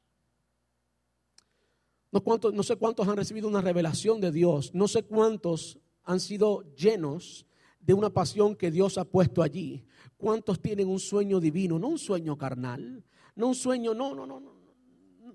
No, 2.12 2.22
cuántos, 2.22 2.54
no 2.54 2.62
sé 2.62 2.76
cuántos 2.76 3.06
han 3.08 3.16
recibido 3.16 3.48
una 3.48 3.60
revelación 3.60 4.20
de 4.20 4.30
Dios. 4.30 4.72
No 4.74 4.88
sé 4.88 5.02
cuántos 5.02 5.78
han 6.04 6.20
sido 6.20 6.62
llenos 6.74 7.46
de 7.80 7.94
una 7.94 8.10
pasión 8.10 8.56
que 8.56 8.70
Dios 8.70 8.96
ha 8.96 9.04
puesto 9.04 9.42
allí. 9.42 9.84
¿Cuántos 10.16 10.60
tienen 10.60 10.88
un 10.88 11.00
sueño 11.00 11.40
divino, 11.40 11.78
no 11.78 11.88
un 11.88 11.98
sueño 11.98 12.38
carnal, 12.38 13.04
no 13.36 13.48
un 13.48 13.54
sueño, 13.54 13.94
no, 13.94 14.14
no, 14.14 14.26
no, 14.26 14.40
no. 14.40 14.56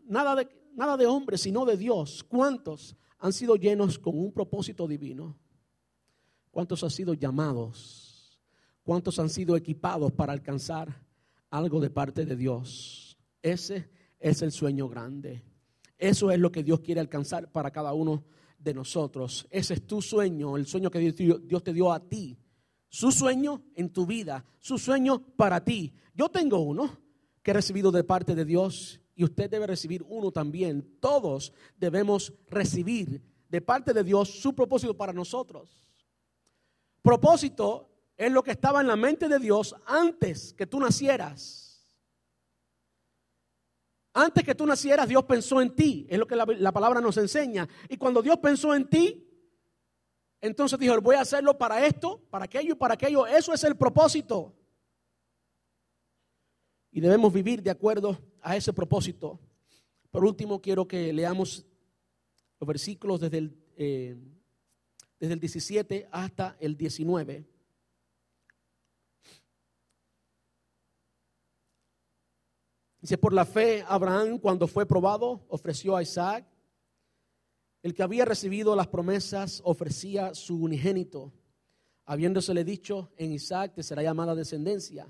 Nada 0.05 0.35
de, 0.35 0.49
nada 0.75 0.97
de 0.97 1.05
hombre, 1.05 1.37
sino 1.37 1.65
de 1.65 1.77
Dios. 1.77 2.23
¿Cuántos 2.23 2.97
han 3.19 3.31
sido 3.31 3.55
llenos 3.55 3.97
con 3.97 4.17
un 4.17 4.33
propósito 4.33 4.87
divino? 4.87 5.37
¿Cuántos 6.49 6.83
han 6.83 6.89
sido 6.89 7.13
llamados? 7.13 8.39
¿Cuántos 8.83 9.19
han 9.19 9.29
sido 9.29 9.55
equipados 9.55 10.11
para 10.11 10.33
alcanzar 10.33 11.05
algo 11.49 11.79
de 11.79 11.89
parte 11.89 12.25
de 12.25 12.35
Dios? 12.35 13.17
Ese 13.41 13.89
es 14.19 14.41
el 14.41 14.51
sueño 14.51 14.89
grande. 14.89 15.43
Eso 15.97 16.31
es 16.31 16.39
lo 16.39 16.51
que 16.51 16.63
Dios 16.63 16.79
quiere 16.81 16.99
alcanzar 16.99 17.51
para 17.51 17.71
cada 17.71 17.93
uno 17.93 18.25
de 18.57 18.73
nosotros. 18.73 19.47
Ese 19.49 19.75
es 19.75 19.85
tu 19.85 20.01
sueño, 20.01 20.57
el 20.57 20.65
sueño 20.65 20.89
que 20.89 20.99
Dios, 20.99 21.63
te 21.63 21.73
dio 21.73 21.91
a 21.91 21.99
ti. 21.99 22.37
Su 22.89 23.11
sueño 23.11 23.63
en 23.75 23.91
tu 23.93 24.05
vida, 24.05 24.43
su 24.59 24.77
sueño 24.77 25.23
para 25.35 25.63
ti. 25.63 25.93
Yo 26.13 26.29
tengo 26.29 26.59
uno 26.59 26.99
que 27.43 27.51
he 27.51 27.53
recibido 27.53 27.91
de 27.91 28.03
parte 28.03 28.35
de 28.35 28.45
Dios 28.45 28.99
y 29.15 29.23
usted 29.23 29.49
debe 29.49 29.67
recibir 29.67 30.03
uno 30.07 30.31
también. 30.31 30.97
Todos 30.99 31.53
debemos 31.77 32.33
recibir 32.49 33.21
de 33.49 33.61
parte 33.61 33.93
de 33.93 34.03
Dios 34.03 34.29
su 34.41 34.55
propósito 34.55 34.95
para 34.95 35.13
nosotros. 35.13 35.87
Propósito 37.01 37.89
es 38.15 38.31
lo 38.31 38.43
que 38.43 38.51
estaba 38.51 38.81
en 38.81 38.87
la 38.87 38.95
mente 38.95 39.27
de 39.27 39.39
Dios 39.39 39.75
antes 39.85 40.53
que 40.53 40.67
tú 40.67 40.79
nacieras. 40.79 41.61
Antes 44.13 44.43
que 44.43 44.55
tú 44.55 44.65
nacieras, 44.65 45.07
Dios 45.07 45.23
pensó 45.23 45.61
en 45.61 45.73
ti. 45.75 46.05
Es 46.09 46.19
lo 46.19 46.27
que 46.27 46.35
la, 46.35 46.71
palabra 46.71 46.99
nos 46.99 47.17
enseña. 47.17 47.67
Y 47.89 47.97
cuando 47.97 48.21
Dios 48.21 48.37
pensó 48.37 48.75
en 48.75 48.89
ti, 48.89 49.27
entonces 50.41 50.77
dijo, 50.77 50.99
voy 51.01 51.15
a 51.15 51.21
hacerlo 51.21 51.57
para 51.57 51.85
esto, 51.85 52.21
para 52.29 52.45
aquello 52.45 52.73
y 52.73 52.75
para 52.75 52.95
aquello. 52.95 53.25
Eso 53.25 53.53
es 53.53 53.63
el 53.63 53.77
propósito. 53.77 54.53
Y 56.91 56.99
debemos 56.99 57.31
vivir 57.31 57.63
de 57.63 57.71
acuerdo 57.71 58.19
a 58.41 58.57
ese 58.57 58.73
propósito. 58.73 59.39
Por 60.11 60.25
último, 60.25 60.61
quiero 60.61 60.87
que 60.87 61.13
leamos 61.13 61.65
los 62.59 62.67
versículos 62.67 63.21
desde 63.21 63.37
el, 63.37 63.57
eh, 63.77 64.17
desde 65.19 65.33
el 65.33 65.39
17 65.39 66.09
hasta 66.11 66.57
el 66.59 66.75
19. 66.75 67.45
Dice, 73.01 73.17
por 73.17 73.33
la 73.33 73.45
fe, 73.45 73.83
Abraham, 73.87 74.37
cuando 74.37 74.67
fue 74.67 74.85
probado, 74.85 75.45
ofreció 75.47 75.95
a 75.95 76.03
Isaac. 76.03 76.45
El 77.81 77.95
que 77.95 78.03
había 78.03 78.25
recibido 78.25 78.75
las 78.75 78.87
promesas 78.87 79.61
ofrecía 79.63 80.35
su 80.35 80.61
unigénito, 80.61 81.33
habiéndosele 82.05 82.63
dicho, 82.63 83.11
en 83.17 83.31
Isaac 83.31 83.73
te 83.73 83.81
será 83.81 84.03
llamada 84.03 84.35
descendencia, 84.35 85.07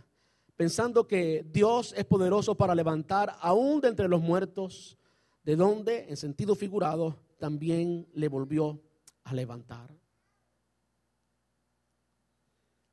pensando 0.62 1.08
que 1.08 1.44
Dios 1.52 1.92
es 1.98 2.06
poderoso 2.06 2.54
para 2.54 2.76
levantar 2.76 3.36
aún 3.40 3.82
de 3.82 3.88
entre 3.88 4.08
los 4.08 4.22
muertos, 4.22 4.96
de 5.44 5.56
donde, 5.56 6.06
en 6.08 6.16
sentido 6.16 6.54
figurado, 6.54 7.18
también 7.40 8.08
le 8.14 8.28
volvió 8.28 8.80
a 9.24 9.34
levantar. 9.34 9.90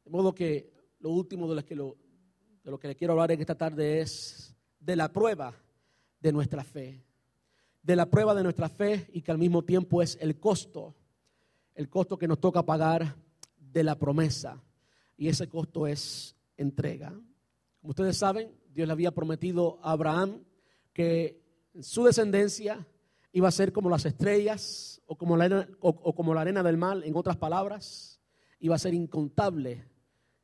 De 0.02 0.10
modo 0.10 0.34
que 0.34 0.72
lo 1.00 1.10
último 1.10 1.46
de 1.46 1.56
lo 1.56 1.62
que, 1.66 1.74
de 1.74 2.70
lo 2.70 2.80
que 2.80 2.88
le 2.88 2.96
quiero 2.96 3.12
hablar 3.12 3.32
en 3.32 3.40
esta 3.40 3.54
tarde 3.54 4.00
es 4.00 4.56
de 4.80 4.96
la 4.96 5.12
prueba 5.12 5.54
de 6.20 6.32
nuestra 6.32 6.64
fe. 6.64 7.04
De 7.82 7.96
la 7.96 8.06
prueba 8.06 8.34
de 8.34 8.44
nuestra 8.44 8.70
fe 8.70 9.10
y 9.12 9.20
que 9.20 9.30
al 9.30 9.36
mismo 9.36 9.62
tiempo 9.62 10.00
es 10.00 10.16
el 10.22 10.40
costo, 10.40 10.94
el 11.74 11.90
costo 11.90 12.16
que 12.16 12.28
nos 12.28 12.40
toca 12.40 12.62
pagar 12.62 13.14
de 13.58 13.84
la 13.84 13.98
promesa. 13.98 14.58
Y 15.18 15.28
ese 15.28 15.50
costo 15.50 15.86
es 15.86 16.34
entrega. 16.56 17.12
Como 17.80 17.90
ustedes 17.90 18.16
saben, 18.16 18.52
Dios 18.72 18.86
le 18.86 18.92
había 18.92 19.12
prometido 19.12 19.78
a 19.82 19.92
Abraham 19.92 20.44
que 20.92 21.42
su 21.80 22.04
descendencia 22.04 22.86
iba 23.32 23.48
a 23.48 23.52
ser 23.52 23.72
como 23.72 23.88
las 23.88 24.04
estrellas 24.04 25.00
o 25.06 25.16
como 25.16 25.36
la 25.36 26.40
arena, 26.40 26.62
del 26.62 26.76
mar, 26.76 27.00
en 27.04 27.16
otras 27.16 27.36
palabras, 27.36 28.20
iba 28.58 28.74
a 28.74 28.78
ser 28.78 28.94
incontable, 28.94 29.88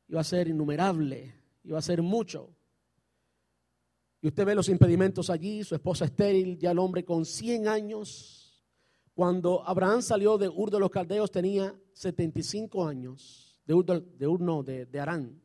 iba 0.07 0.21
a 0.21 0.23
ser 0.23 0.47
innumerable, 0.47 1.35
iba 1.63 1.77
a 1.77 1.81
ser 1.81 2.01
mucho. 2.01 2.55
Y 4.21 4.27
usted 4.27 4.45
ve 4.45 4.55
los 4.55 4.69
impedimentos 4.69 5.29
allí, 5.29 5.63
su 5.63 5.75
esposa 5.75 6.05
estéril, 6.05 6.57
ya 6.57 6.71
el 6.71 6.79
hombre 6.79 7.05
con 7.05 7.25
100 7.25 7.67
años. 7.67 8.65
Cuando 9.13 9.67
Abraham 9.67 10.01
salió 10.01 10.37
de 10.37 10.49
Ur 10.49 10.71
de 10.71 10.79
los 10.79 10.89
Caldeos 10.89 11.31
tenía 11.31 11.75
75 11.93 12.87
años, 12.87 13.61
de 13.65 13.73
Ur, 13.73 13.85
de, 13.85 14.27
Ur 14.27 14.65
de, 14.65 14.85
de 14.85 14.99
Arán. 14.99 15.44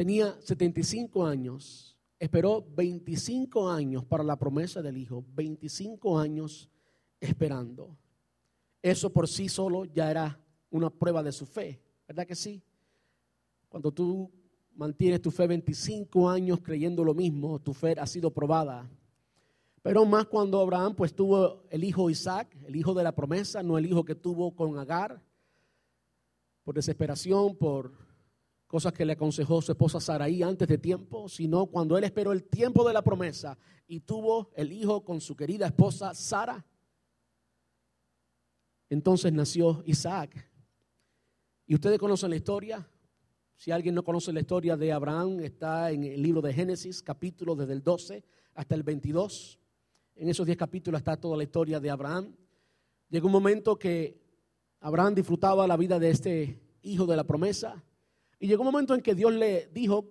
Tenía 0.00 0.34
75 0.40 1.26
años, 1.26 1.94
esperó 2.18 2.64
25 2.74 3.68
años 3.68 4.02
para 4.02 4.24
la 4.24 4.34
promesa 4.38 4.80
del 4.80 4.96
hijo, 4.96 5.22
25 5.34 6.18
años 6.18 6.70
esperando. 7.20 7.98
Eso 8.80 9.12
por 9.12 9.28
sí 9.28 9.50
solo 9.50 9.84
ya 9.84 10.10
era 10.10 10.40
una 10.70 10.88
prueba 10.88 11.22
de 11.22 11.32
su 11.32 11.44
fe, 11.44 11.82
¿verdad 12.08 12.26
que 12.26 12.34
sí? 12.34 12.62
Cuando 13.68 13.92
tú 13.92 14.32
mantienes 14.74 15.20
tu 15.20 15.30
fe 15.30 15.46
25 15.46 16.30
años 16.30 16.60
creyendo 16.62 17.04
lo 17.04 17.12
mismo, 17.12 17.58
tu 17.58 17.74
fe 17.74 17.94
ha 18.00 18.06
sido 18.06 18.32
probada. 18.32 18.90
Pero 19.82 20.06
más 20.06 20.24
cuando 20.24 20.62
Abraham 20.62 20.94
pues 20.96 21.14
tuvo 21.14 21.64
el 21.68 21.84
hijo 21.84 22.08
Isaac, 22.08 22.56
el 22.64 22.74
hijo 22.74 22.94
de 22.94 23.04
la 23.04 23.14
promesa, 23.14 23.62
no 23.62 23.76
el 23.76 23.84
hijo 23.84 24.02
que 24.02 24.14
tuvo 24.14 24.56
con 24.56 24.78
Agar, 24.78 25.22
por 26.64 26.74
desesperación, 26.74 27.54
por 27.54 28.09
cosas 28.70 28.92
que 28.92 29.04
le 29.04 29.14
aconsejó 29.14 29.60
su 29.60 29.72
esposa 29.72 29.98
Saraí 29.98 30.44
antes 30.44 30.68
de 30.68 30.78
tiempo, 30.78 31.28
sino 31.28 31.66
cuando 31.66 31.98
él 31.98 32.04
esperó 32.04 32.30
el 32.30 32.44
tiempo 32.44 32.86
de 32.86 32.94
la 32.94 33.02
promesa 33.02 33.58
y 33.88 33.98
tuvo 33.98 34.52
el 34.54 34.72
hijo 34.72 35.02
con 35.02 35.20
su 35.20 35.34
querida 35.34 35.66
esposa 35.66 36.14
Sara. 36.14 36.64
Entonces 38.88 39.32
nació 39.32 39.82
Isaac. 39.86 40.48
Y 41.66 41.74
ustedes 41.74 41.98
conocen 41.98 42.30
la 42.30 42.36
historia, 42.36 42.88
si 43.56 43.72
alguien 43.72 43.92
no 43.92 44.04
conoce 44.04 44.32
la 44.32 44.38
historia 44.38 44.76
de 44.76 44.92
Abraham, 44.92 45.40
está 45.40 45.90
en 45.90 46.04
el 46.04 46.22
libro 46.22 46.40
de 46.40 46.54
Génesis, 46.54 47.02
capítulo 47.02 47.56
desde 47.56 47.72
el 47.72 47.82
12 47.82 48.22
hasta 48.54 48.76
el 48.76 48.84
22. 48.84 49.58
En 50.14 50.28
esos 50.28 50.46
10 50.46 50.56
capítulos 50.56 51.00
está 51.00 51.16
toda 51.16 51.36
la 51.36 51.42
historia 51.42 51.80
de 51.80 51.90
Abraham. 51.90 52.36
Llegó 53.08 53.26
un 53.26 53.32
momento 53.32 53.76
que 53.76 54.16
Abraham 54.78 55.16
disfrutaba 55.16 55.66
la 55.66 55.76
vida 55.76 55.98
de 55.98 56.10
este 56.10 56.60
hijo 56.82 57.04
de 57.06 57.16
la 57.16 57.24
promesa. 57.24 57.82
Y 58.40 58.48
llegó 58.48 58.62
un 58.62 58.72
momento 58.72 58.94
en 58.94 59.02
que 59.02 59.14
Dios 59.14 59.32
le 59.32 59.68
dijo 59.68 60.10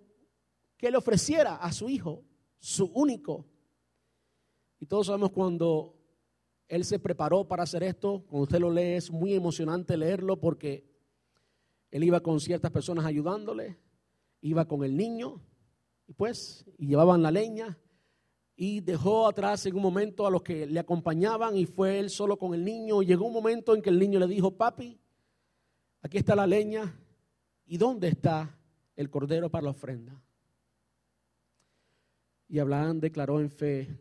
que 0.77 0.91
le 0.91 0.97
ofreciera 0.97 1.55
a 1.55 1.73
su 1.73 1.89
hijo, 1.89 2.23
su 2.59 2.85
único. 2.85 3.45
Y 4.79 4.85
todos 4.85 5.07
sabemos 5.07 5.31
cuando 5.31 5.97
él 6.67 6.85
se 6.85 6.99
preparó 6.99 7.47
para 7.47 7.63
hacer 7.63 7.83
esto, 7.83 8.23
cuando 8.27 8.43
usted 8.43 8.59
lo 8.59 8.71
lee 8.71 8.93
es 8.93 9.11
muy 9.11 9.33
emocionante 9.33 9.97
leerlo 9.97 10.39
porque 10.39 10.87
él 11.89 12.03
iba 12.03 12.21
con 12.21 12.39
ciertas 12.39 12.71
personas 12.71 13.05
ayudándole, 13.05 13.77
iba 14.41 14.65
con 14.65 14.83
el 14.83 14.95
niño, 14.95 15.41
y 16.07 16.13
pues, 16.13 16.65
y 16.77 16.87
llevaban 16.87 17.23
la 17.23 17.31
leña, 17.31 17.79
y 18.55 18.81
dejó 18.81 19.27
atrás 19.27 19.65
en 19.65 19.75
un 19.75 19.81
momento 19.81 20.27
a 20.27 20.31
los 20.31 20.43
que 20.43 20.67
le 20.67 20.79
acompañaban 20.79 21.55
y 21.55 21.65
fue 21.65 21.97
él 21.97 22.09
solo 22.09 22.37
con 22.37 22.53
el 22.53 22.65
niño. 22.65 23.01
Llegó 23.01 23.25
un 23.25 23.31
momento 23.31 23.73
en 23.73 23.81
que 23.81 23.89
el 23.89 23.97
niño 23.97 24.19
le 24.19 24.27
dijo, 24.27 24.51
papi, 24.51 24.99
aquí 26.01 26.17
está 26.17 26.35
la 26.35 26.45
leña, 26.45 26.93
¿y 27.69 27.77
dónde 27.77 28.09
está 28.09 28.53
el 28.97 29.09
cordero 29.09 29.49
para 29.49 29.63
la 29.63 29.69
ofrenda? 29.69 30.21
Y 32.49 32.59
Abraham 32.59 32.99
declaró 32.99 33.39
en 33.39 33.49
fe 33.49 33.97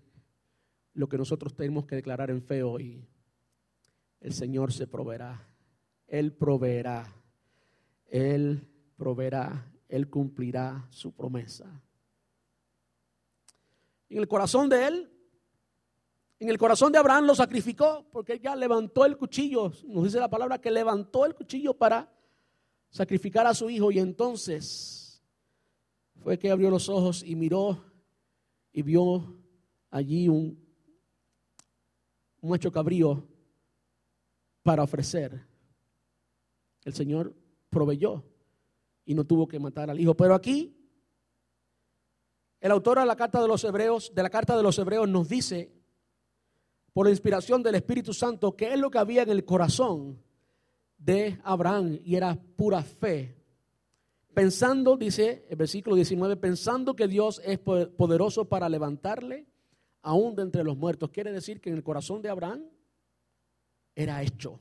lo 0.95 1.09
que 1.09 1.19
nosotros 1.19 1.55
tenemos 1.55 1.87
que 1.87 1.95
declarar 1.95 2.31
en 2.31 2.43
fe 2.43 2.65
hoy. 2.65 3.07
El 4.21 4.33
Señor 4.33 4.73
se 4.73 4.89
proveerá, 4.89 5.47
Él 6.09 6.33
proveerá 6.33 7.15
él 8.09 8.67
proveerá, 8.97 9.71
Él 9.89 10.09
cumplirá 10.09 10.87
su 10.91 11.13
promesa. 11.13 11.67
En 14.09 14.19
el 14.19 14.27
corazón 14.27 14.69
de 14.69 14.87
Él, 14.87 15.13
en 16.41 16.49
el 16.49 16.59
corazón 16.59 16.93
de 16.93 16.99
Abraham 16.99 17.27
lo 17.27 17.35
sacrificó 17.35 18.07
porque 18.13 18.35
él 18.35 18.41
ya 18.41 18.55
levantó 18.55 19.05
el 19.05 19.17
cuchillo. 19.17 19.73
Nos 19.89 20.05
dice 20.05 20.21
la 20.21 20.31
palabra 20.31 20.61
que 20.61 20.71
levantó 20.71 21.27
el 21.27 21.35
cuchillo 21.35 21.75
para 21.75 22.09
sacrificar 22.91 23.47
a 23.47 23.55
su 23.55 23.69
hijo 23.71 23.91
y 23.91 23.99
entonces 23.99 25.23
fue 26.17 26.39
que 26.39 26.51
abrió 26.51 26.71
los 26.71 26.89
ojos 26.89 27.23
y 27.25 27.37
miró 27.37 27.85
y 28.73 28.83
vio 28.83 29.37
allí 29.91 30.29
un, 30.29 30.59
un 32.41 32.51
macho 32.51 32.71
cabrío 32.71 33.27
para 34.63 34.83
ofrecer. 34.83 35.47
El 36.85 36.95
Señor 36.95 37.35
proveyó 37.71 38.25
y 39.05 39.15
no 39.15 39.25
tuvo 39.25 39.49
que 39.49 39.59
matar 39.59 39.91
al 39.91 40.01
hijo. 40.01 40.15
Pero 40.15 40.35
aquí 40.35 40.75
el 42.61 42.71
autor 42.71 42.99
de 42.99 43.07
la 43.07 43.17
carta 43.17 43.41
de 43.41 43.49
los 43.49 43.63
hebreos, 43.65 44.13
de 44.15 44.23
la 44.23 44.31
carta 44.31 44.57
de 44.57 44.63
los 44.63 44.79
hebreos 44.79 45.09
nos 45.09 45.29
dice 45.29 45.73
por 46.93 47.07
la 47.07 47.11
inspiración 47.11 47.63
del 47.63 47.77
Espíritu 47.77 48.13
Santo 48.13 48.57
que 48.57 48.73
es 48.73 48.79
lo 48.79 48.91
que 48.91 48.99
había 48.99 49.23
en 49.23 49.31
el 49.31 49.45
corazón 49.45 50.23
de 50.99 51.41
Abraham 51.45 51.99
y 52.05 52.17
era 52.17 52.35
pura 52.35 52.83
fe. 52.83 53.37
Pensando, 54.35 54.97
dice 54.97 55.47
el 55.49 55.57
versículo 55.57 55.97
19, 55.97 56.37
pensando 56.37 56.95
que 56.95 57.09
Dios 57.09 57.41
es 57.45 57.59
poderoso 57.59 58.45
para 58.49 58.69
levantarle 58.69 59.47
aún 60.03 60.37
de 60.37 60.43
entre 60.43 60.65
los 60.65 60.77
muertos. 60.77 61.11
Quiere 61.11 61.33
decir 61.33 61.61
que 61.61 61.71
en 61.71 61.77
el 61.77 61.83
corazón 61.83 62.23
de 62.23 62.29
Abraham 62.29 62.65
era 63.95 64.23
hecho. 64.23 64.61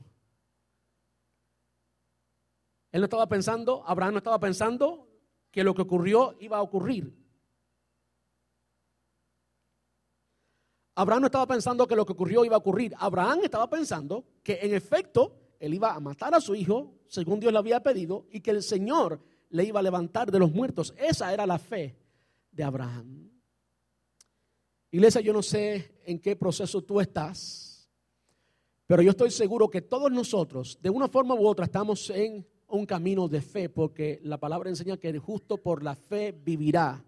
Él 2.90 3.00
no 3.00 3.04
estaba 3.04 3.28
pensando, 3.28 3.84
Abraham 3.86 4.14
no 4.14 4.18
estaba 4.18 4.40
pensando 4.40 5.08
que 5.50 5.62
lo 5.62 5.74
que 5.74 5.82
ocurrió 5.82 6.36
iba 6.40 6.56
a 6.56 6.62
ocurrir. 6.62 7.14
Abraham 10.94 11.20
no 11.20 11.26
estaba 11.26 11.46
pensando 11.46 11.86
que 11.86 11.94
lo 11.94 12.04
que 12.04 12.12
ocurrió 12.12 12.44
iba 12.44 12.56
a 12.56 12.58
ocurrir. 12.58 12.92
Abraham 12.98 13.40
estaba 13.44 13.70
pensando 13.70 14.24
que 14.42 14.58
en 14.62 14.74
efecto 14.74 15.47
él 15.58 15.74
iba 15.74 15.94
a 15.94 16.00
matar 16.00 16.34
a 16.34 16.40
su 16.40 16.54
hijo, 16.54 16.94
según 17.08 17.40
Dios 17.40 17.52
le 17.52 17.58
había 17.58 17.82
pedido, 17.82 18.26
y 18.30 18.40
que 18.40 18.50
el 18.50 18.62
Señor 18.62 19.20
le 19.50 19.64
iba 19.64 19.80
a 19.80 19.82
levantar 19.82 20.30
de 20.30 20.38
los 20.38 20.52
muertos. 20.52 20.94
Esa 20.96 21.32
era 21.32 21.46
la 21.46 21.58
fe 21.58 21.96
de 22.52 22.64
Abraham. 22.64 23.30
Iglesia, 24.90 25.20
yo 25.20 25.32
no 25.32 25.42
sé 25.42 26.00
en 26.06 26.18
qué 26.18 26.36
proceso 26.36 26.82
tú 26.82 27.00
estás, 27.00 27.90
pero 28.86 29.02
yo 29.02 29.10
estoy 29.10 29.30
seguro 29.30 29.68
que 29.68 29.82
todos 29.82 30.10
nosotros, 30.10 30.78
de 30.80 30.88
una 30.88 31.08
forma 31.08 31.34
u 31.34 31.46
otra, 31.46 31.66
estamos 31.66 32.08
en 32.10 32.46
un 32.68 32.86
camino 32.86 33.28
de 33.28 33.42
fe, 33.42 33.68
porque 33.68 34.20
la 34.22 34.38
palabra 34.38 34.70
enseña 34.70 34.96
que 34.96 35.08
el 35.08 35.18
justo 35.18 35.58
por 35.58 35.82
la 35.82 35.94
fe 35.94 36.32
vivirá. 36.32 37.04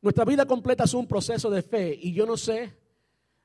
Nuestra 0.00 0.24
vida 0.24 0.46
completa 0.46 0.84
es 0.84 0.94
un 0.94 1.06
proceso 1.06 1.50
de 1.50 1.62
fe 1.62 1.98
y 2.00 2.12
yo 2.12 2.26
no 2.26 2.36
sé 2.36 2.83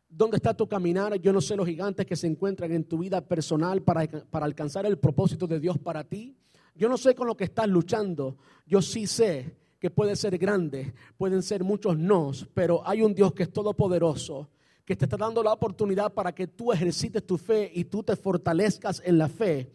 dónde 0.09 0.37
está 0.37 0.53
tu 0.53 0.67
caminar, 0.67 1.15
yo 1.19 1.31
no 1.31 1.39
sé 1.39 1.55
los 1.55 1.67
gigantes 1.67 2.05
que 2.05 2.15
se 2.15 2.27
encuentran 2.27 2.71
en 2.71 2.83
tu 2.83 2.97
vida 2.97 3.21
personal 3.21 3.81
para, 3.81 4.07
para 4.07 4.45
alcanzar 4.45 4.85
el 4.85 4.97
propósito 4.97 5.47
de 5.47 5.59
Dios 5.59 5.77
para 5.77 6.03
ti. 6.03 6.35
Yo 6.75 6.89
no 6.89 6.97
sé 6.97 7.13
con 7.13 7.27
lo 7.27 7.37
que 7.37 7.43
estás 7.43 7.67
luchando, 7.67 8.37
yo 8.65 8.81
sí 8.81 9.05
sé 9.05 9.55
que 9.79 9.89
puede 9.89 10.15
ser 10.15 10.37
grande, 10.37 10.93
pueden 11.17 11.41
ser 11.41 11.63
muchos 11.63 11.97
nos, 11.97 12.47
pero 12.53 12.85
hay 12.85 13.01
un 13.01 13.13
Dios 13.13 13.33
que 13.33 13.43
es 13.43 13.53
todopoderoso, 13.53 14.49
que 14.83 14.95
te 14.95 15.05
está 15.05 15.17
dando 15.17 15.43
la 15.43 15.53
oportunidad 15.53 16.13
para 16.13 16.33
que 16.33 16.47
tú 16.47 16.73
ejercites 16.73 17.25
tu 17.25 17.37
fe 17.37 17.71
y 17.73 17.85
tú 17.85 18.03
te 18.03 18.15
fortalezcas 18.15 19.01
en 19.05 19.17
la 19.17 19.29
fe. 19.29 19.71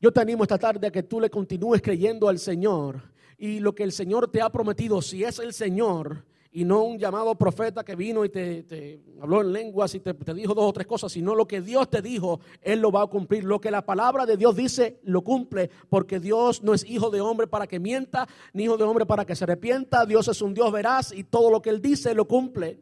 Yo 0.00 0.12
te 0.12 0.20
animo 0.20 0.42
esta 0.42 0.58
tarde 0.58 0.86
a 0.86 0.90
que 0.90 1.04
tú 1.04 1.20
le 1.20 1.30
continúes 1.30 1.80
creyendo 1.80 2.28
al 2.28 2.38
Señor 2.38 3.00
y 3.38 3.60
lo 3.60 3.74
que 3.74 3.84
el 3.84 3.92
Señor 3.92 4.30
te 4.30 4.42
ha 4.42 4.50
prometido, 4.50 5.00
si 5.00 5.24
es 5.24 5.38
el 5.38 5.52
Señor 5.54 6.24
y 6.56 6.64
no 6.64 6.84
un 6.84 7.00
llamado 7.00 7.34
profeta 7.34 7.84
que 7.84 7.96
vino 7.96 8.24
y 8.24 8.28
te, 8.28 9.00
habló 9.20 9.40
en 9.40 9.52
lenguas 9.52 9.92
y 9.96 9.98
te, 9.98 10.14
te, 10.14 10.32
dijo 10.32 10.54
dos 10.54 10.66
o 10.66 10.72
tres 10.72 10.86
cosas, 10.86 11.10
sino 11.10 11.34
lo 11.34 11.48
que 11.48 11.60
Dios 11.60 11.90
te 11.90 12.00
dijo, 12.00 12.38
Él 12.62 12.78
lo 12.78 12.92
va 12.92 13.02
a 13.02 13.06
cumplir. 13.08 13.42
Lo 13.42 13.60
que 13.60 13.72
la 13.72 13.84
palabra 13.84 14.24
de 14.24 14.36
Dios 14.36 14.54
dice, 14.54 15.00
lo 15.02 15.22
cumple, 15.22 15.68
porque 15.88 16.20
Dios 16.20 16.62
no 16.62 16.72
es 16.72 16.88
hijo 16.88 17.10
de 17.10 17.20
hombre 17.20 17.48
para 17.48 17.66
que 17.66 17.80
mienta, 17.80 18.28
ni 18.52 18.64
hijo 18.64 18.76
de 18.76 18.84
hombre 18.84 19.04
para 19.04 19.24
que 19.24 19.34
se 19.34 19.42
arrepienta. 19.42 20.06
Dios 20.06 20.28
es 20.28 20.40
un 20.42 20.54
Dios 20.54 20.70
veraz 20.70 21.12
y 21.12 21.24
todo 21.24 21.50
lo 21.50 21.60
que 21.60 21.70
Él 21.70 21.82
dice, 21.82 22.14
lo 22.14 22.28
cumple. 22.28 22.78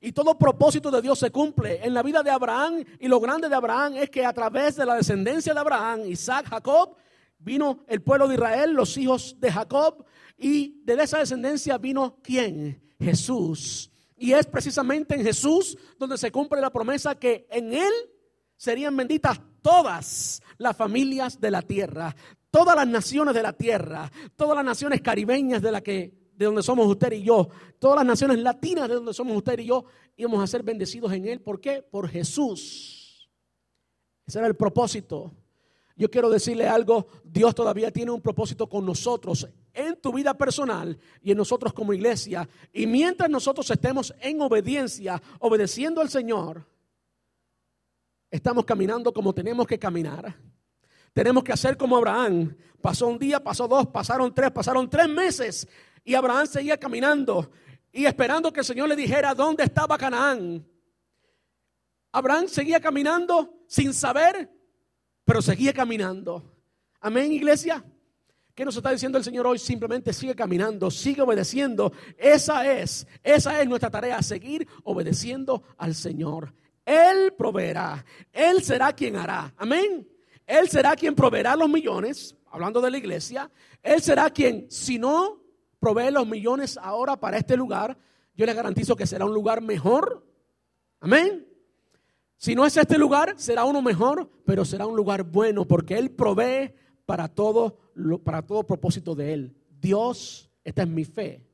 Y 0.00 0.10
todo 0.10 0.36
propósito 0.36 0.90
de 0.90 1.00
Dios 1.00 1.20
se 1.20 1.30
cumple. 1.30 1.78
En 1.86 1.94
la 1.94 2.02
vida 2.02 2.24
de 2.24 2.30
Abraham 2.30 2.84
y 2.98 3.06
lo 3.06 3.20
grande 3.20 3.48
de 3.48 3.54
Abraham 3.54 3.98
es 3.98 4.10
que 4.10 4.26
a 4.26 4.32
través 4.32 4.74
de 4.74 4.84
la 4.84 4.96
descendencia 4.96 5.54
de 5.54 5.60
Abraham, 5.60 6.06
Isaac, 6.06 6.48
Jacob, 6.50 6.96
vino 7.38 7.84
el 7.86 8.02
pueblo 8.02 8.26
de 8.26 8.34
Israel, 8.34 8.72
los 8.72 8.96
hijos 8.98 9.36
de 9.38 9.52
Jacob, 9.52 10.04
y 10.36 10.82
de 10.82 10.94
esa 11.00 11.18
descendencia 11.18 11.78
vino 11.78 12.18
quién? 12.20 12.81
Jesús. 13.02 13.90
Y 14.16 14.32
es 14.32 14.46
precisamente 14.46 15.14
en 15.14 15.24
Jesús 15.24 15.76
donde 15.98 16.16
se 16.16 16.30
cumple 16.30 16.60
la 16.60 16.70
promesa 16.70 17.14
que 17.14 17.46
en 17.50 17.72
Él 17.72 17.92
serían 18.56 18.96
benditas 18.96 19.40
todas 19.60 20.40
las 20.58 20.76
familias 20.76 21.40
de 21.40 21.50
la 21.50 21.62
tierra, 21.62 22.14
todas 22.50 22.76
las 22.76 22.86
naciones 22.86 23.34
de 23.34 23.42
la 23.42 23.52
tierra, 23.52 24.10
todas 24.36 24.56
las 24.56 24.64
naciones 24.64 25.00
caribeñas 25.00 25.62
de 25.62 25.72
la 25.72 25.80
que 25.80 26.22
de 26.34 26.46
donde 26.46 26.62
somos 26.62 26.86
usted 26.86 27.12
y 27.12 27.22
yo, 27.22 27.48
todas 27.78 27.96
las 27.96 28.06
naciones 28.06 28.38
latinas 28.38 28.88
de 28.88 28.94
donde 28.94 29.14
somos 29.14 29.36
usted 29.36 29.58
y 29.58 29.66
yo, 29.66 29.84
íbamos 30.16 30.42
a 30.42 30.46
ser 30.46 30.62
bendecidos 30.62 31.12
en 31.12 31.26
Él. 31.26 31.40
¿Por 31.40 31.60
qué? 31.60 31.82
Por 31.82 32.08
Jesús. 32.08 33.28
Ese 34.26 34.38
era 34.38 34.48
el 34.48 34.56
propósito. 34.56 35.32
Yo 35.96 36.10
quiero 36.10 36.30
decirle 36.30 36.66
algo, 36.66 37.06
Dios 37.24 37.54
todavía 37.54 37.90
tiene 37.90 38.10
un 38.10 38.20
propósito 38.20 38.68
con 38.68 38.84
nosotros 38.84 39.46
en 39.74 40.00
tu 40.00 40.12
vida 40.12 40.34
personal 40.34 40.98
y 41.22 41.32
en 41.32 41.36
nosotros 41.36 41.72
como 41.72 41.92
iglesia. 41.92 42.48
Y 42.72 42.86
mientras 42.86 43.28
nosotros 43.28 43.70
estemos 43.70 44.14
en 44.20 44.40
obediencia, 44.40 45.22
obedeciendo 45.38 46.00
al 46.00 46.08
Señor, 46.08 46.66
estamos 48.30 48.64
caminando 48.64 49.12
como 49.12 49.34
tenemos 49.34 49.66
que 49.66 49.78
caminar. 49.78 50.34
Tenemos 51.12 51.44
que 51.44 51.52
hacer 51.52 51.76
como 51.76 51.96
Abraham. 51.96 52.56
Pasó 52.80 53.06
un 53.06 53.18
día, 53.18 53.42
pasó 53.42 53.68
dos, 53.68 53.86
pasaron 53.88 54.34
tres, 54.34 54.50
pasaron 54.50 54.88
tres 54.88 55.08
meses 55.08 55.68
y 56.04 56.14
Abraham 56.14 56.46
seguía 56.46 56.78
caminando 56.78 57.50
y 57.92 58.06
esperando 58.06 58.52
que 58.52 58.60
el 58.60 58.66
Señor 58.66 58.88
le 58.88 58.96
dijera 58.96 59.34
dónde 59.34 59.64
estaba 59.64 59.98
Canaán. 59.98 60.66
Abraham 62.10 62.48
seguía 62.48 62.80
caminando 62.80 63.64
sin 63.66 63.92
saber 63.92 64.50
pero 65.24 65.42
seguía 65.42 65.72
caminando. 65.72 66.42
Amén, 67.00 67.32
iglesia. 67.32 67.84
¿Qué 68.54 68.64
nos 68.64 68.76
está 68.76 68.90
diciendo 68.90 69.16
el 69.16 69.24
Señor 69.24 69.46
hoy? 69.46 69.58
Simplemente 69.58 70.12
sigue 70.12 70.34
caminando, 70.34 70.90
sigue 70.90 71.22
obedeciendo. 71.22 71.92
Esa 72.18 72.70
es, 72.70 73.06
esa 73.22 73.60
es 73.60 73.68
nuestra 73.68 73.90
tarea, 73.90 74.20
seguir 74.22 74.68
obedeciendo 74.84 75.62
al 75.78 75.94
Señor. 75.94 76.54
Él 76.84 77.32
proveerá, 77.36 78.04
Él 78.30 78.62
será 78.62 78.92
quien 78.92 79.16
hará. 79.16 79.54
Amén. 79.56 80.06
Él 80.46 80.68
será 80.68 80.94
quien 80.96 81.14
proveerá 81.14 81.56
los 81.56 81.68
millones, 81.68 82.36
hablando 82.50 82.80
de 82.80 82.90
la 82.90 82.98
iglesia. 82.98 83.50
Él 83.82 84.02
será 84.02 84.28
quien, 84.30 84.70
si 84.70 84.98
no 84.98 85.42
provee 85.78 86.10
los 86.10 86.26
millones 86.26 86.78
ahora 86.80 87.18
para 87.18 87.38
este 87.38 87.56
lugar, 87.56 87.96
yo 88.34 88.46
le 88.46 88.54
garantizo 88.54 88.96
que 88.96 89.06
será 89.06 89.24
un 89.24 89.34
lugar 89.34 89.62
mejor. 89.62 90.26
Amén. 91.00 91.46
Si 92.42 92.56
no 92.56 92.66
es 92.66 92.76
este 92.76 92.98
lugar, 92.98 93.34
será 93.36 93.64
uno 93.64 93.80
mejor, 93.82 94.28
pero 94.44 94.64
será 94.64 94.84
un 94.84 94.96
lugar 94.96 95.22
bueno 95.22 95.64
porque 95.64 95.96
Él 95.96 96.10
provee 96.10 96.74
para 97.06 97.28
todo, 97.28 97.78
para 98.24 98.42
todo 98.42 98.66
propósito 98.66 99.14
de 99.14 99.32
Él. 99.32 99.56
Dios, 99.80 100.50
esta 100.64 100.82
es 100.82 100.88
mi 100.88 101.04
fe. 101.04 101.46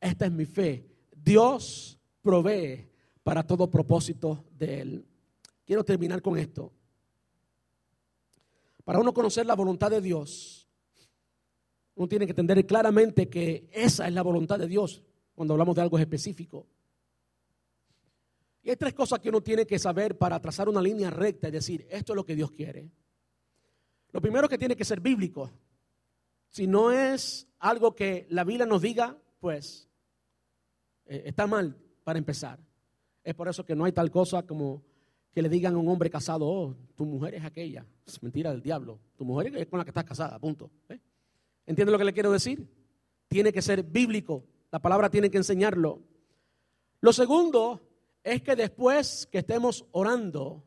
Esta 0.00 0.26
es 0.26 0.30
mi 0.30 0.44
fe. 0.44 0.86
Dios 1.12 1.98
provee 2.22 2.88
para 3.24 3.44
todo 3.44 3.68
propósito 3.68 4.44
de 4.56 4.80
Él. 4.80 5.06
Quiero 5.64 5.82
terminar 5.82 6.22
con 6.22 6.38
esto. 6.38 6.72
Para 8.84 9.00
uno 9.00 9.12
conocer 9.12 9.44
la 9.44 9.56
voluntad 9.56 9.90
de 9.90 10.00
Dios, 10.00 10.68
uno 11.96 12.06
tiene 12.06 12.26
que 12.26 12.32
entender 12.32 12.64
claramente 12.64 13.28
que 13.28 13.68
esa 13.72 14.06
es 14.06 14.14
la 14.14 14.22
voluntad 14.22 14.60
de 14.60 14.68
Dios 14.68 15.02
cuando 15.34 15.54
hablamos 15.54 15.74
de 15.74 15.82
algo 15.82 15.98
específico. 15.98 16.68
Hay 18.70 18.76
tres 18.76 18.92
cosas 18.92 19.18
que 19.18 19.30
uno 19.30 19.40
tiene 19.40 19.66
que 19.66 19.78
saber 19.78 20.18
para 20.18 20.38
trazar 20.40 20.68
una 20.68 20.82
línea 20.82 21.08
recta 21.08 21.48
y 21.48 21.50
decir, 21.50 21.86
esto 21.90 22.12
es 22.12 22.16
lo 22.16 22.24
que 22.24 22.34
Dios 22.34 22.50
quiere. 22.50 22.90
Lo 24.12 24.20
primero 24.20 24.48
que 24.48 24.58
tiene 24.58 24.76
que 24.76 24.84
ser 24.84 25.00
bíblico. 25.00 25.50
Si 26.48 26.66
no 26.66 26.90
es 26.92 27.48
algo 27.60 27.94
que 27.94 28.26
la 28.30 28.44
Biblia 28.44 28.66
nos 28.66 28.82
diga, 28.82 29.16
pues 29.40 29.88
eh, 31.06 31.22
está 31.26 31.46
mal 31.46 31.78
para 32.04 32.18
empezar. 32.18 32.58
Es 33.24 33.34
por 33.34 33.48
eso 33.48 33.64
que 33.64 33.74
no 33.74 33.84
hay 33.84 33.92
tal 33.92 34.10
cosa 34.10 34.42
como 34.42 34.82
que 35.32 35.40
le 35.40 35.48
digan 35.48 35.74
a 35.74 35.78
un 35.78 35.88
hombre 35.88 36.10
casado, 36.10 36.46
oh, 36.46 36.74
tu 36.94 37.06
mujer 37.06 37.36
es 37.36 37.44
aquella. 37.44 37.86
Es 38.06 38.22
mentira 38.22 38.50
del 38.50 38.62
diablo. 38.62 38.98
Tu 39.16 39.24
mujer 39.24 39.56
es 39.56 39.66
con 39.66 39.78
la 39.78 39.84
que 39.84 39.90
estás 39.90 40.04
casada, 40.04 40.38
punto. 40.38 40.70
¿Eh? 40.88 40.98
¿Entiendes 41.66 41.92
lo 41.92 41.98
que 41.98 42.04
le 42.04 42.12
quiero 42.12 42.32
decir? 42.32 42.66
Tiene 43.28 43.50
que 43.50 43.62
ser 43.62 43.82
bíblico. 43.82 44.44
La 44.70 44.78
palabra 44.78 45.08
tiene 45.08 45.30
que 45.30 45.38
enseñarlo. 45.38 46.02
Lo 47.00 47.12
segundo 47.12 47.87
es 48.22 48.42
que 48.42 48.56
después 48.56 49.26
que 49.30 49.38
estemos 49.38 49.84
orando, 49.92 50.64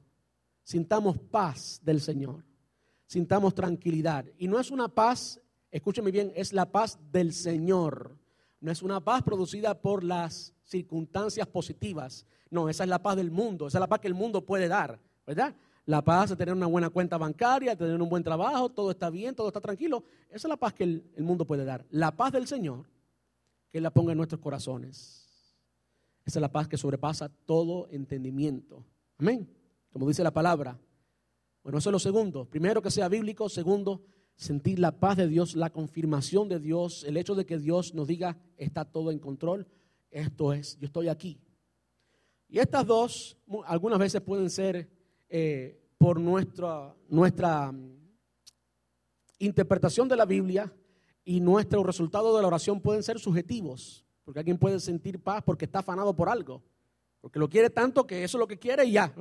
sintamos 0.63 1.17
paz 1.17 1.79
del 1.83 2.01
Señor, 2.01 2.43
sintamos 3.05 3.53
tranquilidad. 3.53 4.25
Y 4.37 4.47
no 4.47 4.59
es 4.59 4.71
una 4.71 4.87
paz, 4.87 5.39
escúcheme 5.69 6.11
bien, 6.11 6.31
es 6.35 6.53
la 6.53 6.71
paz 6.71 6.97
del 7.11 7.33
Señor. 7.33 8.17
No 8.59 8.71
es 8.71 8.81
una 8.81 9.03
paz 9.03 9.23
producida 9.23 9.81
por 9.81 10.03
las 10.03 10.53
circunstancias 10.63 11.47
positivas. 11.47 12.25
No, 12.49 12.69
esa 12.69 12.83
es 12.83 12.89
la 12.89 13.01
paz 13.01 13.15
del 13.15 13.31
mundo, 13.31 13.67
esa 13.67 13.77
es 13.77 13.81
la 13.81 13.87
paz 13.87 13.99
que 13.99 14.07
el 14.07 14.13
mundo 14.13 14.45
puede 14.45 14.67
dar, 14.67 14.99
¿verdad? 15.25 15.55
La 15.85 16.03
paz 16.03 16.29
de 16.29 16.35
tener 16.35 16.53
una 16.53 16.67
buena 16.67 16.89
cuenta 16.89 17.17
bancaria, 17.17 17.75
tener 17.75 17.99
un 18.01 18.09
buen 18.09 18.23
trabajo, 18.23 18.69
todo 18.69 18.91
está 18.91 19.09
bien, 19.09 19.35
todo 19.35 19.47
está 19.47 19.59
tranquilo. 19.59 20.03
Esa 20.29 20.47
es 20.47 20.49
la 20.49 20.57
paz 20.57 20.73
que 20.73 20.83
el, 20.83 21.11
el 21.15 21.23
mundo 21.23 21.45
puede 21.45 21.65
dar. 21.65 21.85
La 21.89 22.15
paz 22.15 22.31
del 22.33 22.47
Señor, 22.47 22.85
que 23.71 23.81
la 23.81 23.89
ponga 23.89 24.11
en 24.11 24.17
nuestros 24.17 24.41
corazones. 24.41 25.20
Esa 26.31 26.39
es 26.39 26.43
la 26.43 26.51
paz 26.53 26.69
que 26.69 26.77
sobrepasa 26.77 27.27
todo 27.45 27.89
entendimiento. 27.91 28.85
Amén. 29.17 29.49
Como 29.91 30.07
dice 30.07 30.23
la 30.23 30.31
palabra. 30.31 30.79
Bueno, 31.61 31.79
eso 31.79 31.89
es 31.89 31.91
lo 31.91 31.99
segundo. 31.99 32.45
Primero 32.45 32.81
que 32.81 32.89
sea 32.89 33.09
bíblico. 33.09 33.49
Segundo, 33.49 34.05
sentir 34.37 34.79
la 34.79 34.97
paz 34.97 35.17
de 35.17 35.27
Dios, 35.27 35.57
la 35.57 35.71
confirmación 35.71 36.47
de 36.47 36.61
Dios, 36.61 37.03
el 37.03 37.17
hecho 37.17 37.35
de 37.35 37.45
que 37.45 37.57
Dios 37.57 37.93
nos 37.93 38.07
diga, 38.07 38.37
está 38.55 38.85
todo 38.85 39.11
en 39.11 39.19
control. 39.19 39.67
Esto 40.09 40.53
es, 40.53 40.77
yo 40.79 40.85
estoy 40.85 41.09
aquí. 41.09 41.37
Y 42.47 42.59
estas 42.59 42.87
dos 42.87 43.37
algunas 43.65 43.99
veces 43.99 44.21
pueden 44.21 44.49
ser 44.49 44.89
eh, 45.27 45.83
por 45.97 46.17
nuestra, 46.17 46.95
nuestra 47.09 47.73
mm, 47.73 47.91
interpretación 49.39 50.07
de 50.07 50.15
la 50.15 50.23
Biblia 50.23 50.73
y 51.25 51.41
nuestro 51.41 51.83
resultado 51.83 52.33
de 52.33 52.41
la 52.41 52.47
oración 52.47 52.79
pueden 52.79 53.03
ser 53.03 53.19
subjetivos. 53.19 54.05
Porque 54.31 54.39
alguien 54.39 54.57
puede 54.57 54.79
sentir 54.79 55.21
paz 55.21 55.43
porque 55.43 55.65
está 55.65 55.79
afanado 55.79 56.15
por 56.15 56.29
algo. 56.29 56.63
Porque 57.19 57.37
lo 57.37 57.49
quiere 57.49 57.69
tanto 57.69 58.07
que 58.07 58.23
eso 58.23 58.37
es 58.37 58.39
lo 58.39 58.47
que 58.47 58.57
quiere 58.57 58.85
y 58.85 58.93
ya. 58.93 59.13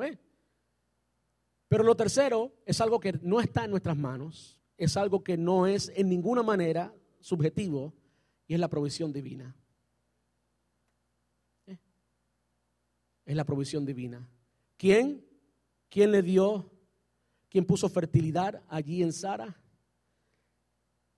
Pero 1.66 1.82
lo 1.82 1.96
tercero 1.96 2.52
es 2.64 2.80
algo 2.80 3.00
que 3.00 3.14
no 3.14 3.40
está 3.40 3.64
en 3.64 3.72
nuestras 3.72 3.96
manos. 3.96 4.60
Es 4.76 4.96
algo 4.96 5.24
que 5.24 5.36
no 5.36 5.66
es 5.66 5.90
en 5.96 6.08
ninguna 6.08 6.44
manera 6.44 6.94
subjetivo 7.18 7.92
y 8.46 8.54
es 8.54 8.60
la 8.60 8.68
provisión 8.68 9.12
divina. 9.12 9.56
¿Eh? 11.66 11.76
Es 13.24 13.34
la 13.34 13.44
provisión 13.44 13.84
divina. 13.84 14.30
¿Quién? 14.76 15.26
¿Quién 15.88 16.12
le 16.12 16.22
dio? 16.22 16.70
¿Quién 17.48 17.64
puso 17.64 17.88
fertilidad 17.88 18.62
allí 18.68 19.02
en 19.02 19.12
Sara? 19.12 19.60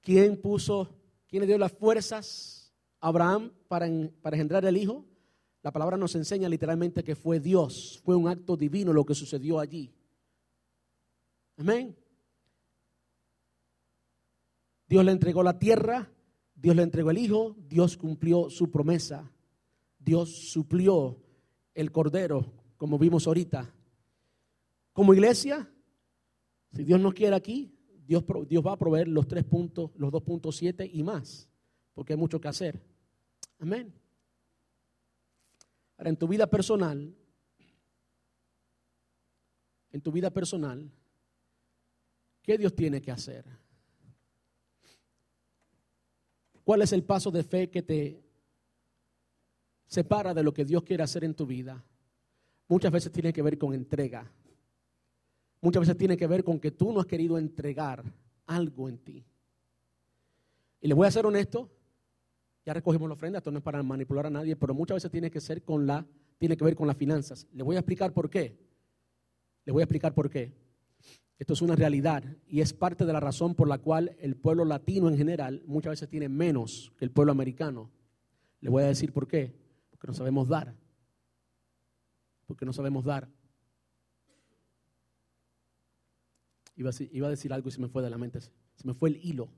¿Quién 0.00 0.40
puso, 0.40 0.98
quién 1.28 1.42
le 1.42 1.46
dio 1.46 1.58
las 1.58 1.72
fuerzas 1.72 2.61
Abraham 3.02 3.52
para, 3.68 3.86
para 4.22 4.36
engendrar 4.36 4.64
el 4.64 4.78
hijo? 4.78 5.04
La 5.62 5.70
palabra 5.70 5.96
nos 5.96 6.14
enseña 6.14 6.48
literalmente 6.48 7.04
que 7.04 7.14
fue 7.14 7.38
Dios, 7.38 8.00
fue 8.04 8.16
un 8.16 8.28
acto 8.28 8.56
divino 8.56 8.92
lo 8.92 9.04
que 9.04 9.14
sucedió 9.14 9.60
allí. 9.60 9.92
Amén. 11.56 11.94
Dios 14.88 15.04
le 15.04 15.12
entregó 15.12 15.42
la 15.42 15.58
tierra, 15.58 16.10
Dios 16.54 16.74
le 16.74 16.82
entregó 16.82 17.10
el 17.10 17.18
hijo, 17.18 17.56
Dios 17.68 17.96
cumplió 17.96 18.50
su 18.50 18.70
promesa, 18.70 19.30
Dios 19.98 20.50
suplió 20.50 21.18
el 21.74 21.92
cordero, 21.92 22.52
como 22.76 22.98
vimos 22.98 23.26
ahorita. 23.26 23.72
Como 24.92 25.14
iglesia, 25.14 25.70
si 26.72 26.84
Dios 26.84 27.00
nos 27.00 27.14
quiere 27.14 27.36
aquí, 27.36 27.74
Dios, 28.04 28.24
Dios 28.48 28.66
va 28.66 28.72
a 28.72 28.78
proveer 28.78 29.08
los 29.08 29.28
tres 29.28 29.44
puntos, 29.44 29.92
los 29.96 30.12
2.7 30.12 30.90
y 30.92 31.02
más, 31.02 31.48
porque 31.94 32.14
hay 32.14 32.18
mucho 32.18 32.40
que 32.40 32.48
hacer. 32.48 32.91
Amén. 33.62 33.94
Ahora, 35.96 36.10
en 36.10 36.16
tu 36.16 36.26
vida 36.26 36.48
personal, 36.48 37.14
en 39.92 40.00
tu 40.00 40.10
vida 40.10 40.30
personal, 40.30 40.90
¿qué 42.42 42.58
Dios 42.58 42.74
tiene 42.74 43.00
que 43.00 43.12
hacer? 43.12 43.44
¿Cuál 46.64 46.82
es 46.82 46.92
el 46.92 47.04
paso 47.04 47.30
de 47.30 47.44
fe 47.44 47.70
que 47.70 47.82
te 47.82 48.20
separa 49.86 50.34
de 50.34 50.42
lo 50.42 50.52
que 50.52 50.64
Dios 50.64 50.82
quiere 50.82 51.04
hacer 51.04 51.22
en 51.22 51.36
tu 51.36 51.46
vida? 51.46 51.84
Muchas 52.66 52.90
veces 52.90 53.12
tiene 53.12 53.32
que 53.32 53.42
ver 53.42 53.58
con 53.58 53.74
entrega. 53.74 54.28
Muchas 55.60 55.82
veces 55.82 55.96
tiene 55.96 56.16
que 56.16 56.26
ver 56.26 56.42
con 56.42 56.58
que 56.58 56.72
tú 56.72 56.92
no 56.92 56.98
has 56.98 57.06
querido 57.06 57.38
entregar 57.38 58.02
algo 58.44 58.88
en 58.88 58.98
ti. 58.98 59.24
Y 60.80 60.88
le 60.88 60.94
voy 60.94 61.06
a 61.06 61.12
ser 61.12 61.26
honesto, 61.26 61.70
ya 62.64 62.72
recogimos 62.74 63.08
la 63.08 63.14
ofrenda, 63.14 63.38
esto 63.38 63.50
no 63.50 63.58
es 63.58 63.64
para 63.64 63.82
manipular 63.82 64.26
a 64.26 64.30
nadie, 64.30 64.56
pero 64.56 64.74
muchas 64.74 64.96
veces 64.96 65.10
tiene 65.10 65.30
que 65.30 65.40
ser 65.40 65.62
con 65.62 65.86
la, 65.86 66.06
tiene 66.38 66.56
que 66.56 66.64
ver 66.64 66.76
con 66.76 66.86
las 66.86 66.96
finanzas. 66.96 67.46
Le 67.52 67.62
voy 67.62 67.76
a 67.76 67.80
explicar 67.80 68.12
por 68.12 68.30
qué. 68.30 68.56
Le 69.64 69.72
voy 69.72 69.82
a 69.82 69.84
explicar 69.84 70.14
por 70.14 70.30
qué. 70.30 70.52
Esto 71.38 71.54
es 71.54 71.62
una 71.62 71.74
realidad 71.74 72.22
y 72.46 72.60
es 72.60 72.72
parte 72.72 73.04
de 73.04 73.12
la 73.12 73.18
razón 73.18 73.56
por 73.56 73.66
la 73.66 73.78
cual 73.78 74.14
el 74.20 74.36
pueblo 74.36 74.64
latino 74.64 75.08
en 75.08 75.16
general 75.16 75.62
muchas 75.66 75.90
veces 75.90 76.08
tiene 76.08 76.28
menos 76.28 76.92
que 76.96 77.04
el 77.04 77.10
pueblo 77.10 77.32
americano. 77.32 77.90
Le 78.60 78.70
voy 78.70 78.84
a 78.84 78.86
decir 78.86 79.12
por 79.12 79.26
qué. 79.26 79.52
Porque 79.90 80.06
no 80.06 80.14
sabemos 80.14 80.48
dar. 80.48 80.74
Porque 82.46 82.64
no 82.64 82.72
sabemos 82.72 83.04
dar. 83.04 83.28
Iba 86.76 86.90
a, 86.90 87.30
decir, 87.30 87.52
algo 87.52 87.68
y 87.68 87.72
se 87.72 87.80
me 87.80 87.88
fue 87.88 88.02
de 88.02 88.10
la 88.10 88.18
mente. 88.18 88.40
Se 88.40 88.52
me 88.84 88.94
fue 88.94 89.10
el 89.10 89.16
hilo. 89.16 89.48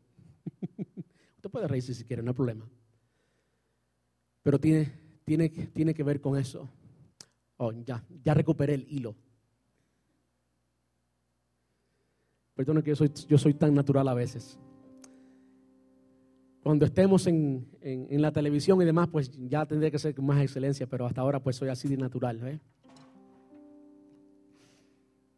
Usted 1.36 1.50
puede 1.50 1.68
reírse 1.68 1.94
si 1.94 2.05
quiere, 2.05 2.22
no 2.22 2.30
hay 2.30 2.34
problema. 2.34 2.66
Pero 4.45 4.61
tiene, 4.61 4.92
tiene, 5.24 5.49
tiene 5.49 5.92
que 5.95 6.05
ver 6.05 6.20
con 6.20 6.38
eso. 6.38 6.68
Oh, 7.57 7.72
ya, 7.72 8.05
ya 8.22 8.34
recuperé 8.34 8.74
el 8.74 8.86
hilo. 8.88 9.16
Perdón 12.55 12.82
que 12.82 12.90
yo 12.90 12.97
soy, 12.97 13.11
yo 13.26 13.38
soy 13.38 13.55
tan 13.55 13.74
natural 13.74 14.07
a 14.07 14.14
veces. 14.14 14.61
Cuando 16.62 16.84
estemos 16.84 17.26
en, 17.26 17.66
en, 17.80 18.22
la 18.22 18.32
televisión 18.32 18.80
y 18.80 18.84
demás, 18.84 19.09
pues 19.09 19.30
ya 19.49 19.64
tendría 19.66 19.90
que 19.90 19.99
ser 19.99 20.14
con 20.14 20.26
más 20.26 20.40
excelencia, 20.42 20.86
pero 20.86 21.07
hasta 21.07 21.22
ahora 21.22 21.42
pues 21.42 21.57
soy 21.57 21.70
así 21.70 21.88
de 21.88 21.97
natural. 21.97 22.61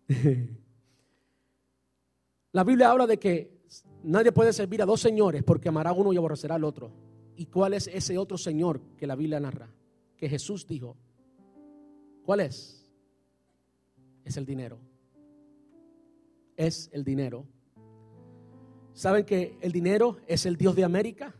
La 2.52 2.64
Biblia 2.64 2.90
habla 2.90 3.06
de 3.06 3.18
que 3.18 3.56
nadie 4.02 4.32
puede 4.32 4.52
servir 4.52 4.82
a 4.82 4.86
dos 4.86 5.00
señores 5.00 5.44
porque 5.44 5.68
amará 5.68 5.90
a 5.90 5.92
uno 5.92 6.12
y 6.12 6.16
aborrecerá 6.16 6.56
al 6.56 6.64
otro. 6.64 7.05
¿Y 7.36 7.46
cuál 7.46 7.74
es 7.74 7.86
ese 7.88 8.18
otro 8.18 8.38
señor 8.38 8.80
que 8.96 9.06
la 9.06 9.14
Biblia 9.14 9.40
narra? 9.40 9.68
Que 10.16 10.28
Jesús 10.28 10.66
dijo. 10.66 10.96
¿Cuál 12.24 12.40
es? 12.40 12.90
Es 14.24 14.36
el 14.36 14.46
dinero. 14.46 14.78
Es 16.56 16.90
el 16.92 17.04
dinero. 17.04 17.46
¿Saben 18.94 19.24
que 19.24 19.58
el 19.60 19.72
dinero 19.72 20.18
es 20.26 20.46
el 20.46 20.56
Dios 20.56 20.74
de 20.74 20.84
América? 20.84 21.34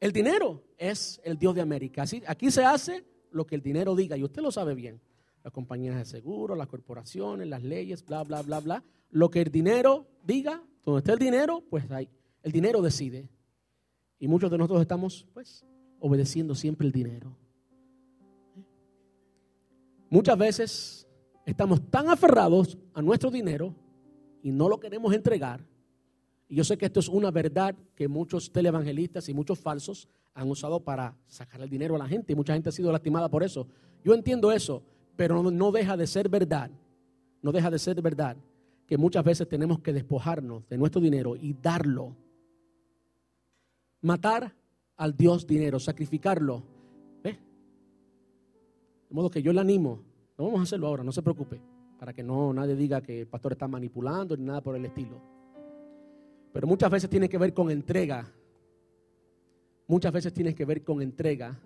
El 0.00 0.12
dinero 0.12 0.64
es 0.76 1.20
el 1.24 1.38
Dios 1.38 1.54
de 1.54 1.60
América. 1.60 2.02
Así, 2.02 2.22
aquí 2.26 2.50
se 2.50 2.64
hace 2.64 3.04
lo 3.30 3.46
que 3.46 3.54
el 3.54 3.62
dinero 3.62 3.94
diga 3.94 4.16
y 4.16 4.24
usted 4.24 4.42
lo 4.42 4.50
sabe 4.50 4.74
bien. 4.74 5.00
Las 5.44 5.52
compañías 5.52 5.96
de 5.96 6.04
seguro, 6.04 6.56
las 6.56 6.66
corporaciones, 6.66 7.46
las 7.46 7.62
leyes, 7.62 8.04
bla, 8.04 8.24
bla, 8.24 8.42
bla, 8.42 8.60
bla 8.60 8.84
lo 9.10 9.30
que 9.30 9.42
el 9.42 9.50
dinero 9.50 10.06
diga, 10.22 10.62
donde 10.84 10.98
esté 10.98 11.12
el 11.12 11.18
dinero, 11.18 11.62
pues 11.68 11.90
ahí, 11.90 12.08
el 12.42 12.52
dinero 12.52 12.82
decide. 12.82 13.28
Y 14.18 14.28
muchos 14.28 14.50
de 14.50 14.58
nosotros 14.58 14.80
estamos, 14.80 15.26
pues, 15.32 15.64
obedeciendo 16.00 16.54
siempre 16.54 16.86
el 16.86 16.92
dinero. 16.92 17.36
Muchas 20.10 20.38
veces 20.38 21.08
estamos 21.44 21.82
tan 21.90 22.08
aferrados 22.08 22.78
a 22.94 23.02
nuestro 23.02 23.30
dinero 23.30 23.74
y 24.42 24.50
no 24.50 24.68
lo 24.68 24.80
queremos 24.80 25.12
entregar. 25.12 25.64
Y 26.48 26.56
yo 26.56 26.64
sé 26.64 26.78
que 26.78 26.86
esto 26.86 27.00
es 27.00 27.08
una 27.08 27.30
verdad 27.30 27.74
que 27.94 28.08
muchos 28.08 28.50
televangelistas 28.50 29.28
y 29.28 29.34
muchos 29.34 29.58
falsos 29.58 30.08
han 30.34 30.50
usado 30.50 30.80
para 30.80 31.14
sacar 31.26 31.60
el 31.60 31.68
dinero 31.68 31.94
a 31.94 31.98
la 31.98 32.08
gente 32.08 32.32
y 32.32 32.36
mucha 32.36 32.54
gente 32.54 32.70
ha 32.70 32.72
sido 32.72 32.90
lastimada 32.90 33.28
por 33.28 33.42
eso. 33.42 33.66
Yo 34.02 34.14
entiendo 34.14 34.50
eso, 34.50 34.82
pero 35.16 35.42
no 35.42 35.72
deja 35.72 35.96
de 35.96 36.06
ser 36.06 36.28
verdad. 36.28 36.70
No 37.42 37.52
deja 37.52 37.70
de 37.70 37.78
ser 37.78 38.00
verdad 38.00 38.36
que 38.86 38.96
muchas 38.96 39.22
veces 39.22 39.46
tenemos 39.46 39.80
que 39.80 39.92
despojarnos 39.92 40.66
de 40.68 40.78
nuestro 40.78 41.00
dinero 41.00 41.36
y 41.36 41.52
darlo. 41.52 42.16
Matar 44.02 44.54
al 44.96 45.16
Dios 45.16 45.46
dinero, 45.46 45.78
sacrificarlo. 45.80 46.62
¿Ve? 47.22 47.38
De 49.08 49.14
modo 49.14 49.30
que 49.30 49.42
yo 49.42 49.52
le 49.52 49.60
animo, 49.60 50.02
no 50.36 50.44
vamos 50.44 50.60
a 50.60 50.62
hacerlo 50.64 50.86
ahora, 50.86 51.04
no 51.04 51.12
se 51.12 51.22
preocupe, 51.22 51.60
para 51.98 52.12
que 52.12 52.22
no 52.22 52.52
nadie 52.52 52.76
diga 52.76 53.00
que 53.00 53.22
el 53.22 53.26
pastor 53.26 53.52
está 53.52 53.66
manipulando 53.66 54.36
ni 54.36 54.44
nada 54.44 54.60
por 54.60 54.76
el 54.76 54.84
estilo. 54.84 55.20
Pero 56.52 56.66
muchas 56.66 56.90
veces 56.90 57.10
tiene 57.10 57.28
que 57.28 57.38
ver 57.38 57.54
con 57.54 57.70
entrega. 57.70 58.32
Muchas 59.86 60.12
veces 60.12 60.32
tiene 60.32 60.54
que 60.54 60.64
ver 60.64 60.82
con 60.82 61.02
entrega. 61.02 61.58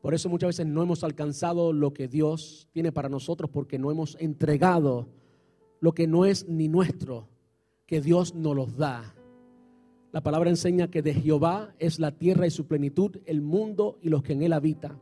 Por 0.00 0.14
eso 0.14 0.28
muchas 0.28 0.48
veces 0.48 0.66
no 0.66 0.82
hemos 0.82 1.04
alcanzado 1.04 1.72
lo 1.72 1.92
que 1.92 2.08
Dios 2.08 2.68
tiene 2.72 2.90
para 2.90 3.08
nosotros 3.08 3.50
porque 3.50 3.78
no 3.78 3.90
hemos 3.90 4.16
entregado 4.18 5.08
lo 5.80 5.92
que 5.92 6.06
no 6.06 6.24
es 6.24 6.48
ni 6.48 6.68
nuestro, 6.68 7.28
que 7.86 8.00
Dios 8.00 8.34
nos 8.34 8.56
los 8.56 8.76
da. 8.76 9.14
La 10.12 10.22
palabra 10.22 10.50
enseña 10.50 10.90
que 10.90 11.02
de 11.02 11.14
Jehová 11.14 11.72
es 11.78 12.00
la 12.00 12.10
tierra 12.10 12.44
y 12.44 12.50
su 12.50 12.66
plenitud, 12.66 13.18
el 13.26 13.40
mundo 13.40 13.98
y 14.02 14.08
los 14.08 14.24
que 14.24 14.32
en 14.32 14.42
él 14.42 14.52
habitan. 14.52 14.98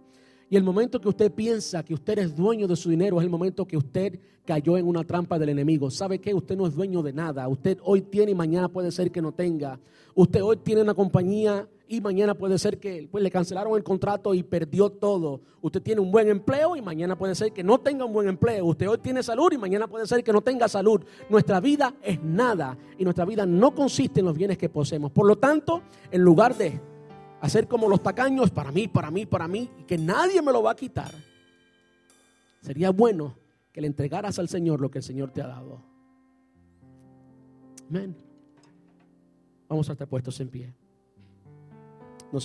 Y 0.51 0.57
el 0.57 0.63
momento 0.63 1.01
que 1.01 1.09
usted 1.09 1.33
piensa 1.33 1.83
que 1.83 1.95
usted 1.95 2.19
es 2.19 2.37
dueño 2.37 2.67
de 2.67 2.77
su 2.77 2.91
dinero 2.91 3.19
es 3.19 3.25
el 3.25 3.31
momento 3.31 3.67
que 3.67 3.77
usted 3.79 4.19
cayó 4.45 4.77
en 4.77 4.87
una 4.87 5.05
trampa 5.05 5.39
del 5.39 5.51
enemigo. 5.51 5.91
¿Sabe 5.91 6.19
qué? 6.19 6.35
Usted 6.35 6.57
no 6.57 6.67
es 6.67 6.75
dueño 6.75 7.03
de 7.03 7.13
nada. 7.15 7.49
Usted 7.49 7.79
hoy 7.83 8.03
tiene 8.03 8.33
y 8.33 8.35
mañana 8.35 8.69
puede 8.69 8.91
ser 8.91 9.11
que 9.11 9.23
no 9.23 9.33
tenga. 9.33 9.81
Usted 10.15 10.43
hoy 10.43 10.57
tiene 10.59 10.83
una 10.83 10.95
compañía 10.95 11.69
y 11.89 12.01
mañana 12.03 12.35
puede 12.35 12.59
ser 12.59 12.79
que 12.79 13.09
pues, 13.11 13.25
le 13.25 13.31
cancelaron 13.31 13.75
el 13.75 13.83
contrato 13.83 14.35
y 14.35 14.43
perdió 14.43 14.91
todo. 14.91 15.41
Usted 15.63 15.83
tiene 15.83 16.01
un 16.01 16.13
buen 16.13 16.29
empleo 16.29 16.77
y 16.77 16.83
mañana 16.83 17.17
puede 17.17 17.35
ser 17.35 17.53
que 17.53 17.65
no 17.65 17.79
tenga 17.79 18.05
un 18.05 18.13
buen 18.13 18.29
empleo. 18.29 18.67
Usted 18.67 18.89
hoy 18.89 18.99
tiene 18.99 19.23
salud 19.23 19.51
y 19.53 19.59
mañana 19.59 19.89
puede 19.89 20.07
ser 20.07 20.23
que 20.23 20.33
no 20.33 20.43
tenga 20.43 20.69
salud. 20.69 21.03
Nuestra 21.31 21.61
vida 21.61 21.95
es 22.03 22.23
nada 22.23 22.77
y 22.99 23.05
nuestra 23.05 23.25
vida 23.25 23.47
no 23.47 23.75
consiste 23.75 24.21
en 24.21 24.27
los 24.27 24.37
bienes 24.37 24.59
que 24.59 24.69
poseemos. 24.69 25.11
Por 25.13 25.27
lo 25.27 25.37
tanto, 25.37 25.83
en 26.11 26.21
lugar 26.21 26.57
de 26.57 26.79
hacer 27.41 27.67
como 27.67 27.89
los 27.89 28.03
tacaños, 28.03 28.51
para 28.51 28.71
mí, 28.71 28.87
para 28.87 29.11
mí, 29.11 29.25
para 29.25 29.49
mí, 29.49 29.71
y 29.79 29.85
que 29.85 29.97
nadie 29.97 30.43
me 30.43 30.53
lo 30.53 30.63
va 30.63 30.73
a 30.73 30.77
quitar, 30.77 31.13
sería 32.61 32.91
bueno 32.91 33.37
que 33.73 33.81
le 33.81 33.87
entregaras 33.87 34.39
al 34.39 34.49
Señor 34.49 34.81
lo 34.81 34.91
que 34.91 34.99
el 34.99 35.05
Señor 35.05 35.31
te 35.31 35.41
ha 35.41 35.47
dado. 35.47 35.83
Amén. 37.89 38.15
Vamos 39.69 39.89
a 39.89 39.93
estar 39.93 40.07
puestos 40.07 40.39
en 40.41 40.49
pie. 40.49 40.75